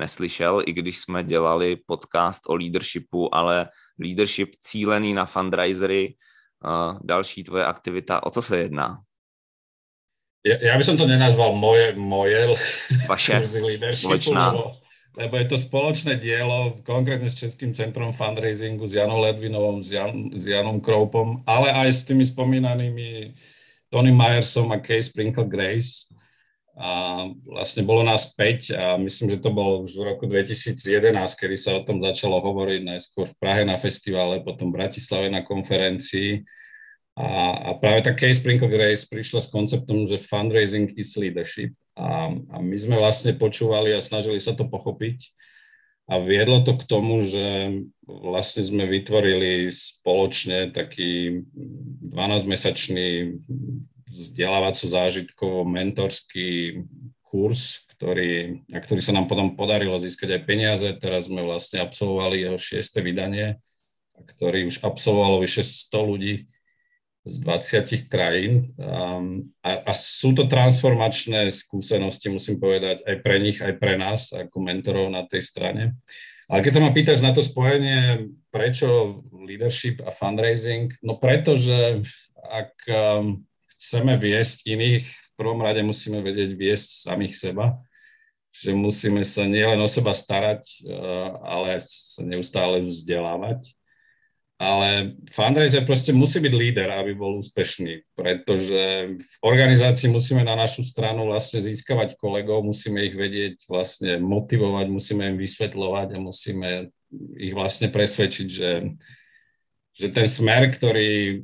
neslyšel, 0.00 0.62
i 0.66 0.72
když 0.72 0.98
jsme 0.98 1.24
dělali 1.24 1.76
podcast 1.76 2.42
o 2.48 2.56
leadershipu, 2.56 3.34
ale 3.34 3.68
leadership 3.98 4.56
cílený 4.60 5.14
na 5.14 5.26
fundraisery 5.26 6.14
další 7.04 7.44
tvoje 7.44 7.64
aktivita. 7.64 8.26
O 8.26 8.30
co 8.30 8.42
se 8.42 8.58
jedná? 8.58 8.98
Ja, 10.40 10.56
ja 10.56 10.74
by 10.80 10.84
som 10.84 10.96
to 10.96 11.04
nenazval 11.04 11.52
moje, 11.52 11.92
moje 12.00 12.56
Vaše 13.04 13.44
spoločná. 14.00 14.56
Lebo, 14.56 14.80
lebo 15.20 15.34
je 15.36 15.46
to 15.52 15.56
spoločné 15.60 16.16
dielo, 16.16 16.80
konkrétne 16.80 17.28
s 17.28 17.36
Českým 17.36 17.76
centrom 17.76 18.16
fundraisingu, 18.16 18.88
s 18.88 18.96
Janou 18.96 19.20
Ledvinovom, 19.20 19.84
s, 19.84 19.92
Jan, 19.92 20.32
s 20.32 20.48
Janom 20.48 20.80
Kroupom, 20.80 21.44
ale 21.44 21.68
aj 21.68 21.88
s 21.92 22.00
tými 22.08 22.24
spomínanými 22.24 23.36
Tony 23.92 24.16
Myersom 24.16 24.72
a 24.72 24.80
Kay 24.80 25.04
Sprinkle 25.04 25.44
Grace. 25.44 26.08
A 26.78 27.26
vlastne 27.42 27.82
bolo 27.82 28.06
nás 28.06 28.30
5 28.30 28.72
a 28.72 28.94
myslím, 29.02 29.36
že 29.36 29.42
to 29.42 29.50
bolo 29.50 29.82
už 29.82 29.98
v 29.98 30.06
roku 30.06 30.24
2011, 30.30 30.78
kedy 31.34 31.56
sa 31.58 31.76
o 31.76 31.84
tom 31.84 31.98
začalo 31.98 32.38
hovoriť 32.38 32.80
najskôr 32.86 33.26
v 33.26 33.38
Prahe 33.42 33.62
na 33.66 33.74
festivale, 33.74 34.40
potom 34.40 34.70
v 34.70 34.78
Bratislave 34.78 35.28
na 35.28 35.42
konferencii. 35.42 36.46
A, 37.18 37.28
a 37.52 37.70
práve 37.76 38.06
tá 38.06 38.14
Case 38.14 38.38
Sprinkle 38.38 38.70
Grace 38.70 39.04
prišla 39.04 39.44
s 39.44 39.52
konceptom, 39.52 40.06
že 40.06 40.22
fundraising 40.22 40.94
is 40.94 41.18
leadership. 41.18 41.74
A, 41.98 42.32
a 42.32 42.56
my 42.62 42.76
sme 42.78 42.96
vlastne 42.96 43.34
počúvali 43.34 43.92
a 43.92 44.00
snažili 44.00 44.38
sa 44.38 44.54
to 44.54 44.64
pochopiť. 44.64 45.20
A 46.10 46.18
viedlo 46.18 46.66
to 46.66 46.74
k 46.74 46.86
tomu, 46.90 47.22
že 47.22 47.70
vlastne 48.02 48.66
sme 48.66 48.82
vytvorili 48.82 49.70
spoločne 49.70 50.74
taký 50.74 51.44
12-mesačný 52.10 53.38
vzdelávaco 54.10 54.84
zážitkovo 54.90 55.62
mentorský 55.64 56.82
kurz, 57.30 57.86
ktorý, 57.94 58.66
na 58.66 58.82
ktorý 58.82 59.00
sa 59.00 59.14
nám 59.14 59.30
potom 59.30 59.54
podarilo 59.54 59.94
získať 60.02 60.40
aj 60.40 60.42
peniaze. 60.44 60.88
Teraz 60.98 61.30
sme 61.30 61.46
vlastne 61.46 61.78
absolvovali 61.78 62.42
jeho 62.42 62.58
šieste 62.58 62.98
vydanie, 62.98 63.62
ktorý 64.18 64.66
už 64.66 64.82
absolvovalo 64.82 65.38
vyše 65.40 65.62
100 65.62 66.10
ľudí 66.10 66.50
z 67.20 67.36
20 67.44 68.08
krajín 68.08 68.72
um, 68.80 69.44
a, 69.60 69.84
a 69.84 69.92
sú 69.92 70.32
to 70.32 70.48
transformačné 70.48 71.52
skúsenosti, 71.52 72.32
musím 72.32 72.56
povedať, 72.56 73.04
aj 73.04 73.16
pre 73.20 73.36
nich, 73.36 73.60
aj 73.60 73.76
pre 73.76 74.00
nás 74.00 74.32
ako 74.32 74.56
mentorov 74.64 75.12
na 75.12 75.28
tej 75.28 75.44
strane. 75.44 76.00
Ale 76.50 76.64
keď 76.64 76.72
sa 76.72 76.82
ma 76.82 76.90
pýtaš 76.90 77.20
na 77.20 77.36
to 77.36 77.44
spojenie, 77.44 78.32
prečo 78.48 79.20
leadership 79.36 80.02
a 80.02 80.10
fundraising, 80.10 80.90
no 81.04 81.20
pretože 81.20 82.02
ak 82.40 82.72
um, 82.88 83.44
chceme 83.80 84.20
viesť 84.20 84.68
iných, 84.68 85.08
v 85.08 85.32
prvom 85.40 85.64
rade 85.64 85.80
musíme 85.80 86.20
vedieť 86.20 86.52
viesť 86.52 87.08
samých 87.08 87.34
seba, 87.40 87.80
že 88.52 88.76
musíme 88.76 89.24
sa 89.24 89.48
nielen 89.48 89.80
o 89.80 89.88
seba 89.88 90.12
starať, 90.12 90.84
uh, 90.84 91.40
ale 91.48 91.80
sa 91.80 92.20
neustále 92.20 92.84
vzdelávať. 92.84 93.72
Ale 94.60 95.16
fundraiser 95.32 95.88
proste 95.88 96.12
musí 96.12 96.36
byť 96.36 96.52
líder, 96.52 96.92
aby 96.92 97.16
bol 97.16 97.40
úspešný, 97.40 98.04
pretože 98.12 99.16
v 99.16 99.34
organizácii 99.40 100.12
musíme 100.12 100.44
na 100.44 100.52
našu 100.52 100.84
stranu 100.84 101.32
vlastne 101.32 101.64
získavať 101.64 102.20
kolegov, 102.20 102.60
musíme 102.60 103.00
ich 103.08 103.16
vedieť 103.16 103.64
vlastne 103.64 104.20
motivovať, 104.20 104.86
musíme 104.92 105.32
im 105.32 105.40
vysvetľovať 105.40 106.08
a 106.12 106.18
musíme 106.20 106.68
ich 107.40 107.56
vlastne 107.56 107.88
presvedčiť, 107.88 108.48
že, 108.52 109.00
že 109.90 110.08
ten 110.14 110.26
smer, 110.30 110.70
ktorý, 110.70 111.42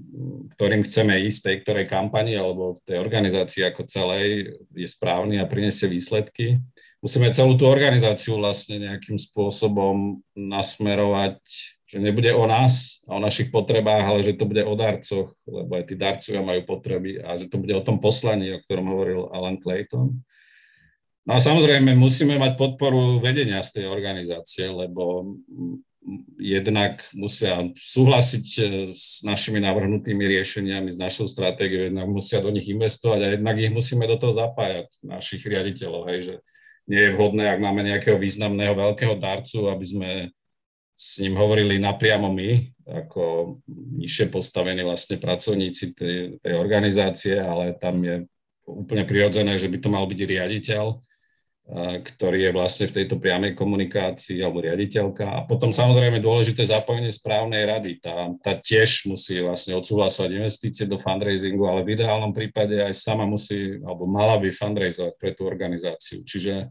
ktorým 0.56 0.86
chceme 0.86 1.18
ísť 1.26 1.38
v 1.38 1.46
tej 1.46 1.56
ktorej 1.66 1.86
kampani 1.90 2.38
alebo 2.38 2.78
v 2.78 2.84
tej 2.86 2.96
organizácii 3.02 3.62
ako 3.66 3.82
celej 3.90 4.54
je 4.72 4.88
správny 4.88 5.42
a 5.42 5.50
prinesie 5.50 5.90
výsledky. 5.90 6.62
Musíme 7.02 7.30
celú 7.34 7.58
tú 7.58 7.68
organizáciu 7.68 8.38
vlastne 8.38 8.80
nejakým 8.80 9.18
spôsobom 9.18 10.22
nasmerovať 10.34 11.42
že 11.86 12.02
nebude 12.02 12.34
o 12.34 12.44
nás 12.50 12.98
a 13.06 13.14
o 13.14 13.22
našich 13.22 13.54
potrebách, 13.54 14.02
ale 14.02 14.26
že 14.26 14.34
to 14.34 14.42
bude 14.42 14.58
o 14.66 14.74
darcoch, 14.74 15.30
lebo 15.46 15.70
aj 15.78 15.84
tí 15.86 15.94
darcovia 15.94 16.42
majú 16.42 16.60
potreby 16.66 17.22
a 17.22 17.38
že 17.38 17.46
to 17.46 17.62
bude 17.62 17.78
o 17.78 17.86
tom 17.86 18.02
poslaní, 18.02 18.50
o 18.50 18.62
ktorom 18.66 18.90
hovoril 18.90 19.30
Alan 19.30 19.62
Clayton. 19.62 20.18
No 21.26 21.32
a 21.34 21.38
samozrejme 21.38 21.94
musíme 21.94 22.38
mať 22.38 22.58
podporu 22.58 23.22
vedenia 23.22 23.62
z 23.62 23.82
tej 23.82 23.84
organizácie, 23.86 24.66
lebo 24.66 25.34
jednak 26.38 27.02
musia 27.14 27.66
súhlasiť 27.74 28.46
e, 28.58 28.62
s 28.94 29.26
našimi 29.26 29.58
navrhnutými 29.58 30.22
riešeniami, 30.22 30.94
s 30.94 30.98
našou 30.98 31.26
stratégiou, 31.26 31.90
jednak 31.90 32.06
musia 32.06 32.38
do 32.38 32.50
nich 32.54 32.66
investovať 32.70 33.20
a 33.22 33.32
jednak 33.34 33.56
ich 33.58 33.74
musíme 33.74 34.06
do 34.06 34.16
toho 34.16 34.32
zapájať, 34.32 34.86
našich 35.02 35.42
riaditeľov, 35.42 36.02
hej, 36.14 36.18
že 36.22 36.34
nie 36.86 37.02
je 37.02 37.14
vhodné, 37.18 37.50
ak 37.50 37.58
máme 37.58 37.82
nejakého 37.82 38.14
významného 38.14 38.78
veľkého 38.78 39.18
darcu, 39.18 39.66
aby 39.66 39.86
sme 39.86 40.10
s 40.96 41.20
ním 41.20 41.36
hovorili 41.36 41.76
napriamo 41.76 42.30
my, 42.32 42.72
ako 42.86 43.58
nižšie 44.00 44.32
postavení 44.32 44.80
vlastne 44.86 45.20
pracovníci 45.20 45.92
tej, 45.92 46.40
tej 46.40 46.54
organizácie, 46.56 47.36
ale 47.36 47.76
tam 47.76 48.00
je 48.00 48.24
úplne 48.64 49.04
prirodzené, 49.04 49.58
že 49.58 49.68
by 49.68 49.78
to 49.82 49.88
mal 49.92 50.06
byť 50.06 50.20
riaditeľ, 50.22 50.84
ktorý 51.74 52.46
je 52.46 52.52
vlastne 52.54 52.86
v 52.86 53.02
tejto 53.02 53.18
priamej 53.18 53.58
komunikácii 53.58 54.38
alebo 54.38 54.62
riaditeľka. 54.62 55.26
A 55.26 55.38
potom 55.50 55.74
samozrejme 55.74 56.22
dôležité 56.22 56.62
zapojenie 56.62 57.10
správnej 57.10 57.66
rady. 57.66 57.98
Tá, 57.98 58.30
tá 58.38 58.54
tiež 58.54 59.10
musí 59.10 59.42
vlastne 59.42 59.74
odsúhlasovať 59.74 60.30
investície 60.38 60.86
do 60.86 60.94
fundraisingu, 60.94 61.66
ale 61.66 61.82
v 61.82 61.98
ideálnom 61.98 62.30
prípade 62.30 62.78
aj 62.78 62.94
sama 62.94 63.26
musí 63.26 63.82
alebo 63.82 64.06
mala 64.06 64.38
by 64.38 64.46
fundraizovať 64.54 65.12
pre 65.18 65.34
tú 65.34 65.42
organizáciu. 65.42 66.22
Čiže 66.22 66.70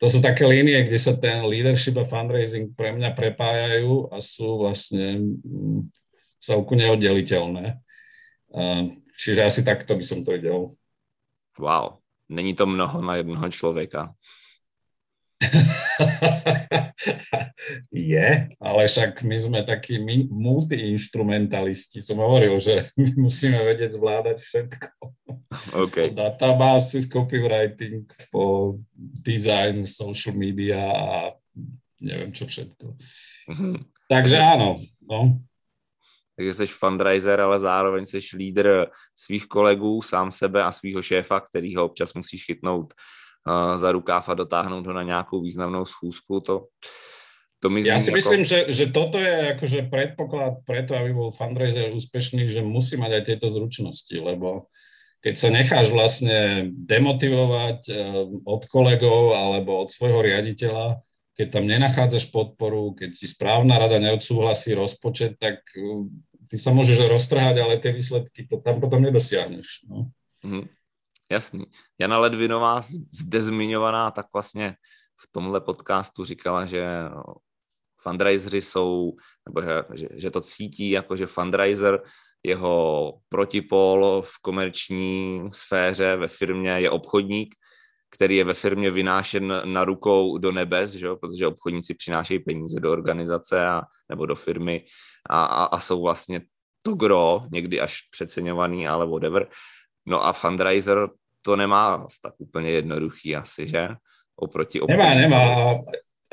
to 0.00 0.08
sú 0.08 0.24
také 0.24 0.48
línie, 0.48 0.88
kde 0.88 0.96
sa 0.96 1.12
ten 1.20 1.44
leadership 1.44 2.00
a 2.00 2.08
fundraising 2.08 2.72
pre 2.72 2.96
mňa 2.96 3.12
prepájajú 3.12 4.08
a 4.08 4.24
sú 4.24 4.64
vlastne 4.64 5.36
mm, 5.44 5.92
celku 6.40 6.72
neoddeliteľné. 6.80 7.76
Čiže 9.14 9.40
asi 9.44 9.60
takto 9.64 9.96
by 9.96 10.04
som 10.04 10.24
to 10.24 10.32
videl. 10.32 10.72
Wow, 11.60 12.03
není 12.34 12.54
to 12.54 12.66
mnoho 12.66 13.02
na 13.02 13.16
jednoho 13.16 13.48
človeka. 13.48 14.14
je, 17.92 18.48
ale 18.60 18.88
však 18.88 19.22
my 19.22 19.38
sme 19.38 19.62
takí 19.64 19.98
multiinstrumentalisti. 20.30 22.02
Som 22.02 22.18
hovoril, 22.22 22.58
že 22.58 22.90
my 23.00 23.14
musíme 23.28 23.64
vedieť 23.64 23.92
zvládať 23.96 24.38
všetko. 24.40 24.86
Okay. 25.88 26.10
Databázy, 26.18 27.08
copywriting, 27.08 28.04
po 28.32 28.76
design, 28.96 29.86
social 29.86 30.34
media 30.34 30.80
a 30.80 31.32
neviem 32.00 32.32
čo 32.34 32.46
všetko. 32.48 32.96
Mm-hmm. 33.52 33.74
Takže 34.08 34.36
áno. 34.40 34.80
No. 35.04 35.36
Takže 36.36 36.54
jsi 36.54 36.66
fundraiser, 36.66 37.40
ale 37.40 37.58
zároveň 37.58 38.06
jsi 38.06 38.18
lídr 38.36 38.86
svých 39.14 39.46
kolegů, 39.46 40.02
sám 40.02 40.32
sebe 40.32 40.64
a 40.64 40.72
svého 40.72 41.02
šéfa, 41.02 41.40
který 41.40 41.76
ho 41.76 41.84
občas 41.84 42.14
musíš 42.14 42.44
chytnout 42.44 42.94
za 43.76 43.92
rukáv 43.92 44.28
a 44.28 44.34
dotáhnout 44.34 44.86
ho 44.86 44.92
na 44.92 45.02
nějakou 45.02 45.40
významnou 45.40 45.84
schůzku, 45.84 46.40
to, 46.40 46.64
to 47.60 47.68
mi 47.68 47.84
Ja 47.84 48.00
si 48.00 48.08
ako... 48.12 48.16
myslím, 48.16 48.42
že, 48.44 48.68
že 48.72 48.92
toto 48.92 49.20
je 49.20 49.56
akože 49.56 49.88
predpoklad 49.92 50.64
preto, 50.64 50.96
aby 50.96 51.12
bol 51.12 51.28
fundraiser 51.32 51.92
úspešný, 51.92 52.48
že 52.48 52.64
musí 52.64 52.96
mať 52.96 53.20
aj 53.20 53.22
tieto 53.24 53.48
zručnosti, 53.52 54.16
lebo 54.16 54.68
keď 55.24 55.34
sa 55.36 55.48
necháš 55.48 55.88
vlastne 55.88 56.68
demotivovať 56.72 57.80
eh, 57.88 57.96
od 58.44 58.62
kolegov 58.68 59.36
alebo 59.36 59.84
od 59.84 59.88
svojho 59.92 60.20
riaditeľa, 60.24 61.03
keď 61.34 61.46
tam 61.50 61.66
nenachádzaš 61.66 62.30
podporu, 62.30 62.94
keď 62.94 63.10
ti 63.18 63.26
správna 63.26 63.78
rada 63.78 63.98
neodsúhlasí 63.98 64.74
rozpočet, 64.74 65.38
tak 65.38 65.60
eh, 65.74 66.08
ty 66.48 66.56
sa 66.58 66.70
môžeš 66.70 67.10
roztrhať, 67.10 67.54
ale 67.58 67.82
tie 67.82 67.92
výsledky 67.92 68.46
to 68.46 68.62
tam 68.62 68.80
potom 68.80 69.02
nedosiahneš. 69.02 69.86
No. 69.90 70.10
Mm-hmm. 70.44 70.64
Jasný. 71.30 71.64
Jana 71.98 72.18
Ledvinová, 72.18 72.80
zde 73.10 73.42
zmiňovaná, 73.42 74.10
tak 74.10 74.26
vlastně 74.32 74.76
v 75.16 75.28
tomhle 75.32 75.60
podcastu 75.60 76.24
říkala, 76.24 76.64
že 76.64 76.84
fundraisery 77.96 78.60
jsou, 78.60 79.16
nebo 79.48 79.62
že, 79.94 80.08
že 80.14 80.30
to 80.30 80.40
cítí 80.40 80.90
jako, 80.90 81.16
že 81.16 81.26
fundraiser, 81.26 82.02
jeho 82.46 83.12
protipol 83.28 84.22
v 84.26 84.38
komerční 84.42 85.42
sféře 85.52 86.16
ve 86.16 86.28
firmě 86.28 86.70
je 86.70 86.90
obchodník, 86.90 87.54
který 88.14 88.36
je 88.36 88.44
ve 88.44 88.54
firmě 88.54 88.90
vynášen 88.90 89.62
na 89.64 89.84
rukou 89.84 90.38
do 90.38 90.52
nebes, 90.52 90.90
že 90.90 91.08
protože 91.20 91.46
obchodníci 91.46 91.94
přinášejí 91.94 92.38
peníze 92.38 92.80
do 92.80 92.92
organizace 92.92 93.66
a, 93.66 93.82
nebo 94.08 94.26
do 94.26 94.34
firmy 94.34 94.84
a, 95.30 95.44
a, 95.44 95.64
a 95.64 95.80
jsou 95.80 96.02
vlastně 96.02 96.40
to 96.82 96.94
gro, 96.94 97.42
někdy 97.52 97.80
až 97.80 98.00
přeceňovaný, 98.10 98.88
ale 98.88 99.06
whatever. 99.06 99.46
No 100.06 100.26
a 100.26 100.32
fundraiser 100.32 101.08
to 101.42 101.56
nemá 101.56 102.06
tak 102.22 102.34
úplně 102.38 102.70
jednoduchý 102.70 103.36
asi, 103.36 103.66
že? 103.66 103.88
Oproti 104.36 104.80
Nemá, 104.88 105.14
nemá. 105.14 105.40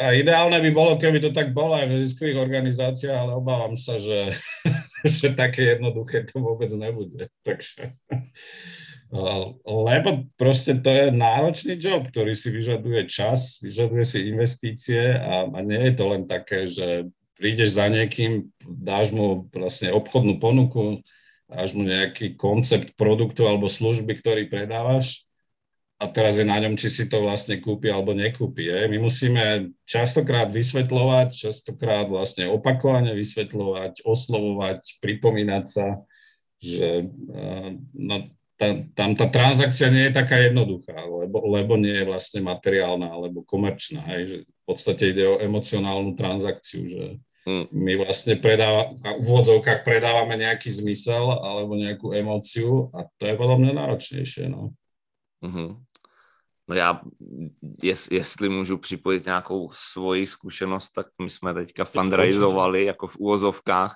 A 0.02 0.18
ideálne 0.18 0.58
by 0.58 0.72
bolo, 0.74 0.98
keby 0.98 1.22
to 1.22 1.30
tak 1.30 1.54
bolo 1.54 1.78
aj 1.78 1.86
v 1.86 1.94
neziskových 1.94 2.42
organizáciách, 2.42 3.18
ale 3.22 3.38
obávam 3.38 3.78
sa, 3.78 4.02
že, 4.02 4.34
že 5.06 5.38
také 5.38 5.78
jednoduché 5.78 6.26
to 6.26 6.42
vôbec 6.42 6.74
nebude. 6.74 7.30
Takže, 7.46 7.94
lebo 9.68 10.32
proste 10.40 10.80
to 10.80 10.88
je 10.88 11.06
náročný 11.12 11.76
job, 11.76 12.08
ktorý 12.08 12.32
si 12.32 12.48
vyžaduje 12.48 13.12
čas, 13.12 13.60
vyžaduje 13.60 14.08
si 14.08 14.18
investície 14.32 15.20
a, 15.20 15.52
a 15.52 15.60
nie 15.60 15.92
je 15.92 15.94
to 16.00 16.06
len 16.08 16.24
také, 16.32 16.64
že 16.72 17.12
prídeš 17.36 17.76
za 17.76 17.92
niekým, 17.92 18.48
dáš 18.64 19.12
mu 19.12 19.52
vlastne 19.52 19.92
obchodnú 19.92 20.40
ponuku, 20.40 21.04
dáš 21.52 21.76
mu 21.76 21.84
nejaký 21.84 22.40
koncept 22.40 22.96
produktu 22.96 23.44
alebo 23.44 23.68
služby, 23.68 24.24
ktorý 24.24 24.48
predávaš 24.48 25.28
a 26.02 26.10
teraz 26.10 26.42
je 26.42 26.46
na 26.48 26.58
ňom, 26.58 26.74
či 26.74 26.90
si 26.90 27.04
to 27.06 27.22
vlastne 27.22 27.62
kúpi 27.62 27.94
alebo 27.94 28.18
nekúpi. 28.18 28.66
Je. 28.74 28.90
My 28.90 28.98
musíme 28.98 29.76
častokrát 29.86 30.50
vysvetľovať, 30.50 31.30
častokrát 31.30 32.10
vlastne 32.10 32.50
opakovane 32.50 33.14
vysvetľovať, 33.14 34.02
oslovovať, 34.02 34.98
pripomínať 34.98 35.66
sa, 35.70 36.02
že 36.58 37.06
no, 37.94 38.34
tá, 38.62 38.78
tam 38.94 39.18
tá 39.18 39.26
transakcia 39.26 39.90
nie 39.90 40.06
je 40.06 40.14
taká 40.14 40.38
jednoduchá, 40.38 40.94
lebo, 40.94 41.42
lebo 41.50 41.82
nie 41.82 41.98
je 41.98 42.06
vlastne 42.06 42.46
materiálna 42.46 43.10
alebo 43.10 43.42
komerčná. 43.42 44.06
Hej, 44.14 44.22
že 44.30 44.38
v 44.46 44.64
podstate 44.70 45.04
ide 45.10 45.26
o 45.26 45.42
emocionálnu 45.42 46.14
transakciu, 46.14 46.86
že 46.86 47.06
hmm. 47.50 47.74
my 47.74 48.06
vlastne 48.06 48.38
predáva, 48.38 48.94
v 49.02 49.26
úvodzovkách 49.26 49.82
predávame 49.82 50.38
nejaký 50.38 50.70
zmysel 50.70 51.42
alebo 51.42 51.74
nejakú 51.74 52.14
emóciu 52.14 52.94
a 52.94 53.10
to 53.18 53.26
je 53.26 53.34
podľa 53.34 53.58
mňa 53.58 53.72
náročnejšie. 53.82 54.46
No. 54.54 54.78
Mm-hmm. 55.42 55.70
No 56.70 56.76
já, 56.76 57.02
jest, 57.84 58.12
jestli 58.12 58.50
můžu 58.50 58.78
připojit 58.78 59.26
nějakou 59.26 59.70
svoji 59.74 60.26
zkušenost, 60.28 60.90
tak 60.90 61.08
my 61.22 61.30
jsme 61.30 61.54
teďka 61.54 61.86
fundraizovali 61.86 62.86
jako 62.86 63.08
v 63.08 63.18
úvozovkách 63.18 63.96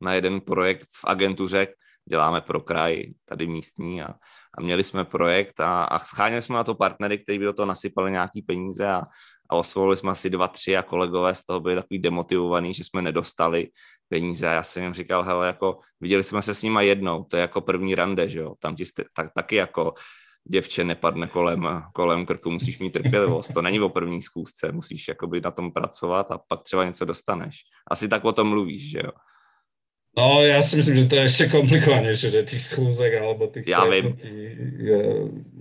na 0.00 0.14
jeden 0.14 0.40
projekt 0.40 0.86
v 1.00 1.04
agentuře, 1.04 1.66
děláme 2.08 2.40
pro 2.40 2.60
kraj, 2.60 3.02
tady 3.24 3.46
místní 3.46 4.02
a, 4.02 4.08
a 4.58 4.60
měli 4.60 4.84
jsme 4.84 5.04
projekt 5.04 5.60
a, 5.60 5.84
a 5.84 5.98
scháněli 5.98 6.42
jsme 6.42 6.56
na 6.56 6.64
to 6.64 6.74
partnery, 6.74 7.18
kteří 7.18 7.38
by 7.38 7.44
do 7.44 7.52
toho 7.52 7.66
nasypali 7.66 8.12
nějaký 8.12 8.42
peníze 8.42 8.88
a, 8.88 9.02
a 9.50 9.56
oslovili 9.56 9.96
jsme 9.96 10.10
asi 10.10 10.30
dva, 10.30 10.48
tři 10.48 10.76
a 10.76 10.82
kolegové 10.82 11.34
z 11.34 11.44
toho 11.44 11.60
byli 11.60 11.74
takový 11.74 11.98
demotivovaní, 11.98 12.74
že 12.74 12.84
jsme 12.84 13.02
nedostali 13.02 13.68
peníze 14.08 14.48
a 14.48 14.52
já 14.52 14.62
jsem 14.62 14.82
jim 14.82 14.94
říkal, 14.94 15.22
hele, 15.22 15.46
jako 15.46 15.78
viděli 16.00 16.24
jsme 16.24 16.42
se 16.42 16.54
s 16.54 16.62
nima 16.62 16.82
jednou, 16.82 17.24
to 17.24 17.36
je 17.36 17.40
jako 17.40 17.60
první 17.60 17.94
rande, 17.94 18.28
že 18.28 18.38
jo, 18.38 18.54
tam 18.58 18.76
ti 18.76 18.84
tak, 19.14 19.34
taky 19.34 19.56
jako 19.56 19.94
děvče 20.50 20.84
nepadne 20.84 21.26
kolem, 21.26 21.82
kolem 21.94 22.26
krku, 22.26 22.50
musíš 22.50 22.78
mít 22.78 22.92
trpělivost. 22.92 23.52
To 23.54 23.62
není 23.62 23.80
o 23.80 23.88
první 23.88 24.22
zkoušce, 24.22 24.72
musíš 24.72 25.08
jakoby 25.08 25.40
na 25.40 25.50
tom 25.50 25.72
pracovat 25.72 26.30
a 26.30 26.38
pak 26.38 26.62
třeba 26.62 26.84
něco 26.84 27.04
dostaneš. 27.04 27.56
Asi 27.90 28.08
tak 28.08 28.24
o 28.24 28.32
tom 28.32 28.48
mluvíš, 28.48 28.90
že 28.90 28.98
jo? 28.98 29.12
No, 30.12 30.44
ja 30.44 30.60
si 30.60 30.76
myslím, 30.76 31.04
že 31.04 31.08
to 31.08 31.14
je 31.16 31.24
ešte 31.24 31.44
komplikovanejšie, 31.48 32.28
že 32.28 32.44
tých 32.44 32.68
skúzek 32.68 33.16
alebo 33.16 33.48
tých... 33.48 33.64
Ja 33.64 33.88
viem. 33.88 34.12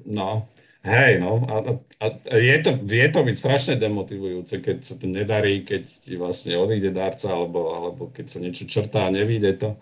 No, 0.03 0.51
hej, 0.83 1.23
no. 1.23 1.47
A, 1.47 1.55
a, 2.03 2.05
a 2.19 2.35
je, 2.35 2.57
to, 2.59 2.75
vie 2.83 3.07
to 3.07 3.23
byť 3.23 3.35
strašne 3.39 3.75
demotivujúce, 3.79 4.59
keď 4.59 4.77
sa 4.83 4.99
to 4.99 5.07
nedarí, 5.07 5.63
keď 5.63 5.87
ti 5.87 6.19
vlastne 6.19 6.59
odíde 6.59 6.91
darca, 6.91 7.31
alebo, 7.31 7.71
alebo 7.71 8.03
keď 8.11 8.25
sa 8.27 8.43
niečo 8.43 8.67
črtá 8.67 9.07
a 9.07 9.15
nevíde 9.15 9.55
to. 9.55 9.79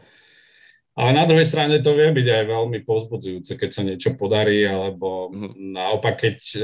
Ale 0.93 1.17
na 1.17 1.25
druhej 1.25 1.49
strane 1.49 1.81
to 1.81 1.95
vie 1.97 2.11
byť 2.13 2.27
aj 2.29 2.43
veľmi 2.45 2.79
pozbudzujúce, 2.85 3.57
keď 3.57 3.69
sa 3.73 3.81
niečo 3.81 4.13
podarí, 4.13 4.69
alebo 4.69 5.33
mm-hmm. 5.33 5.71
naopak, 5.73 6.15
keď 6.29 6.37
e, 6.59 6.61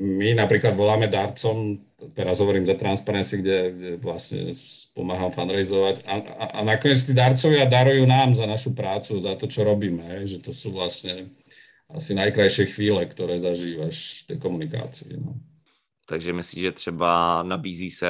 my 0.00 0.32
napríklad 0.32 0.72
voláme 0.72 1.04
darcom, 1.08 1.76
teraz 2.16 2.40
hovorím 2.40 2.64
za 2.64 2.74
Transparency, 2.80 3.44
kde, 3.44 3.58
kde 3.76 3.90
vlastne 4.00 4.56
pomáham 4.96 5.28
fundraizovať 5.28 6.08
a, 6.08 6.14
a, 6.16 6.44
a 6.56 6.58
nakoniec 6.64 7.04
tí 7.04 7.12
darcovia 7.12 7.68
darujú 7.68 8.08
nám 8.08 8.32
za 8.32 8.48
našu 8.48 8.72
prácu, 8.72 9.20
za 9.20 9.36
to, 9.36 9.44
čo 9.44 9.68
robíme, 9.68 10.24
že 10.24 10.40
to 10.40 10.56
sú 10.56 10.72
vlastne 10.72 11.28
asi 11.92 12.16
najkrajšie 12.16 12.72
chvíle, 12.72 13.04
ktoré 13.04 13.36
zažívaš 13.36 14.24
v 14.24 14.32
tej 14.32 14.38
komunikácii. 14.40 15.12
No. 15.20 15.36
Takže 16.08 16.32
myslíš, 16.32 16.62
že 16.62 16.72
třeba 16.72 17.42
nabízí 17.42 17.90
se 17.90 18.08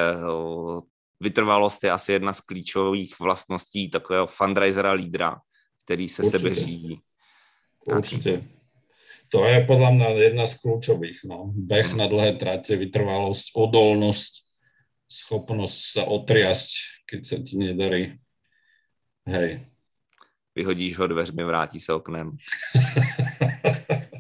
vytrvalost 1.21 1.85
je 1.85 1.91
asi 1.91 2.13
jedna 2.13 2.33
z 2.33 2.41
klíčových 2.41 3.21
vlastností 3.21 3.91
takového 3.91 4.27
fundraisera 4.27 4.93
lídra, 4.93 5.41
který 5.85 6.09
se 6.09 6.23
Určite. 6.23 6.39
sebe 6.39 6.55
řídí. 6.55 7.01
Určite. 7.87 8.43
To 9.33 9.49
je 9.49 9.65
podľa 9.65 9.91
mňa 9.97 10.09
jedna 10.29 10.45
z 10.45 10.55
kľúčových. 10.61 11.25
No. 11.25 11.53
Beh 11.57 11.89
hmm. 11.89 11.99
na 11.99 12.07
dlhé 12.07 12.37
trate, 12.37 12.77
vytrvalosť, 12.77 13.57
odolnosť, 13.57 14.33
schopnosť 15.09 15.79
sa 15.81 16.03
otriasť, 16.05 16.71
keď 17.09 17.21
sa 17.25 17.37
ti 17.41 17.55
nedarí. 17.57 18.21
Hej. 19.25 19.65
Vyhodíš 20.55 20.99
ho 20.99 21.07
dveřmi, 21.07 21.45
vrátí 21.45 21.81
se 21.81 21.93
oknem. 21.93 22.37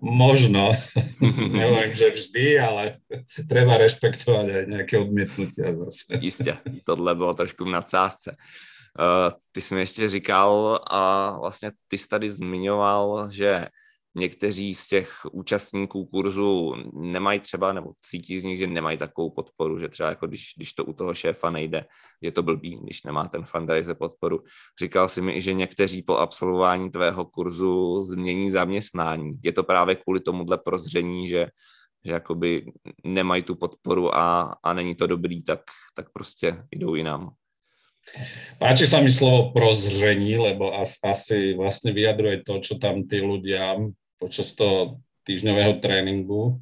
Možno. 0.00 0.72
Neviem, 1.60 1.94
že 1.94 2.10
vždy, 2.10 2.46
ale 2.60 2.82
treba 3.48 3.76
rešpektovať 3.76 4.46
aj 4.48 4.64
nejaké 4.66 4.94
odmietnutia 4.98 5.76
zase. 5.76 6.04
Jistě, 6.20 6.56
tohle 6.84 7.14
bylo 7.14 7.34
trošku 7.34 7.64
v 7.64 7.68
nadsázce. 7.68 8.32
Uh, 8.98 9.30
ty 9.52 9.60
jsi 9.60 9.74
mi 9.74 9.80
ještě 9.80 10.08
říkal 10.08 10.80
a 10.90 11.30
vlastně 11.38 11.70
ty 11.88 11.98
jsi 11.98 12.08
tady 12.08 12.30
zmiňoval, 12.30 13.28
že 13.30 13.66
někteří 14.14 14.74
z 14.74 14.88
těch 14.88 15.12
účastníků 15.32 16.04
kurzu 16.04 16.74
nemají 16.92 17.40
třeba, 17.40 17.72
nebo 17.72 17.92
cítí 18.00 18.38
z 18.38 18.44
nich, 18.44 18.58
že 18.58 18.66
nemají 18.66 18.98
takovou 18.98 19.30
podporu, 19.30 19.78
že 19.78 19.88
třeba 19.88 20.08
jako 20.08 20.26
když, 20.26 20.52
když 20.56 20.72
to 20.72 20.84
u 20.84 20.92
toho 20.92 21.14
šéfa 21.14 21.50
nejde, 21.50 21.84
je 22.20 22.32
to 22.32 22.42
blbý, 22.42 22.78
když 22.82 23.02
nemá 23.02 23.28
ten 23.28 23.44
fundraiser 23.44 23.94
podporu. 23.94 24.42
Říkal 24.80 25.08
si 25.08 25.22
mi, 25.22 25.40
že 25.40 25.52
někteří 25.52 26.02
po 26.02 26.16
absolvování 26.16 26.90
tvého 26.90 27.24
kurzu 27.24 28.02
změní 28.02 28.50
zaměstnání. 28.50 29.32
Je 29.42 29.52
to 29.52 29.62
právě 29.62 29.94
kvůli 29.94 30.20
tomuhle 30.20 30.58
prozření, 30.58 31.28
že 31.28 31.46
že 32.04 32.12
jakoby 32.12 32.72
nemají 33.04 33.42
tu 33.42 33.54
podporu 33.54 34.14
a, 34.16 34.56
a 34.62 34.72
není 34.72 34.94
to 34.94 35.06
dobrý, 35.06 35.42
tak, 35.42 35.60
tak 35.94 36.12
prostě 36.12 36.64
jdou 36.72 36.94
jinam. 36.94 37.30
Páči 38.58 38.88
sa 38.88 39.04
mi 39.04 39.12
slovo 39.12 39.52
prozření, 39.52 40.40
lebo 40.40 40.72
asi 41.04 41.54
vlastne 41.54 41.92
vyjadruje 41.92 42.42
to, 42.48 42.58
čo 42.64 42.74
tam 42.80 43.04
tí 43.04 43.20
ľudia 43.20 43.76
počas 44.20 44.52
toho 44.52 45.00
týždňového 45.24 45.80
tréningu 45.80 46.60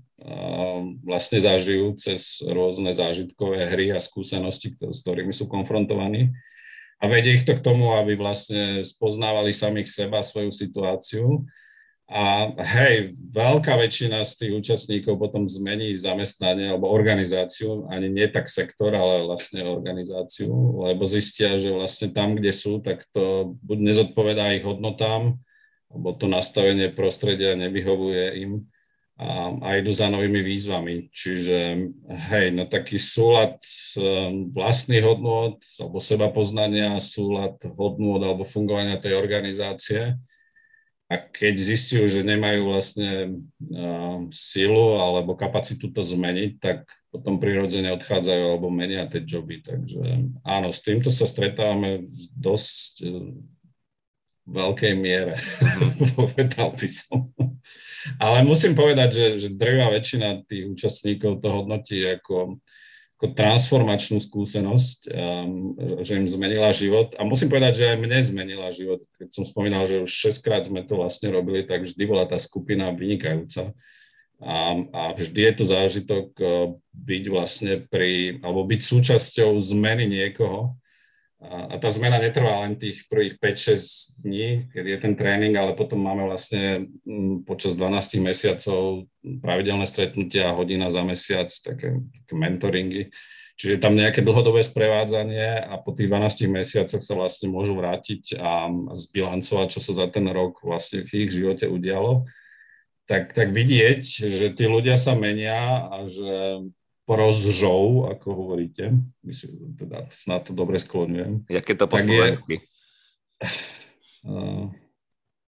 vlastne 1.06 1.38
zažijú 1.38 1.94
cez 1.94 2.42
rôzne 2.42 2.90
zážitkové 2.90 3.70
hry 3.70 3.94
a 3.94 4.02
skúsenosti, 4.02 4.74
s 4.78 5.02
ktorými 5.06 5.30
sú 5.30 5.46
konfrontovaní. 5.46 6.34
A 6.98 7.06
vedie 7.06 7.38
ich 7.38 7.46
to 7.46 7.54
k 7.54 7.62
tomu, 7.62 7.94
aby 7.94 8.18
vlastne 8.18 8.82
spoznávali 8.82 9.54
samých 9.54 9.86
seba, 9.86 10.18
svoju 10.18 10.50
situáciu. 10.50 11.46
A 12.08 12.50
hej, 12.56 13.14
veľká 13.30 13.76
väčšina 13.78 14.24
z 14.24 14.32
tých 14.40 14.52
účastníkov 14.56 15.20
potom 15.20 15.44
zmení 15.44 15.92
zamestnanie 15.94 16.72
alebo 16.72 16.90
organizáciu, 16.90 17.86
ani 17.86 18.08
nie 18.08 18.26
tak 18.32 18.48
sektor, 18.48 18.96
ale 18.96 19.28
vlastne 19.28 19.62
organizáciu, 19.62 20.50
lebo 20.88 21.04
zistia, 21.04 21.60
že 21.60 21.68
vlastne 21.68 22.10
tam, 22.10 22.34
kde 22.34 22.50
sú, 22.50 22.80
tak 22.80 23.04
to 23.12 23.54
buď 23.60 23.78
nezodpovedá 23.92 24.56
ich 24.56 24.64
hodnotám, 24.64 25.36
lebo 25.88 26.12
to 26.16 26.28
nastavenie 26.28 26.92
prostredia 26.92 27.56
nevyhovuje 27.56 28.24
im 28.44 28.52
a, 29.18 29.50
a 29.50 29.68
idú 29.82 29.90
za 29.90 30.06
novými 30.06 30.46
výzvami. 30.46 31.10
Čiže 31.10 31.58
hej, 32.30 32.46
na 32.54 32.70
taký 32.70 33.02
súlad 33.02 33.58
um, 33.98 34.46
vlastných 34.54 35.02
hodnôt 35.02 35.58
alebo 35.82 35.98
seba 35.98 36.30
poznania, 36.30 37.02
súlad 37.02 37.58
hodnôt 37.74 38.22
alebo 38.22 38.46
fungovania 38.46 39.02
tej 39.02 39.18
organizácie. 39.18 40.14
A 41.08 41.14
keď 41.18 41.56
zistujú, 41.56 42.06
že 42.06 42.20
nemajú 42.22 42.70
vlastne 42.70 43.42
uh, 43.74 44.22
silu 44.30 45.02
alebo 45.02 45.34
kapacitu 45.34 45.90
to 45.90 46.06
zmeniť, 46.06 46.50
tak 46.62 46.86
potom 47.10 47.42
prirodzene 47.42 47.90
odchádzajú 47.98 48.42
alebo 48.54 48.70
menia 48.70 49.08
tie 49.10 49.26
joby. 49.26 49.66
Takže 49.66 50.30
áno, 50.46 50.70
s 50.70 50.78
týmto 50.84 51.10
sa 51.10 51.26
stretávame 51.26 52.06
dosť 52.38 53.02
uh, 53.02 53.34
veľkej 54.48 54.92
miere, 54.96 55.36
mhm. 55.60 56.08
povedal 56.18 56.72
by 56.72 56.88
som. 56.88 57.28
Ale 58.16 58.40
musím 58.46 58.72
povedať, 58.72 59.10
že, 59.12 59.26
že 59.36 59.48
drvá 59.52 59.92
väčšina 59.92 60.48
tých 60.48 60.64
účastníkov 60.72 61.44
to 61.44 61.48
hodnotí 61.52 62.00
ako, 62.08 62.56
ako 63.20 63.26
transformačnú 63.36 64.16
skúsenosť, 64.22 64.98
um, 65.12 65.76
že 66.00 66.16
im 66.16 66.24
zmenila 66.24 66.72
život. 66.72 67.12
A 67.20 67.28
musím 67.28 67.52
povedať, 67.52 67.84
že 67.84 67.88
aj 67.92 67.98
mne 68.00 68.18
zmenila 68.24 68.72
život. 68.72 69.04
Keď 69.20 69.28
som 69.28 69.44
spomínal, 69.44 69.84
že 69.84 70.00
už 70.00 70.08
6 70.08 70.40
krát 70.40 70.64
sme 70.64 70.86
to 70.88 70.96
vlastne 70.96 71.28
robili, 71.28 71.68
tak 71.68 71.84
vždy 71.84 72.02
bola 72.08 72.24
tá 72.24 72.40
skupina 72.40 72.88
vynikajúca. 72.94 73.76
A, 74.38 74.78
a 74.94 75.02
vždy 75.18 75.50
je 75.50 75.52
to 75.58 75.64
zážitok 75.66 76.26
uh, 76.38 76.72
byť 76.94 77.24
vlastne 77.28 77.84
pri, 77.90 78.40
alebo 78.40 78.64
byť 78.64 78.80
súčasťou 78.80 79.58
zmeny 79.58 80.06
niekoho, 80.06 80.78
a, 81.38 81.78
tá 81.78 81.86
zmena 81.86 82.18
netrvá 82.18 82.66
len 82.66 82.74
tých 82.74 83.06
prvých 83.06 83.38
5-6 83.38 84.18
dní, 84.26 84.66
keď 84.74 84.84
je 84.90 84.98
ten 84.98 85.14
tréning, 85.14 85.54
ale 85.54 85.78
potom 85.78 86.02
máme 86.02 86.26
vlastne 86.26 86.90
mm, 87.06 87.46
počas 87.46 87.78
12 87.78 88.18
mesiacov 88.18 89.06
pravidelné 89.22 89.86
stretnutia, 89.86 90.50
hodina 90.50 90.90
za 90.90 91.06
mesiac, 91.06 91.46
také, 91.62 92.02
také 92.02 92.34
mentoringy. 92.34 93.14
Čiže 93.58 93.82
tam 93.82 93.98
nejaké 93.98 94.22
dlhodobé 94.22 94.62
sprevádzanie 94.62 95.66
a 95.66 95.78
po 95.82 95.90
tých 95.90 96.06
12 96.06 96.46
mesiacoch 96.46 97.02
sa 97.02 97.14
vlastne 97.18 97.50
môžu 97.50 97.74
vrátiť 97.74 98.38
a 98.38 98.70
zbilancovať, 98.94 99.66
čo 99.74 99.80
sa 99.82 99.92
za 99.94 100.06
ten 100.14 100.30
rok 100.30 100.62
vlastne 100.62 101.02
v 101.02 101.26
ich 101.26 101.30
živote 101.34 101.66
udialo. 101.66 102.26
Tak, 103.10 103.34
tak 103.34 103.50
vidieť, 103.50 104.02
že 104.30 104.54
tí 104.54 104.64
ľudia 104.66 104.94
sa 104.94 105.18
menia 105.18 105.90
a 105.90 106.06
že 106.06 106.66
porozžou, 107.08 108.12
ako 108.12 108.26
hovoríte, 108.36 108.92
myslím, 109.24 109.72
teda 109.80 110.12
snad 110.12 110.44
to 110.44 110.52
dobre 110.52 110.76
skloňujem. 110.76 111.48
Jaké 111.48 111.72
to 111.72 111.88
po 111.88 111.96
slovensky? 111.96 112.68
Uh, 114.28 114.68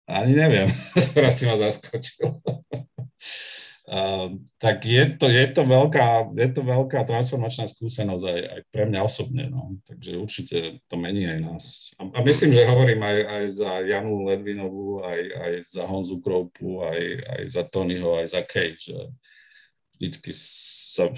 ani 0.06 0.38
neviem, 0.38 0.70
teraz 1.18 1.41
si 1.41 1.50
ma 1.50 1.58
zaskočil. 1.58 2.38
Uh, 3.89 4.38
tak 4.64 4.86
je 4.86 5.18
to, 5.18 5.26
je, 5.26 5.41
to 5.50 5.66
veľká, 5.66 6.38
je 6.38 6.50
to 6.54 6.62
veľká 6.62 7.02
transformačná 7.10 7.66
skúsenosť 7.66 8.26
aj, 8.30 8.41
aj 8.45 8.62
pre 8.70 8.86
mňa 8.86 9.02
osobne. 9.02 9.50
No. 9.50 9.74
Takže 9.89 10.22
určite 10.22 10.86
to 10.86 10.95
mení 11.02 11.26
aj 11.26 11.39
nás. 11.41 11.66
A, 11.97 12.14
a 12.14 12.20
myslím, 12.22 12.54
že 12.54 12.70
hovorím 12.70 13.02
aj, 13.02 13.18
aj 13.26 13.43
za 13.58 13.72
Janu 13.89 14.30
Ledvinovú, 14.30 15.02
aj, 15.02 15.22
aj 15.34 15.54
za 15.74 15.84
Honzu 15.89 16.22
Kroupu, 16.22 16.86
aj, 16.86 17.02
aj 17.26 17.41
za 17.58 17.64
Tonyho, 17.66 18.22
aj 18.22 18.38
za 18.38 18.45
Kej, 18.45 18.78
že 18.78 18.97
vždycky 20.00 20.32
sa, 20.34 21.12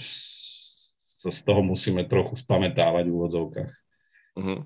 sa 1.06 1.30
z 1.30 1.42
toho 1.46 1.62
musíme 1.62 2.04
trochu 2.10 2.36
spamätávať 2.36 3.06
v 3.06 3.14
úvodzovkách. 3.14 3.74
Mm-hmm. 4.38 4.60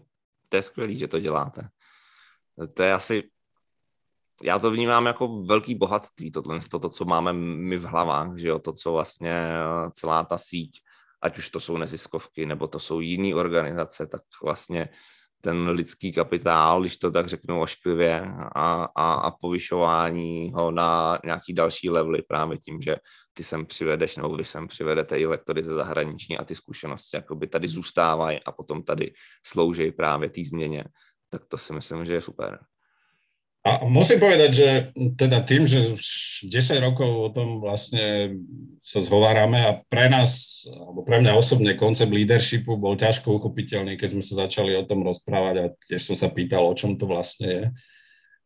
To 0.50 0.54
je 0.56 0.64
skvělý, 0.64 0.96
že 0.98 1.08
to 1.08 1.20
děláte. 1.20 1.70
To 2.74 2.84
je 2.84 2.94
asi 2.94 3.16
já 4.44 4.60
to 4.60 4.72
vnímám 4.72 5.06
jako 5.06 5.44
velký 5.44 5.76
bohatství, 5.76 6.32
tohle, 6.32 6.60
to, 6.72 6.80
to, 6.80 6.90
co 6.90 7.06
máme 7.06 7.34
my 7.34 7.78
v 7.78 7.84
hlavách, 7.84 8.38
že 8.38 8.48
jo, 8.48 8.60
to, 8.60 8.74
co 8.74 8.92
vlastně 8.92 9.32
eh, 9.32 9.92
celá 9.92 10.24
ta 10.24 10.38
síť, 10.38 10.82
ať 11.22 11.38
už 11.38 11.50
to 11.50 11.60
jsou 11.60 11.78
neziskovky, 11.78 12.46
nebo 12.46 12.68
to 12.68 12.80
jsou 12.80 13.00
jiné 13.00 13.36
organizace, 13.36 14.08
tak 14.08 14.22
vlastně 14.44 14.90
ten 15.46 15.70
lidský 15.70 16.14
kapitál, 16.14 16.82
když 16.82 16.98
to 16.98 17.12
tak 17.12 17.28
řeknu 17.28 17.62
ošklivě, 17.62 18.22
a, 18.56 18.84
a, 18.84 19.14
a 19.14 19.32
povyšování 19.32 20.52
ho 20.56 20.72
na 20.72 21.20
nějaký 21.26 21.54
další 21.54 21.90
levely 21.90 22.22
právě 22.22 22.58
tím, 22.58 22.82
že 22.82 22.96
ty 23.34 23.44
sem 23.44 23.66
přivedeš, 23.66 24.18
nebo 24.18 24.38
vy 24.38 24.46
sem 24.46 24.68
přivedete 24.68 25.20
i 25.20 25.26
lektory 25.26 25.64
ze 25.64 25.74
zahraničí 25.74 26.38
a 26.38 26.44
ty 26.44 26.56
zkušenosti 26.56 27.18
jakoby 27.18 27.48
tady 27.48 27.68
zůstávají 27.68 28.40
a 28.46 28.52
potom 28.52 28.84
tady 28.84 29.14
slouží 29.46 29.92
právě 29.92 30.30
té 30.30 30.42
změně, 30.44 30.84
tak 31.30 31.46
to 31.46 31.58
si 31.58 31.74
myslím, 31.74 32.06
že 32.06 32.14
je 32.14 32.22
super. 32.22 32.60
A 33.66 33.82
musím 33.82 34.22
povedať, 34.22 34.52
že 34.54 34.70
teda 35.18 35.42
tým, 35.42 35.66
že 35.66 35.98
už 35.98 36.06
10 36.54 36.86
rokov 36.86 37.10
o 37.10 37.30
tom 37.34 37.58
vlastne 37.58 38.38
sa 38.78 39.02
zhovárame 39.02 39.58
a 39.58 39.82
pre 39.90 40.06
nás, 40.06 40.62
alebo 40.70 41.02
pre 41.02 41.18
mňa 41.18 41.34
osobne 41.34 41.74
koncept 41.74 42.14
leadershipu 42.14 42.78
bol 42.78 42.94
ťažko 42.94 43.42
uchopiteľný, 43.42 43.98
keď 43.98 44.14
sme 44.14 44.22
sa 44.22 44.46
začali 44.46 44.78
o 44.78 44.86
tom 44.86 45.02
rozprávať 45.02 45.56
a 45.58 45.66
tiež 45.90 46.14
som 46.14 46.14
sa 46.14 46.30
pýtal, 46.30 46.62
o 46.62 46.78
čom 46.78 46.94
to 46.94 47.10
vlastne 47.10 47.50
je. 47.50 47.64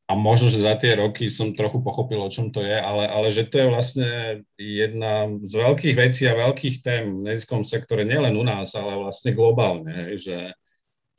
A 0.07 0.15
možno, 0.15 0.47
že 0.47 0.63
za 0.63 0.79
tie 0.79 0.95
roky 0.95 1.27
som 1.27 1.51
trochu 1.51 1.83
pochopil, 1.83 2.23
o 2.23 2.31
čom 2.31 2.55
to 2.55 2.63
je, 2.63 2.79
ale, 2.79 3.05
ale 3.05 3.27
že 3.27 3.43
to 3.43 3.59
je 3.59 3.67
vlastne 3.67 4.09
jedna 4.55 5.27
z 5.43 5.53
veľkých 5.53 5.95
vecí 5.99 6.31
a 6.31 6.47
veľkých 6.47 6.79
tém 6.79 7.11
v 7.11 7.27
neziskom 7.27 7.67
sektore, 7.67 8.07
nielen 8.07 8.39
u 8.39 8.41
nás, 8.47 8.71
ale 8.71 8.95
vlastne 8.95 9.35
globálne, 9.35 10.15
že 10.15 10.55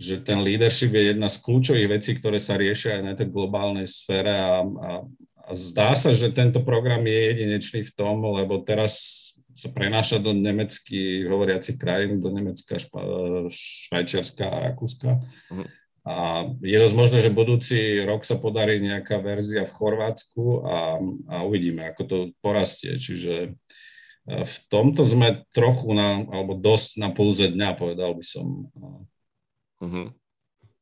že 0.00 0.24
ten 0.24 0.40
leadership 0.40 0.96
je 0.96 1.12
jedna 1.12 1.28
z 1.28 1.44
kľúčových 1.44 1.88
vecí, 2.00 2.16
ktoré 2.16 2.40
sa 2.40 2.56
riešia 2.56 2.96
aj 2.96 3.02
na 3.04 3.12
tej 3.12 3.28
globálnej 3.28 3.84
sfére 3.84 4.32
a, 4.32 4.64
a, 4.64 4.90
a 5.44 5.50
zdá 5.52 5.92
sa, 5.92 6.16
že 6.16 6.32
tento 6.32 6.64
program 6.64 7.04
je 7.04 7.20
jedinečný 7.36 7.84
v 7.84 7.92
tom, 7.92 8.24
lebo 8.24 8.64
teraz 8.64 9.20
sa 9.52 9.68
prenáša 9.68 10.16
do 10.16 10.32
nemecky 10.32 11.28
hovoriacich 11.28 11.76
krajín, 11.76 12.24
do 12.24 12.32
Nemecka, 12.32 12.80
Špa, 12.80 13.04
Švajčiarska 13.52 14.44
a 14.48 14.72
Rakúska. 14.72 15.20
Uh-huh. 15.20 15.68
A 16.08 16.48
je 16.64 16.80
dosť 16.80 16.96
možné, 16.96 17.18
že 17.20 17.28
budúci 17.28 18.00
rok 18.08 18.24
sa 18.24 18.40
podarí 18.40 18.80
nejaká 18.80 19.20
verzia 19.20 19.68
v 19.68 19.76
Chorvátsku 19.76 20.64
a, 20.64 20.96
a 21.28 21.36
uvidíme, 21.44 21.84
ako 21.92 22.02
to 22.08 22.16
porastie. 22.40 22.96
Čiže 22.96 23.34
e, 23.44 23.50
v 24.24 24.56
tomto 24.72 25.04
sme 25.04 25.44
trochu 25.52 25.92
na, 25.92 26.24
alebo 26.24 26.56
dosť 26.56 26.96
na 26.96 27.12
pulze 27.12 27.52
dňa, 27.52 27.76
povedal 27.76 28.16
by 28.16 28.24
som. 28.24 28.72
Mm-hmm. 29.82 30.12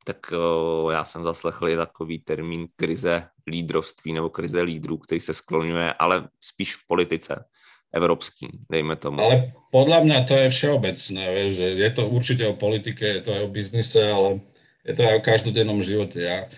Tak 0.05 0.33
o, 0.33 0.91
já 0.91 1.05
jsem 1.05 1.25
zaslechl 1.25 1.69
i 1.69 1.77
takový 1.77 2.19
termín 2.19 2.69
krize 2.77 3.29
lídrovství 3.47 4.13
nebo 4.13 4.31
krize 4.31 4.63
lídrů, 4.63 4.97
který 4.97 5.21
se 5.21 5.35
skloňuje, 5.35 5.93
ale 5.93 6.29
spíš 6.41 6.77
v 6.77 6.87
politice 6.87 7.45
evropský, 7.93 8.49
dejme 8.69 8.97
tomu. 8.97 9.21
Ale 9.21 9.57
podľa 9.73 10.05
mňa 10.05 10.19
to 10.29 10.35
je 10.37 10.53
všeobecné, 10.53 11.23
vieš, 11.33 11.51
že 11.57 11.67
je 11.77 11.91
to 11.97 12.03
určite 12.09 12.45
o 12.45 12.53
politike, 12.57 13.05
je 13.05 13.23
to 13.25 13.31
aj 13.33 13.43
o 13.49 13.53
biznise, 13.53 14.01
ale 14.01 14.45
je 14.85 14.93
to 14.93 15.03
aj 15.09 15.15
o 15.17 15.25
každodennom 15.25 15.81
živote. 15.81 16.21
Ja, 16.21 16.53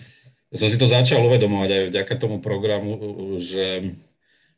ja 0.51 0.57
som 0.59 0.67
si 0.67 0.79
to 0.79 0.91
začal 0.91 1.23
uvedomovať 1.23 1.71
aj 1.71 1.83
vďaka 1.95 2.15
tomu 2.19 2.43
programu, 2.43 2.99
že, 3.39 3.95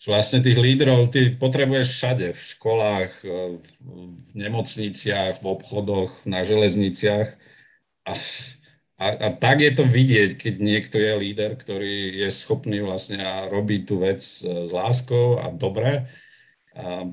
že 0.00 0.06
vlastne 0.08 0.40
tých 0.40 0.56
lídrov 0.56 1.12
ty 1.12 1.36
potrebuješ 1.36 1.92
všade, 1.92 2.26
v 2.32 2.40
školách, 2.40 3.12
v 3.20 4.32
nemocniciach, 4.32 5.44
v 5.44 5.46
obchodoch, 5.48 6.24
na 6.24 6.40
železniciach 6.40 7.36
a, 8.06 8.12
a, 8.98 9.06
a 9.08 9.28
tak 9.36 9.60
je 9.60 9.72
to 9.74 9.84
vidieť, 9.86 10.38
keď 10.38 10.54
niekto 10.58 10.96
je 10.98 11.12
líder, 11.18 11.56
ktorý 11.56 12.22
je 12.22 12.28
schopný 12.30 12.82
vlastne 12.82 13.22
a 13.22 13.46
robí 13.48 13.86
tú 13.86 14.02
vec 14.02 14.22
e, 14.22 14.66
s 14.66 14.70
láskou 14.70 15.38
a 15.38 15.50
dobre 15.50 16.06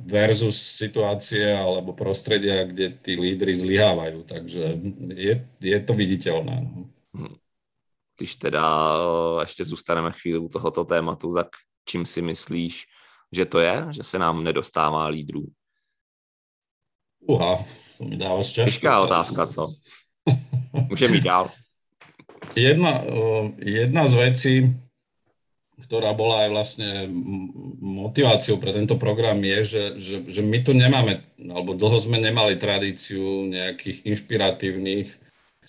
versus 0.08 0.56
situácie 0.56 1.52
alebo 1.52 1.92
prostredia, 1.92 2.64
kde 2.64 2.96
tí 3.04 3.20
lídry 3.20 3.56
zlyhávajú. 3.56 4.24
Takže 4.24 4.64
je, 5.12 5.36
je 5.60 5.80
to 5.84 5.94
viditeľné. 5.94 6.56
No. 6.64 6.88
Hm. 7.16 7.36
Když 8.18 8.36
teda 8.36 8.64
e, 8.64 9.42
ještě 9.42 9.66
zůstaneme 9.66 10.12
chvíli 10.12 10.40
u 10.40 10.50
tohoto 10.50 10.86
tématu, 10.86 11.34
tak 11.34 11.48
čím 11.86 12.06
si 12.06 12.22
myslíš, 12.22 12.86
že 13.32 13.46
to 13.46 13.60
je, 13.60 13.86
že 13.92 14.04
se 14.04 14.20
nám 14.20 14.44
nedostává 14.44 15.08
lídrů? 15.08 15.46
Uha, 17.20 17.66
to 17.98 18.04
mi 18.04 18.18
dáva 18.18 18.44
Těžká 18.44 19.02
otázka, 19.02 19.48
co? 19.48 19.74
Môžem 20.90 21.18
ísť 21.18 21.26
dál. 21.26 21.46
Jedna, 22.58 23.04
jedna 23.60 24.04
z 24.10 24.14
vecí, 24.18 24.54
ktorá 25.86 26.14
bola 26.14 26.46
aj 26.46 26.50
vlastne 26.54 26.90
motiváciou 27.82 28.62
pre 28.62 28.76
tento 28.76 29.00
program 29.00 29.42
je, 29.42 29.60
že, 29.64 29.84
že, 29.98 30.18
že 30.30 30.42
my 30.46 30.60
tu 30.62 30.72
nemáme, 30.76 31.24
alebo 31.40 31.74
dlho 31.74 31.98
sme 31.98 32.22
nemali 32.22 32.62
tradíciu 32.62 33.48
nejakých 33.50 34.06
inšpiratívnych, 34.06 35.10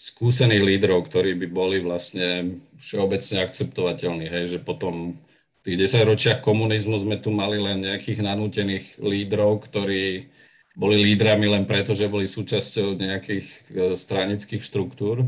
skúsených 0.00 0.64
lídrov, 0.64 1.12
ktorí 1.12 1.36
by 1.36 1.46
boli 1.52 1.76
vlastne 1.84 2.56
všeobecne 2.80 3.44
akceptovateľní. 3.44 4.26
Hej, 4.32 4.44
že 4.56 4.58
potom 4.64 5.20
v 5.60 5.76
tých 5.76 5.92
10 5.92 6.08
ročiach 6.08 6.38
komunizmu 6.40 6.96
sme 6.96 7.20
tu 7.20 7.28
mali 7.28 7.60
len 7.60 7.84
nejakých 7.84 8.24
nanútených 8.24 8.86
lídrov, 8.96 9.68
ktorí 9.68 10.32
boli 10.76 10.96
lídrami 11.02 11.50
len 11.50 11.66
preto, 11.66 11.94
že 11.94 12.10
boli 12.10 12.30
súčasťou 12.30 12.94
nejakých 12.94 13.46
e, 13.46 13.80
stranických 13.98 14.62
štruktúr. 14.62 15.26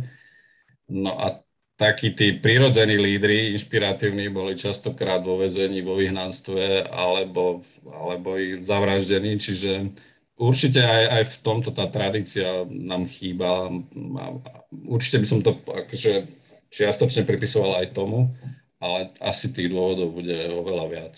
No 0.86 1.12
a 1.18 1.42
takí 1.76 2.14
tí 2.14 2.38
prirodzení 2.38 2.94
lídry, 2.94 3.50
inšpiratívni, 3.58 4.30
boli 4.30 4.54
častokrát 4.54 5.24
vo 5.24 5.42
vezení, 5.42 5.82
vo 5.82 5.98
vyhnanstve 5.98 6.86
alebo, 6.86 7.66
alebo 7.90 8.38
i 8.38 8.62
zavraždení, 8.62 9.42
čiže 9.42 9.90
určite 10.38 10.78
aj, 10.78 11.04
aj 11.10 11.24
v 11.26 11.36
tomto 11.42 11.70
tá 11.74 11.90
tradícia 11.90 12.62
nám 12.70 13.10
chýba. 13.10 13.66
Určite 14.70 15.18
by 15.22 15.26
som 15.26 15.40
to 15.42 15.58
akože 15.58 16.30
čiastočne 16.70 17.26
pripisoval 17.26 17.82
aj 17.82 17.98
tomu, 17.98 18.30
ale 18.78 19.10
asi 19.18 19.50
tých 19.50 19.70
dôvodov 19.70 20.22
bude 20.22 20.38
oveľa 20.54 20.86
viac. 20.86 21.16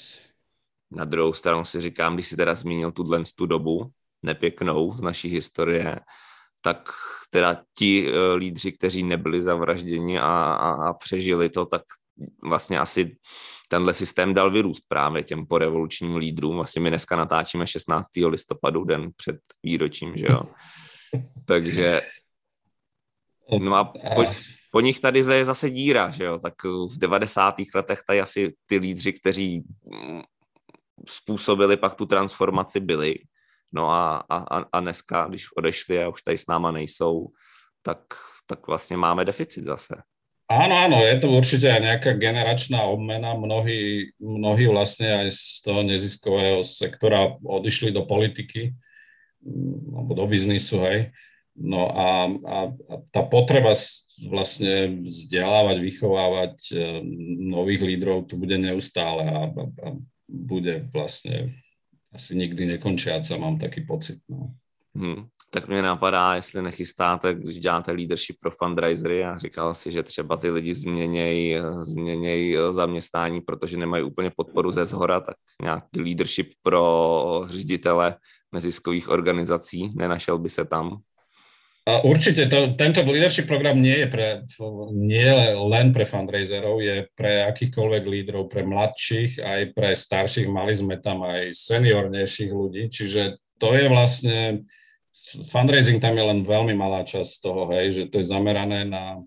Na 0.95 1.05
druhou 1.05 1.33
stranu 1.33 1.65
si 1.65 1.81
říkám, 1.81 2.15
když 2.15 2.27
si 2.27 2.37
teda 2.37 2.55
zmínil 2.55 2.93
tuhle 2.93 3.23
tu 3.37 3.47
dobu, 3.47 3.91
nepěknou 4.25 4.93
z 4.93 5.01
naší 5.01 5.29
historie, 5.29 6.01
tak 6.61 6.89
teda 7.31 7.63
ti 7.79 8.09
uh, 8.09 8.35
lídři, 8.37 8.73
kteří 8.73 9.03
nebyli 9.03 9.43
zavražděni 9.43 10.19
a, 10.19 10.27
a, 10.27 10.89
a 10.89 10.93
přežili 10.93 11.49
to, 11.49 11.67
tak 11.67 11.83
vlastně 12.43 12.79
asi 12.79 13.17
tenhle 13.69 13.95
systém 13.95 14.35
dal 14.35 14.51
vyrůst 14.51 14.85
právě 14.89 15.23
těm 15.23 15.47
porevolučním 15.47 16.17
lídrům. 16.17 16.57
Vlastně 16.57 16.83
my 16.83 16.89
dneska 16.89 17.17
natáčíme 17.17 17.67
16. 17.67 18.07
listopadu, 18.27 18.85
den 18.85 19.11
před 19.17 19.37
výročím, 19.63 20.17
že 20.17 20.27
jo. 20.29 20.43
Takže 21.47 22.03
no 23.59 23.75
a 23.75 23.85
po, 23.85 24.25
po 24.71 24.81
nich 24.81 25.01
tady 25.01 25.19
je 25.19 25.45
zase 25.45 25.71
díra, 25.71 26.11
že 26.11 26.25
jo. 26.25 26.39
Tak 26.39 26.55
v 26.65 26.99
90. 26.99 27.55
letech 27.75 28.01
tady 28.07 28.21
asi 28.21 28.55
ty 28.67 28.79
lídři, 28.79 29.13
kteří 29.13 29.63
mm, 29.85 30.23
způsobili 31.09 31.77
pak 31.77 31.95
tu 31.95 32.07
transformaci 32.07 32.81
byli 32.81 33.15
No 33.75 33.91
a, 33.91 34.23
a, 34.31 34.65
a 34.73 34.81
dneska, 34.81 35.27
když 35.27 35.53
odešli 35.57 36.03
a 36.03 36.09
už 36.09 36.23
tady 36.23 36.39
s 36.39 36.47
náma 36.47 36.71
nejsou, 36.71 37.27
tak, 37.83 38.01
tak 38.47 38.67
vlastně 38.67 38.97
máme 38.97 39.25
deficit 39.25 39.65
zase. 39.65 39.95
Áno, 40.45 40.77
áno, 40.77 41.01
je 41.01 41.17
to 41.25 41.33
určite 41.33 41.65
aj 41.73 41.81
nejaká 41.81 42.11
generačná 42.21 42.85
obmena. 42.85 43.33
Mnohí, 43.33 44.13
mnohí 44.21 44.69
vlastne 44.69 45.25
aj 45.25 45.33
z 45.33 45.65
toho 45.65 45.81
neziskového 45.81 46.61
sektora 46.61 47.41
odišli 47.41 47.89
do 47.97 48.05
politiky 48.05 48.77
mm, 49.41 49.97
alebo 49.97 50.13
do 50.13 50.25
biznisu, 50.29 50.85
hej. 50.85 51.17
No 51.57 51.89
a, 51.89 52.29
a, 52.29 52.59
a 52.69 52.95
tá 53.09 53.25
potreba 53.25 53.73
vlastne 54.29 55.01
vzdelávať, 55.09 55.77
vychovávať 55.81 56.55
e, 56.71 56.77
nových 57.49 57.81
lídrov 57.81 58.29
tu 58.29 58.37
bude 58.37 58.61
neustále 58.61 59.25
a, 59.25 59.49
a, 59.49 59.65
a 59.65 59.89
bude 60.29 60.93
vlastne 60.93 61.57
asi 62.15 62.37
nikdy 62.37 62.67
nekončiaca, 62.67 63.37
mám 63.37 63.59
taký 63.59 63.81
pocit. 63.81 64.19
No. 64.29 64.55
Hmm. 64.97 65.27
tak 65.51 65.69
mě 65.69 65.83
napadá, 65.83 66.35
jestli 66.35 66.63
nechystáte, 66.63 67.35
když 67.35 67.59
děláte 67.59 67.93
leadership 67.93 68.37
pro 68.41 68.51
fundraisery 68.51 69.25
a 69.25 69.39
říkal 69.39 69.75
si, 69.75 69.93
že 69.93 70.03
třeba 70.03 70.37
ty 70.37 70.51
lidi 70.51 70.75
změněj, 70.75 71.63
změněj 71.81 72.59
zaměstnání, 72.71 73.41
protože 73.41 73.77
nemají 73.77 74.05
úplně 74.05 74.31
podporu 74.37 74.73
ze 74.73 74.87
zhora, 74.87 75.21
tak 75.21 75.37
nějaký 75.63 76.01
leadership 76.01 76.53
pro 76.63 77.45
ředitele 77.47 78.17
neziskových 78.53 79.09
organizací, 79.09 79.93
nenašel 79.97 80.39
by 80.39 80.51
se 80.51 80.65
tam? 80.65 80.99
Určite 81.85 82.49
to, 82.49 82.73
tento 82.81 83.05
leadership 83.05 83.45
program 83.45 83.77
nie 83.77 83.93
je 83.93 84.09
pre, 84.09 84.29
nie 84.97 85.29
len 85.53 85.93
pre 85.93 86.09
fundraiserov, 86.09 86.81
je 86.81 87.05
pre 87.13 87.45
akýchkoľvek 87.45 88.05
lídrov, 88.09 88.49
pre 88.49 88.65
mladších, 88.65 89.37
aj 89.37 89.61
pre 89.77 89.93
starších, 89.93 90.49
mali 90.49 90.73
sme 90.73 90.97
tam 91.05 91.29
aj 91.29 91.53
seniornejších 91.53 92.49
ľudí, 92.49 92.89
čiže 92.89 93.37
to 93.61 93.77
je 93.77 93.85
vlastne, 93.93 94.65
fundraising 95.53 96.01
tam 96.01 96.17
je 96.17 96.25
len 96.25 96.41
veľmi 96.49 96.73
malá 96.73 97.05
časť 97.05 97.45
toho, 97.45 97.69
hej, 97.77 97.93
že 97.93 98.03
to 98.09 98.25
je 98.25 98.33
zamerané 98.33 98.89
na 98.89 99.21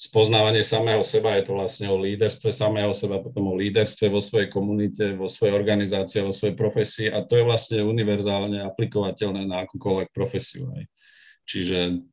spoznávanie 0.00 0.64
samého 0.64 1.04
seba, 1.04 1.36
je 1.36 1.44
to 1.44 1.60
vlastne 1.60 1.92
o 1.92 2.00
líderstve 2.00 2.48
samého 2.56 2.96
seba, 2.96 3.20
potom 3.20 3.52
o 3.52 3.58
líderstve 3.60 4.08
vo 4.08 4.24
svojej 4.24 4.48
komunite, 4.48 5.12
vo 5.12 5.28
svojej 5.28 5.52
organizácii, 5.52 6.24
vo 6.24 6.32
svojej 6.32 6.56
profesii 6.56 7.12
a 7.12 7.20
to 7.20 7.36
je 7.36 7.44
vlastne 7.44 7.84
univerzálne 7.84 8.64
aplikovateľné 8.64 9.44
na 9.44 9.68
akúkoľvek 9.68 10.08
profesiu. 10.08 10.72
Hej. 10.72 10.88
Čiže 11.48 12.04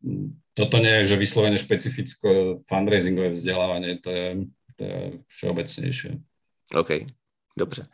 toto 0.56 0.80
nie 0.80 1.04
je, 1.04 1.12
že 1.12 1.20
vyslovene 1.20 1.60
špecifické 1.60 2.64
fundraisingové 2.64 3.36
vzdelávanie, 3.36 4.00
to 4.00 4.10
je, 4.10 4.48
to 4.80 4.84
je 4.84 5.00
všeobecnejšie. 5.28 6.12
OK, 6.72 6.90
dobře. 7.58 7.88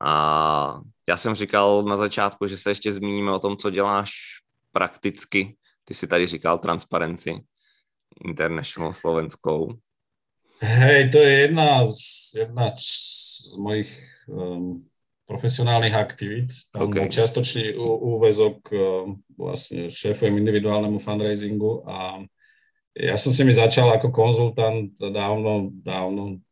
A 0.00 0.80
já 1.08 1.16
jsem 1.16 1.34
říkal 1.34 1.82
na 1.82 1.96
začátku, 1.96 2.46
že 2.46 2.56
se 2.56 2.70
ještě 2.70 2.92
zmíníme 2.92 3.32
o 3.32 3.38
tom, 3.38 3.56
co 3.56 3.70
děláš 3.70 4.10
prakticky. 4.72 5.56
Ty 5.84 5.94
si 5.94 6.06
tady 6.06 6.26
říkal 6.26 6.58
transparenci 6.58 7.40
International 8.24 8.92
slovenskou. 8.92 9.78
Hej, 10.58 11.10
to 11.10 11.18
je 11.18 11.38
jedna 11.38 11.86
z, 11.86 12.34
jedna 12.34 12.72
z 12.76 13.56
mojich 13.58 14.06
um, 14.26 14.89
profesionálnych 15.30 15.94
aktivít. 15.94 16.50
Tam 16.74 16.90
okay. 16.90 17.06
čiastočný 17.06 17.78
úvezok 17.78 18.66
e, 18.74 18.78
vlastne 19.38 19.86
šéfujem 19.86 20.34
individuálnemu 20.34 20.98
fundraisingu 20.98 21.86
a 21.86 22.26
ja 22.98 23.14
som 23.14 23.30
si 23.30 23.46
mi 23.46 23.54
začal 23.54 23.86
ako 23.94 24.10
konzultant 24.10 24.90
dávno, 24.98 25.70
dávno 25.70 26.42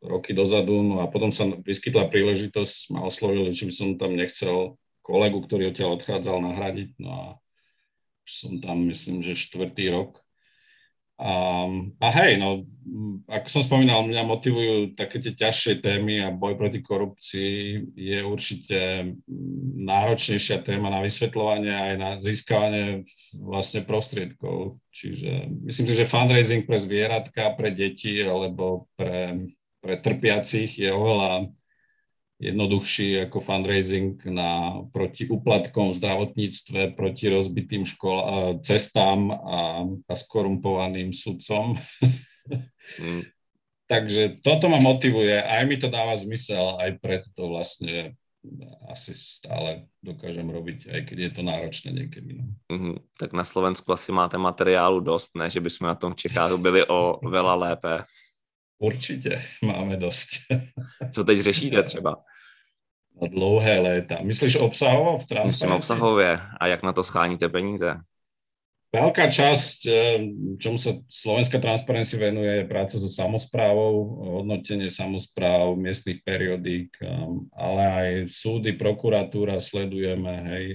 roky 0.00 0.32
dozadu, 0.32 0.80
no 0.80 1.04
a 1.04 1.12
potom 1.12 1.28
sa 1.28 1.44
vyskytla 1.44 2.08
príležitosť, 2.08 2.96
ma 2.96 3.04
oslovili, 3.04 3.52
či 3.52 3.68
by 3.68 3.72
som 3.76 3.88
tam 4.00 4.16
nechcel 4.16 4.80
kolegu, 5.04 5.44
ktorý 5.44 5.68
odtiaľ 5.68 6.00
odchádzal, 6.00 6.40
nahradiť. 6.40 6.90
No 6.96 7.08
a 7.12 7.24
som 8.24 8.56
tam, 8.64 8.88
myslím, 8.88 9.20
že 9.20 9.36
štvrtý 9.36 9.92
rok. 9.92 10.23
A, 11.14 11.32
a 12.02 12.08
hej, 12.10 12.42
no, 12.42 12.66
ako 13.30 13.46
som 13.46 13.62
spomínal, 13.62 14.02
mňa 14.02 14.22
motivujú 14.26 14.98
také 14.98 15.22
tie 15.22 15.30
ťažšie 15.30 15.78
témy 15.78 16.26
a 16.26 16.34
boj 16.34 16.58
proti 16.58 16.82
korupcii 16.82 17.54
je 17.94 18.18
určite 18.26 18.78
náročnejšia 19.78 20.66
téma 20.66 20.90
na 20.90 21.00
vysvetľovanie 21.06 21.70
aj 21.70 21.94
na 21.96 22.10
získavanie 22.18 23.06
vlastne 23.40 23.86
prostriedkov. 23.86 24.82
Čiže 24.90 25.48
myslím 25.70 25.86
si, 25.86 25.94
že 25.94 26.10
fundraising 26.10 26.66
pre 26.66 26.82
zvieratka, 26.82 27.54
pre 27.54 27.70
deti 27.70 28.18
alebo 28.18 28.90
pre, 28.98 29.48
pre 29.78 29.94
trpiacich 30.02 30.82
je 30.82 30.90
oveľa 30.90 31.46
jednoduchší 32.42 33.30
ako 33.30 33.38
fundraising 33.40 34.18
na, 34.26 34.82
proti 34.90 35.30
uplatkom 35.30 35.94
v 35.94 35.98
zdravotníctve, 35.98 36.80
proti 36.98 37.30
rozbitým 37.30 37.86
škol, 37.86 38.18
cestám 38.60 39.30
a, 39.30 39.86
a 39.86 40.14
skorumpovaným 40.14 41.14
sudcom. 41.14 41.78
mm. 42.98 43.22
Takže 43.84 44.40
toto 44.40 44.72
ma 44.72 44.80
motivuje, 44.80 45.44
aj 45.44 45.62
mi 45.68 45.76
to 45.76 45.92
dáva 45.92 46.16
zmysel, 46.16 46.80
aj 46.80 47.04
preto 47.04 47.28
to 47.36 47.52
vlastne 47.52 48.16
asi 48.92 49.16
stále 49.16 49.88
dokážem 50.04 50.44
robiť, 50.44 50.88
aj 50.88 51.00
keď 51.08 51.18
je 51.20 51.30
to 51.32 51.42
náročné 51.44 51.90
niekedy. 51.92 52.30
No. 52.36 52.44
Mm-hmm. 52.68 52.94
Tak 53.16 53.30
na 53.32 53.44
Slovensku 53.44 53.88
asi 53.92 54.12
máte 54.12 54.36
materiálu 54.36 55.00
dost, 55.00 55.32
ne, 55.36 55.48
že 55.48 55.64
bychom 55.64 55.88
na 55.88 55.96
tom 55.96 56.12
Čechách 56.12 56.60
byli 56.60 56.84
o 56.84 57.20
veľa 57.24 57.54
lépe. 57.56 58.04
Určite 58.84 59.40
máme 59.64 59.96
dosť. 59.96 60.30
Co 61.10 61.24
teď 61.24 61.38
řešíte 61.40 61.82
třeba? 61.82 62.16
Na 63.22 63.28
dlouhé 63.28 63.80
léta. 63.80 64.18
Myslíš 64.22 64.56
obsahovo 64.56 65.18
v 65.18 65.26
transparenci? 65.26 65.54
Myslím 65.54 65.72
obsahově. 65.72 66.40
A 66.60 66.66
jak 66.66 66.82
na 66.82 66.92
to 66.92 67.02
scháníte 67.02 67.48
peníze? 67.48 67.96
Veľká 68.94 69.26
časť, 69.26 69.80
eh, 69.90 70.22
čomu 70.62 70.78
sa 70.78 70.94
Slovenská 71.10 71.58
transparency 71.58 72.14
venuje, 72.14 72.62
je 72.62 72.70
práca 72.70 72.94
so 72.94 73.10
samozprávou, 73.10 74.22
hodnotenie 74.38 74.86
samozpráv, 74.86 75.74
miestnych 75.74 76.22
periodík, 76.22 76.94
eh, 77.02 77.10
ale 77.58 77.82
aj 77.82 78.08
súdy, 78.30 78.78
prokuratúra 78.78 79.58
sledujeme, 79.58 80.34
hej, 80.46 80.66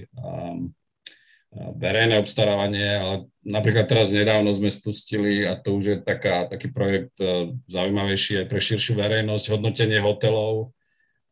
verejné 1.54 2.14
obstarávanie, 2.22 2.88
ale 2.94 3.14
napríklad 3.42 3.90
teraz 3.90 4.14
nedávno 4.14 4.54
sme 4.54 4.70
spustili, 4.70 5.42
a 5.42 5.58
to 5.58 5.74
už 5.74 5.84
je 5.84 5.96
taká, 5.98 6.46
taký 6.46 6.70
projekt 6.70 7.18
eh, 7.18 7.50
zaujímavejší 7.66 8.44
aj 8.44 8.46
pre 8.46 8.60
širšiu 8.62 8.94
verejnosť, 8.94 9.44
hodnotenie 9.50 9.98
hotelov, 9.98 10.70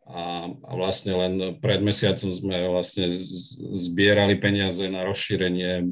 a, 0.08 0.48
a 0.48 0.72
vlastne 0.72 1.12
len 1.12 1.32
pred 1.60 1.84
mesiacom 1.84 2.32
sme 2.32 2.56
vlastne 2.72 3.12
zbierali 3.76 4.40
peniaze 4.40 4.80
na 4.88 5.04
rozšírenie 5.04 5.72
e, 5.76 5.86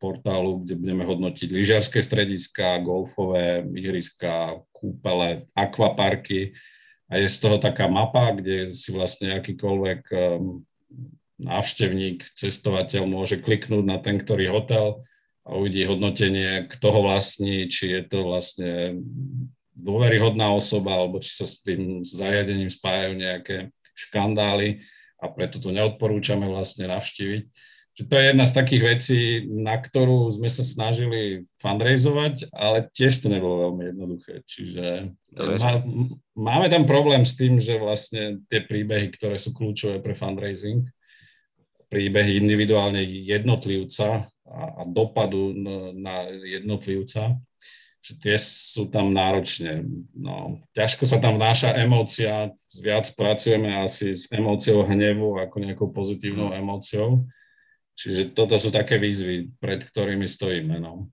portálu, 0.00 0.64
kde 0.64 0.80
budeme 0.80 1.04
hodnotiť 1.04 1.52
lyžiarske 1.52 2.00
strediska, 2.00 2.80
golfové 2.80 3.68
ihriska, 3.76 4.64
kúpele, 4.72 5.52
akvaparky. 5.52 6.56
A 7.12 7.20
je 7.20 7.28
z 7.28 7.36
toho 7.44 7.60
taká 7.60 7.92
mapa, 7.92 8.32
kde 8.32 8.72
si 8.72 8.88
vlastne 8.88 9.36
akýkoľvek 9.36 10.00
e, 10.16 10.18
návštevník, 11.38 12.26
cestovateľ 12.34 13.06
môže 13.06 13.38
kliknúť 13.38 13.84
na 13.86 13.98
ten, 14.02 14.18
ktorý 14.18 14.50
hotel 14.50 15.06
a 15.46 15.54
uvidí 15.56 15.86
hodnotenie, 15.86 16.66
kto 16.66 16.86
ho 16.92 17.00
vlastní, 17.06 17.70
či 17.70 17.94
je 17.94 18.02
to 18.04 18.26
vlastne 18.26 19.00
dôveryhodná 19.78 20.50
osoba, 20.50 20.98
alebo 20.98 21.22
či 21.22 21.38
sa 21.38 21.46
s 21.46 21.62
tým 21.62 22.02
zariadením 22.02 22.68
spájajú 22.68 23.12
nejaké 23.14 23.56
škandály 23.94 24.82
a 25.22 25.30
preto 25.30 25.62
to 25.62 25.70
neodporúčame 25.70 26.46
vlastne 26.50 26.90
navštíviť. 26.90 27.44
Že 27.98 28.06
to 28.06 28.14
je 28.14 28.24
jedna 28.30 28.46
z 28.46 28.54
takých 28.54 28.82
vecí, 28.86 29.20
na 29.50 29.74
ktorú 29.74 30.30
sme 30.30 30.46
sa 30.46 30.62
snažili 30.62 31.50
fundraizovať, 31.58 32.54
ale 32.54 32.86
tiež 32.94 33.26
to 33.26 33.26
nebolo 33.26 33.70
veľmi 33.70 33.90
jednoduché. 33.90 34.46
Čiže 34.46 35.10
má, 35.34 35.82
máme 36.38 36.66
tam 36.70 36.86
problém 36.86 37.26
s 37.26 37.34
tým, 37.34 37.58
že 37.58 37.74
vlastne 37.74 38.38
tie 38.46 38.62
príbehy, 38.62 39.10
ktoré 39.18 39.34
sú 39.34 39.50
kľúčové 39.50 39.98
pre 39.98 40.14
fundraising, 40.14 40.86
príbehy 41.88 42.40
individuálne 42.40 43.00
jednotlivca 43.04 44.28
a, 44.48 44.60
a 44.80 44.82
dopadu 44.88 45.52
na 45.96 46.28
jednotlivca, 46.44 47.36
že 47.98 48.12
tie 48.20 48.36
sú 48.40 48.88
tam 48.88 49.12
náročne. 49.12 49.84
No, 50.16 50.64
ťažko 50.72 51.04
sa 51.04 51.20
tam 51.20 51.36
vnáša 51.36 51.76
emócia, 51.76 52.52
viac 52.80 53.12
pracujeme 53.12 53.84
asi 53.84 54.16
s 54.16 54.30
emóciou 54.32 54.84
hnevu 54.84 55.36
ako 55.40 55.56
nejakou 55.60 55.88
pozitívnou 55.92 56.52
mhm. 56.52 56.56
emóciou. 56.56 57.10
Čiže 57.98 58.30
toto 58.30 58.54
sú 58.62 58.70
také 58.70 58.94
výzvy, 58.94 59.58
pred 59.58 59.82
ktorými 59.82 60.30
stojíme. 60.30 60.78
No. 60.78 61.10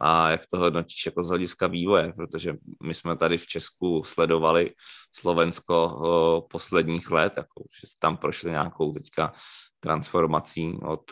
A 0.00 0.30
jak 0.30 0.46
to 0.46 0.58
hodnotíš 0.58 1.06
jako 1.06 1.22
z 1.22 1.28
hlediska 1.28 1.66
vývoje, 1.66 2.12
protože 2.12 2.54
my 2.82 2.94
jsme 2.94 3.16
tady 3.16 3.38
v 3.38 3.46
Česku 3.46 4.02
sledovali 4.04 4.70
Slovensko 5.14 6.46
posledních 6.50 7.10
let, 7.10 7.32
jako, 7.36 7.64
že 7.80 7.86
tam 8.00 8.16
prošli 8.16 8.50
nějakou 8.50 8.92
teďka 8.92 9.32
transformací 9.80 10.78
od, 10.82 11.02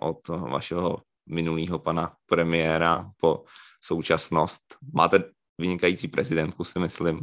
od 0.00 0.28
vašeho 0.28 0.98
minulého 1.28 1.78
pana 1.78 2.14
premiéra 2.26 3.10
po 3.20 3.44
současnost. 3.84 4.62
Máte 4.94 5.24
vynikající 5.58 6.08
prezidentku, 6.08 6.64
si 6.64 6.78
myslím. 6.78 7.20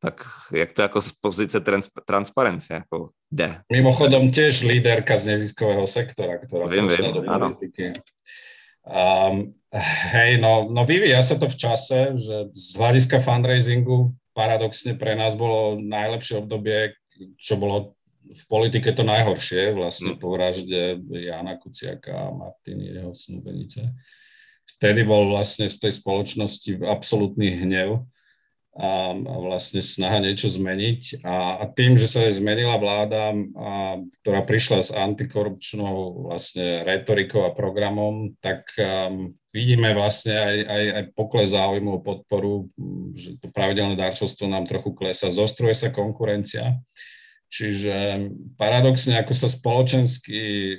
Tak 0.00 0.26
jak 0.52 0.72
to 0.72 0.82
jako 0.82 1.00
z 1.00 1.12
pozice 1.12 1.60
trans- 1.60 1.88
transparence 2.06 2.74
jako 2.74 3.10
jde? 3.30 3.62
Mimochodom 3.72 4.30
tiež 4.30 4.62
líderka 4.62 5.16
z 5.18 5.26
neziskového 5.26 5.86
sektora, 5.86 6.38
ktorá 6.38 6.70
vím, 6.70 6.86
do 6.86 7.22
politiky. 7.26 7.98
Um, 8.88 9.52
hej, 10.16 10.40
no, 10.40 10.72
no 10.72 10.88
vyvíja 10.88 11.20
sa 11.20 11.36
to 11.36 11.44
v 11.44 11.60
čase, 11.60 12.16
že 12.16 12.36
z 12.56 12.68
hľadiska 12.80 13.20
fundraisingu 13.20 14.16
paradoxne 14.32 14.96
pre 14.96 15.12
nás 15.12 15.36
bolo 15.36 15.76
najlepšie 15.76 16.40
obdobie, 16.40 16.96
čo 17.36 17.60
bolo 17.60 17.98
v 18.28 18.44
politike 18.48 18.92
to 18.92 19.04
najhoršie, 19.04 19.72
vlastne 19.76 20.16
mm. 20.16 20.18
po 20.20 20.32
vražde 20.32 21.00
Jana 21.12 21.56
Kuciaka 21.56 22.28
a 22.28 22.34
Martiny, 22.34 22.96
jeho 22.96 23.12
snúbenice. 23.16 23.92
Vtedy 24.76 25.04
bol 25.04 25.32
vlastne 25.32 25.68
z 25.72 25.80
tej 25.80 25.92
spoločnosti 25.96 26.84
absolútny 26.84 27.56
hnev 27.64 28.04
a, 28.78 29.10
a 29.10 29.34
vlastne 29.42 29.82
snaha 29.82 30.22
niečo 30.22 30.46
zmeniť. 30.46 31.26
A, 31.26 31.60
a 31.60 31.64
tým, 31.66 31.98
že 31.98 32.06
sa 32.06 32.30
zmenila 32.30 32.78
vláda, 32.78 33.34
a, 33.34 33.98
ktorá 34.22 34.46
prišla 34.46 34.78
s 34.86 34.90
antikorupčnou 34.94 36.30
vlastne 36.30 36.86
retorikou 36.86 37.42
a 37.42 37.54
programom, 37.54 38.38
tak 38.38 38.70
um, 38.78 39.34
vidíme 39.50 39.90
vlastne 39.98 40.38
aj, 40.38 40.56
aj, 40.62 40.84
aj 40.94 41.04
pokles 41.18 41.50
záujmu 41.50 41.98
o 41.98 42.04
podporu, 42.04 42.70
že 43.18 43.34
to 43.42 43.50
pravidelné 43.50 43.98
darcovstvo 43.98 44.46
nám 44.46 44.70
trochu 44.70 44.94
klesa, 44.94 45.34
zostruje 45.34 45.74
sa 45.74 45.90
konkurencia. 45.90 46.78
Čiže 47.48 48.28
paradoxne, 48.60 49.16
ako 49.18 49.32
sa 49.32 49.48
spoločensky 49.48 50.76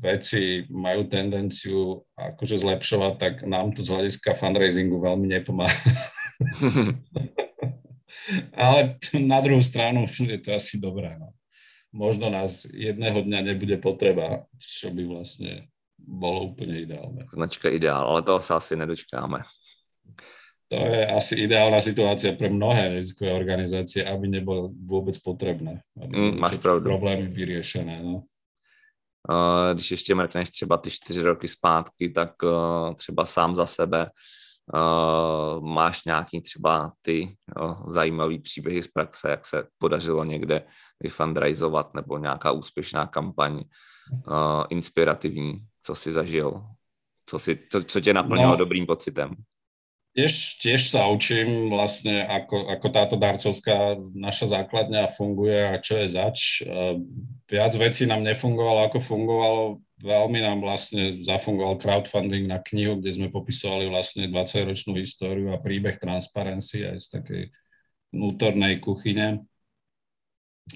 veci 0.00 0.64
majú 0.72 1.06
tendenciu 1.06 2.02
akože 2.16 2.64
zlepšovať, 2.64 3.12
tak 3.20 3.34
nám 3.44 3.76
to 3.76 3.84
z 3.84 3.92
hľadiska 3.92 4.34
fundraisingu 4.34 4.96
veľmi 4.98 5.28
nepomáha. 5.28 5.76
Ale 8.56 8.96
na 9.20 9.38
druhú 9.44 9.60
stranu 9.60 10.08
je 10.08 10.40
to 10.40 10.56
asi 10.56 10.80
dobré. 10.80 11.20
No. 11.20 11.36
Možno 11.94 12.30
nás 12.30 12.66
jedného 12.66 13.22
dňa 13.22 13.54
nebude 13.54 13.78
potreba, 13.78 14.46
čo 14.58 14.90
by 14.90 15.06
vlastne 15.06 15.70
bolo 15.98 16.52
úplne 16.52 16.82
ideálne. 16.82 17.22
Značka 17.30 17.70
ideál, 17.70 18.04
ale 18.04 18.26
toho 18.26 18.42
sa 18.42 18.58
asi 18.58 18.76
nedočkáme. 18.76 19.40
To 20.72 20.80
je 20.80 21.02
asi 21.06 21.44
ideálna 21.44 21.78
situácia 21.78 22.34
pre 22.34 22.50
mnohé 22.50 22.98
rizikové 22.98 23.30
organizácie, 23.30 24.02
aby 24.02 24.26
nebolo 24.26 24.74
vôbec 24.74 25.14
potrebné. 25.22 25.84
Aby 25.94 26.16
mm, 26.16 26.34
máš 26.40 26.58
pravdu. 26.58 26.88
Problémy 26.88 27.28
vyriešené. 27.28 28.02
No. 28.02 28.24
když 29.72 29.90
ještě 29.90 30.14
mrkneš 30.14 30.50
třeba 30.50 30.76
ty 30.76 30.90
čtyři 30.90 31.22
roky 31.22 31.48
zpátky, 31.48 32.10
tak 32.10 32.30
třeba 32.96 33.24
sám 33.24 33.56
za 33.56 33.66
sebe 33.66 34.06
Uh, 34.64 35.60
máš 35.64 36.04
nějaký 36.04 36.40
třeba 36.40 36.92
ty 37.02 37.36
uh, 37.60 37.90
zajímavý 37.90 38.38
příběhy 38.38 38.82
z 38.82 38.88
praxe, 38.88 39.30
jak 39.30 39.46
se 39.46 39.66
podařilo 39.78 40.24
někde 40.24 40.64
vyfundraizovat 41.00 41.94
nebo 41.94 42.18
nějaká 42.18 42.52
úspěšná 42.52 43.06
kampaň 43.06 43.54
uh, 43.54 44.64
inspirativní, 44.68 45.60
co 45.82 45.94
si 45.94 46.12
zažil, 46.12 46.64
co, 47.26 47.38
si, 47.38 47.58
co, 47.72 47.84
co 47.84 48.00
tě 48.00 48.14
naplnilo 48.14 48.50
no, 48.50 48.56
dobrým 48.56 48.86
pocitem? 48.86 49.34
Tiež, 50.14 50.62
tiež 50.62 50.94
sa 50.94 51.10
učím 51.10 51.74
vlastne, 51.74 52.22
ako, 52.22 52.70
ako 52.70 52.86
táto 52.94 53.18
darcovská 53.18 53.98
naša 54.14 54.46
základňa 54.46 55.10
funguje 55.10 55.74
a 55.74 55.82
čo 55.82 55.98
je 55.98 56.06
zač. 56.14 56.62
Viac 57.50 57.74
vecí 57.74 58.06
nám 58.06 58.22
nefungovalo, 58.22 58.86
ako 58.86 59.02
fungovalo 59.02 59.82
veľmi 60.02 60.42
nám 60.42 60.58
vlastne 60.64 61.22
zafungoval 61.22 61.78
crowdfunding 61.78 62.50
na 62.50 62.58
knihu, 62.64 62.98
kde 62.98 63.14
sme 63.14 63.28
popisovali 63.30 63.86
vlastne 63.86 64.26
20-ročnú 64.26 64.98
históriu 64.98 65.54
a 65.54 65.62
príbeh 65.62 66.02
Transparency 66.02 66.82
aj 66.82 66.98
z 66.98 67.06
takej 67.20 67.42
vnútornej 68.10 68.82
kuchyne. 68.82 69.46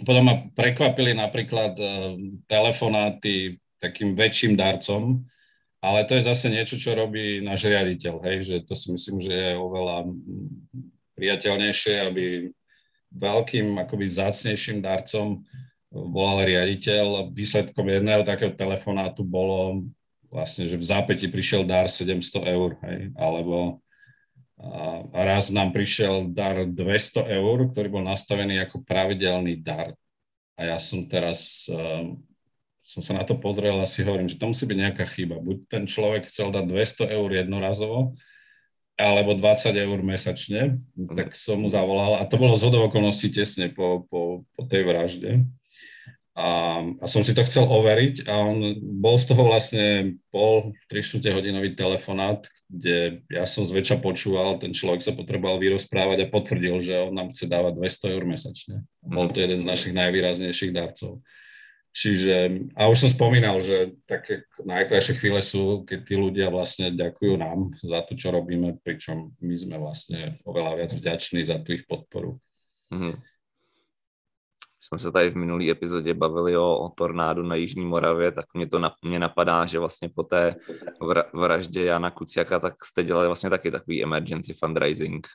Potom 0.05 0.29
ma 0.29 0.47
prekvapili 0.53 1.16
napríklad 1.16 1.75
uh, 1.81 2.14
telefonáty 2.45 3.57
takým 3.81 4.12
väčším 4.14 4.59
darcom, 4.59 5.25
ale 5.79 6.05
to 6.05 6.19
je 6.19 6.27
zase 6.27 6.51
niečo, 6.51 6.75
čo 6.75 6.99
robí 6.99 7.39
náš 7.39 7.71
riaditeľ, 7.71 8.14
hej, 8.27 8.39
že 8.43 8.57
to 8.66 8.75
si 8.75 8.91
myslím, 8.91 9.23
že 9.23 9.31
je 9.31 9.53
oveľa 9.55 10.11
priateľnejšie, 11.14 11.95
aby 12.11 12.25
veľkým, 13.14 13.79
akoby 13.79 14.07
zácnejším 14.11 14.83
darcom 14.83 15.47
volal 15.93 16.45
riaditeľ. 16.45 17.32
Výsledkom 17.32 17.89
jedného 17.89 18.22
takého 18.24 18.53
telefonátu 18.53 19.24
bolo 19.24 19.89
vlastne, 20.28 20.68
že 20.68 20.76
v 20.76 20.84
zápäti 20.84 21.26
prišiel 21.28 21.64
dar 21.64 21.89
700 21.89 22.45
eur, 22.45 22.76
hej, 22.84 23.12
alebo 23.16 23.80
a 24.59 25.22
raz 25.22 25.55
nám 25.55 25.70
prišiel 25.70 26.34
dar 26.34 26.66
200 26.66 27.30
eur, 27.30 27.70
ktorý 27.70 27.89
bol 27.95 28.03
nastavený 28.03 28.59
ako 28.66 28.82
pravidelný 28.82 29.62
dar. 29.62 29.95
A 30.59 30.74
ja 30.74 30.78
som 30.82 31.07
teraz, 31.07 31.70
um, 31.70 32.18
som 32.82 32.99
sa 32.99 33.14
na 33.14 33.22
to 33.22 33.39
pozrel 33.39 33.78
a 33.78 33.86
si 33.86 34.03
hovorím, 34.03 34.26
že 34.26 34.34
to 34.34 34.51
musí 34.51 34.66
byť 34.66 34.78
nejaká 34.82 35.07
chyba. 35.14 35.39
Buď 35.39 35.62
ten 35.70 35.86
človek 35.86 36.26
chcel 36.26 36.51
dať 36.51 36.66
200 36.66 37.07
eur 37.07 37.30
jednorazovo, 37.30 38.18
alebo 38.99 39.38
20 39.38 39.78
eur 39.78 39.99
mesačne, 40.03 40.82
tak 41.14 41.38
som 41.38 41.62
mu 41.62 41.70
zavolal 41.70 42.18
a 42.18 42.26
to 42.26 42.34
bolo 42.34 42.59
z 42.59 42.66
okolností 42.66 43.30
tesne 43.30 43.70
po, 43.70 44.05
po, 44.11 44.42
po 44.59 44.62
tej 44.66 44.82
vražde. 44.82 45.46
A, 46.38 46.82
a 47.03 47.07
som 47.11 47.26
si 47.26 47.34
to 47.34 47.42
chcel 47.42 47.66
overiť 47.66 48.30
a 48.30 48.34
on 48.46 48.78
bol 49.03 49.18
z 49.18 49.26
toho 49.26 49.42
vlastne 49.42 50.18
pol, 50.30 50.70
3 50.86 51.18
hodinový 51.34 51.74
telefonát, 51.74 52.46
kde 52.70 53.26
ja 53.26 53.42
som 53.42 53.66
zväčša 53.66 53.99
počúval, 53.99 54.62
ten 54.62 54.70
človek 54.70 55.03
sa 55.03 55.18
potreboval 55.18 55.59
vyrozprávať 55.59 56.26
a 56.26 56.30
potvrdil, 56.30 56.78
že 56.78 56.94
on 56.94 57.14
nám 57.18 57.34
chce 57.34 57.51
dávať 57.51 57.74
200 57.82 58.14
eur 58.14 58.24
mesačne. 58.26 58.86
Bol 59.03 59.34
to 59.34 59.42
jeden 59.42 59.62
z 59.62 59.66
našich 59.66 59.94
najvýraznejších 59.99 60.70
darcov. 60.70 61.26
Čiže, 61.99 62.34
a 62.78 62.86
už 62.86 62.99
som 63.03 63.11
spomínal, 63.11 63.59
že 63.59 63.99
také 64.07 64.46
najkrajšie 64.62 65.18
chvíle 65.18 65.42
sú, 65.42 65.82
keď 65.82 65.99
tí 66.07 66.14
ľudia 66.14 66.46
vlastne 66.46 66.94
ďakujú 66.94 67.34
nám 67.34 67.74
za 67.82 68.07
to, 68.07 68.14
čo 68.14 68.30
robíme, 68.30 68.78
pričom 68.86 69.34
my 69.42 69.55
sme 69.59 69.76
vlastne 69.82 70.38
oveľa 70.46 70.78
viac 70.78 70.90
vďační 70.94 71.42
za 71.42 71.59
tú 71.59 71.74
ich 71.74 71.90
podporu. 71.90 72.38
Mm-hmm 72.94 73.18
jsme 74.80 74.99
se 74.99 75.12
tady 75.12 75.30
v 75.30 75.36
minulý 75.36 75.70
epizodě 75.70 76.14
bavili 76.14 76.57
o, 76.57 76.78
o 76.78 76.88
tornádu 76.88 77.42
na 77.42 77.55
Jižní 77.55 77.86
Moravě, 77.86 78.32
tak 78.32 78.44
mě 78.55 78.66
to 78.66 78.78
na, 78.78 78.94
mě 79.05 79.18
napadá, 79.18 79.66
že 79.66 79.78
vlastně 79.78 80.09
po 80.09 80.22
té 80.22 80.55
vraždě 81.34 81.84
Jana 81.84 82.11
Kuciaka, 82.11 82.59
tak 82.59 82.84
jste 82.84 83.03
dělali 83.03 83.26
vlastně 83.26 83.51
taky 83.51 83.70
takový 83.70 84.03
emergency 84.03 84.55
fundraising. 84.55 85.26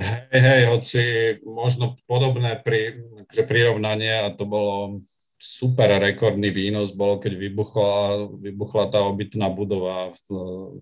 Hej, 0.00 0.40
hej, 0.42 0.64
hoci 0.66 1.02
možno 1.42 1.98
podobné 2.06 2.62
pri, 2.62 3.02
že 3.34 3.42
prirovnanie 3.42 4.14
a 4.22 4.30
to 4.30 4.46
bolo 4.46 5.02
super 5.38 6.02
rekordný 6.02 6.50
výnos 6.50 6.90
bol, 6.92 7.22
keď 7.22 7.38
vybuchla, 7.38 8.26
vybuchla 8.42 8.84
tá 8.90 9.00
obytná 9.06 9.46
budova 9.48 10.10
v, 10.10 10.26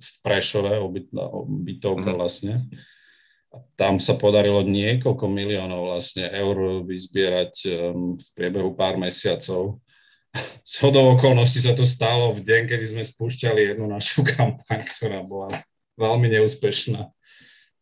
v 0.00 0.08
Prešove, 0.24 0.80
obytná, 0.80 1.28
obytovka 1.28 2.10
mm. 2.12 2.16
vlastne 2.16 2.66
tam 3.76 3.96
sa 3.96 4.16
podarilo 4.16 4.60
niekoľko 4.64 5.24
miliónov 5.28 5.92
vlastne 5.92 6.28
eur 6.28 6.84
vyzbierať 6.84 7.54
um, 7.68 8.16
v 8.16 8.26
priebehu 8.36 8.76
pár 8.76 9.00
mesiacov. 9.00 9.80
Z 10.66 10.74
hodou 10.84 11.16
okolností 11.16 11.64
sa 11.64 11.72
to 11.72 11.86
stalo 11.86 12.36
v 12.36 12.44
deň, 12.44 12.62
kedy 12.68 12.84
sme 12.96 13.02
spúšťali 13.04 13.72
jednu 13.72 13.86
našu 13.88 14.24
kampaň, 14.36 14.84
ktorá 14.84 15.24
bola 15.24 15.52
veľmi 15.96 16.28
neúspešná. 16.36 17.08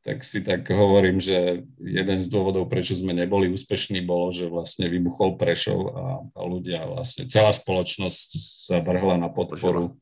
Tak 0.04 0.20
si 0.20 0.44
tak 0.44 0.68
hovorím, 0.68 1.16
že 1.16 1.64
jeden 1.80 2.18
z 2.20 2.28
dôvodov, 2.28 2.68
prečo 2.68 2.92
sme 2.92 3.16
neboli 3.16 3.48
úspešní, 3.48 4.04
bolo, 4.04 4.28
že 4.36 4.52
vlastne 4.52 4.92
vybuchol 4.92 5.40
Prešov 5.40 5.80
a, 5.96 6.04
a 6.28 6.40
ľudia 6.44 6.84
vlastne, 6.84 7.24
celá 7.24 7.56
spoločnosť 7.56 8.28
sa 8.68 8.76
vrhla 8.84 9.16
na 9.16 9.32
podporu 9.32 9.96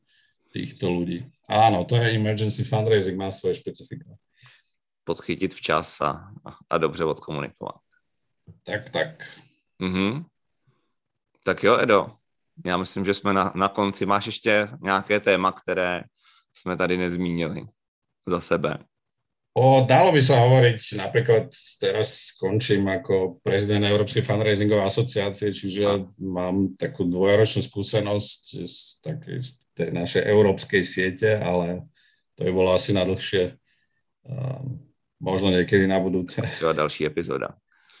týchto 0.51 0.91
ľudí. 0.91 1.23
Áno, 1.47 1.87
to 1.87 1.95
je 1.95 2.19
emergency 2.19 2.67
fundraising, 2.67 3.15
má 3.15 3.31
svoje 3.31 3.63
špecifika 3.63 4.11
podchytit 5.03 5.53
včas 5.53 6.01
a, 6.01 6.31
a 6.69 6.77
dobře 6.77 7.05
odkomunikovat. 7.05 7.75
Tak, 8.63 8.89
tak. 8.89 9.23
Mhm. 9.79 10.25
Tak 11.43 11.63
jo, 11.63 11.77
Edo, 11.79 12.11
já 12.65 12.77
myslím, 12.77 13.05
že 13.05 13.13
jsme 13.13 13.33
na, 13.33 13.53
na 13.55 13.69
konci. 13.69 14.05
Máš 14.05 14.25
ještě 14.25 14.67
nějaké 14.81 15.19
téma, 15.19 15.51
které 15.51 16.03
jsme 16.53 16.77
tady 16.77 16.97
nezmínili 16.97 17.67
za 18.25 18.39
sebe? 18.39 18.77
O, 19.53 19.85
dalo 19.85 20.09
by 20.09 20.17
sa 20.17 20.41
hovoriť, 20.41 20.97
napríklad 20.97 21.53
teraz 21.77 22.33
skončím 22.33 22.89
ako 22.89 23.37
prezident 23.45 23.85
Európskej 23.85 24.25
fundraisingovej 24.25 24.89
asociácie, 24.89 25.53
čiže 25.53 26.09
mám 26.17 26.73
takú 26.73 27.05
dvojročnú 27.05 27.61
skúsenosť 27.61 28.43
z, 28.65 28.77
takej, 29.05 29.37
z 29.45 29.49
tej 29.77 29.89
našej 29.93 30.25
európskej 30.25 30.81
siete, 30.81 31.37
ale 31.37 31.85
to 32.33 32.49
by 32.49 32.51
bolo 32.51 32.73
asi 32.73 32.97
na 32.97 33.05
dlhšie. 33.05 33.53
Um, 34.25 34.89
možno 35.21 35.53
niekedy 35.53 35.85
na 35.85 36.01
budúce. 36.01 36.41
Třeba 36.41 36.73
další 36.73 37.05
epizóda. 37.05 37.53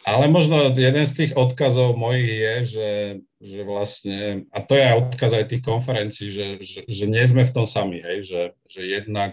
Ale 0.03 0.27
možno 0.27 0.73
jeden 0.75 1.05
z 1.07 1.13
tých 1.13 1.31
odkazov 1.37 1.95
mojich 1.95 2.27
je, 2.27 2.55
že, 2.65 2.91
že 3.39 3.59
vlastne, 3.63 4.43
a 4.51 4.59
to 4.59 4.75
je 4.75 4.83
aj 4.83 4.95
odkaz 4.99 5.31
aj 5.31 5.45
tých 5.47 5.63
konferencií, 5.63 6.27
že, 6.27 6.47
že, 6.59 6.79
že 6.83 7.05
nie 7.07 7.23
sme 7.23 7.47
v 7.47 7.53
tom 7.55 7.63
sami, 7.63 8.03
hej, 8.03 8.27
že, 8.27 8.41
že 8.67 8.81
jednak 8.83 9.31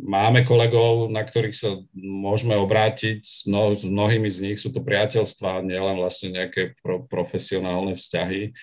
máme 0.00 0.48
kolegov, 0.48 1.12
na 1.12 1.20
ktorých 1.20 1.56
sa 1.56 1.76
môžeme 1.92 2.56
obrátiť, 2.56 3.48
no, 3.52 3.76
s 3.76 3.84
mnohými 3.84 4.28
z 4.32 4.38
nich 4.48 4.58
sú 4.58 4.72
to 4.72 4.80
priateľstva, 4.80 5.60
nielen 5.60 6.00
vlastne 6.00 6.32
nejaké 6.32 6.76
pro, 6.80 7.04
profesionálne 7.04 8.00
vzťahy, 8.00 8.56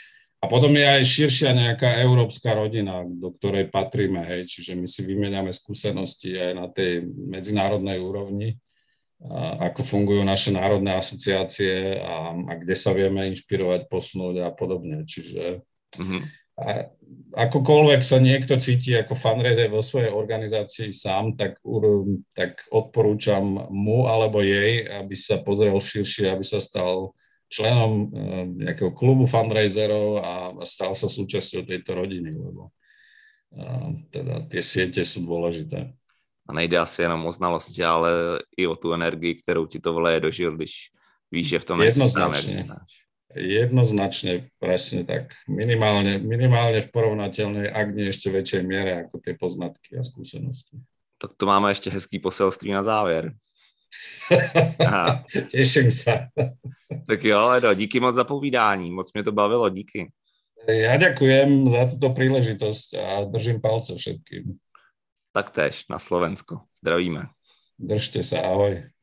a 0.43 0.51
potom 0.51 0.75
je 0.75 0.83
aj 0.83 1.07
širšia 1.07 1.55
nejaká 1.55 2.03
európska 2.03 2.51
rodina, 2.51 3.07
do 3.07 3.31
ktorej 3.31 3.71
patríme, 3.71 4.27
hej, 4.27 4.43
čiže 4.43 4.75
my 4.75 4.83
si 4.91 5.07
vymeniame 5.07 5.55
skúsenosti 5.55 6.35
aj 6.35 6.51
na 6.51 6.67
tej 6.67 7.07
medzinárodnej 7.07 8.03
úrovni, 8.03 8.59
a 9.23 9.71
ako 9.71 9.87
fungujú 9.87 10.19
naše 10.27 10.51
národné 10.51 10.99
asociácie 10.99 11.95
a, 11.95 12.35
a 12.35 12.53
kde 12.59 12.75
sa 12.75 12.91
vieme 12.91 13.23
inšpirovať, 13.31 13.87
posunúť 13.87 14.43
a 14.43 14.51
podobne. 14.51 15.07
Čiže 15.07 15.63
mm-hmm. 15.95 16.21
A 16.53 16.85
akokoľvek 17.33 18.01
sa 18.05 18.21
niekto 18.21 18.61
cíti 18.61 18.93
ako 18.93 19.17
fundraiser 19.17 19.73
vo 19.73 19.81
svojej 19.81 20.13
organizácii 20.13 20.93
sám, 20.93 21.33
tak, 21.33 21.57
tak 22.37 22.61
odporúčam 22.69 23.73
mu 23.73 24.05
alebo 24.05 24.37
jej, 24.45 24.85
aby 24.85 25.17
sa 25.17 25.41
pozrel 25.41 25.73
širšie, 25.73 26.29
aby 26.29 26.45
sa 26.45 26.61
stal 26.61 27.17
členom 27.49 27.91
eh, 27.93 28.43
nejakého 28.69 28.93
klubu 28.93 29.25
fundraiserov 29.25 30.07
a 30.21 30.31
stal 30.65 30.93
sa 30.93 31.09
súčasťou 31.09 31.65
tejto 31.65 31.97
rodiny, 31.97 32.33
lebo 32.33 32.69
eh, 33.57 33.89
teda 34.13 34.45
tie 34.49 34.61
siete 34.61 35.01
sú 35.01 35.25
dôležité. 35.25 35.89
A 36.43 36.51
nejde 36.51 36.75
asi 36.75 37.07
jenom 37.07 37.23
o 37.23 37.31
znalosti, 37.31 37.79
ale 37.79 38.43
i 38.59 38.67
o 38.67 38.75
tu 38.75 38.91
energii, 38.91 39.39
kterou 39.39 39.65
ti 39.65 39.79
to 39.79 39.95
vleje 39.95 40.19
do 40.19 40.29
žil, 40.31 40.51
když 40.59 40.91
víš, 41.31 41.47
že 41.49 41.59
v 41.59 41.65
tom 41.65 41.77
Jednoznačne. 41.81 42.67
Jednoznačne, 43.33 44.53
presne 44.61 45.03
tak. 45.03 45.33
Minimálne, 45.49 46.21
minimálne 46.21 46.85
v 46.85 46.89
porovnateľnej, 46.93 47.67
ak 47.69 47.87
nie 47.93 48.13
ešte 48.13 48.29
väčšej 48.29 48.61
miere, 48.61 49.05
ako 49.05 49.19
tie 49.21 49.33
poznatky 49.33 49.97
a 49.97 50.05
skúsenosti. 50.05 50.77
Tak 51.17 51.39
to 51.39 51.45
máme 51.49 51.71
ešte 51.71 51.89
hezký 51.89 52.19
poselství 52.19 52.71
na 52.71 52.83
závěr. 52.83 53.33
Teším 55.53 55.91
sa. 55.91 56.27
Tak 57.07 57.23
jo, 57.23 57.51
Edo, 57.51 57.73
díky 57.73 57.99
moc 57.99 58.15
za 58.15 58.23
povídání, 58.23 58.91
moc 58.91 59.13
mě 59.13 59.23
to 59.23 59.31
bavilo, 59.31 59.69
díky. 59.69 60.11
Ja 60.63 60.95
ďakujem 60.95 61.75
za 61.75 61.91
túto 61.91 62.15
príležitosť 62.15 62.89
a 62.95 63.27
držím 63.27 63.59
palce 63.59 63.99
všetkým. 63.99 64.55
Taktéž 65.35 65.91
na 65.91 65.99
Slovensko. 65.99 66.63
Zdravíme. 66.79 67.35
Držte 67.75 68.23
sa, 68.23 68.47
ahoj. 68.47 68.87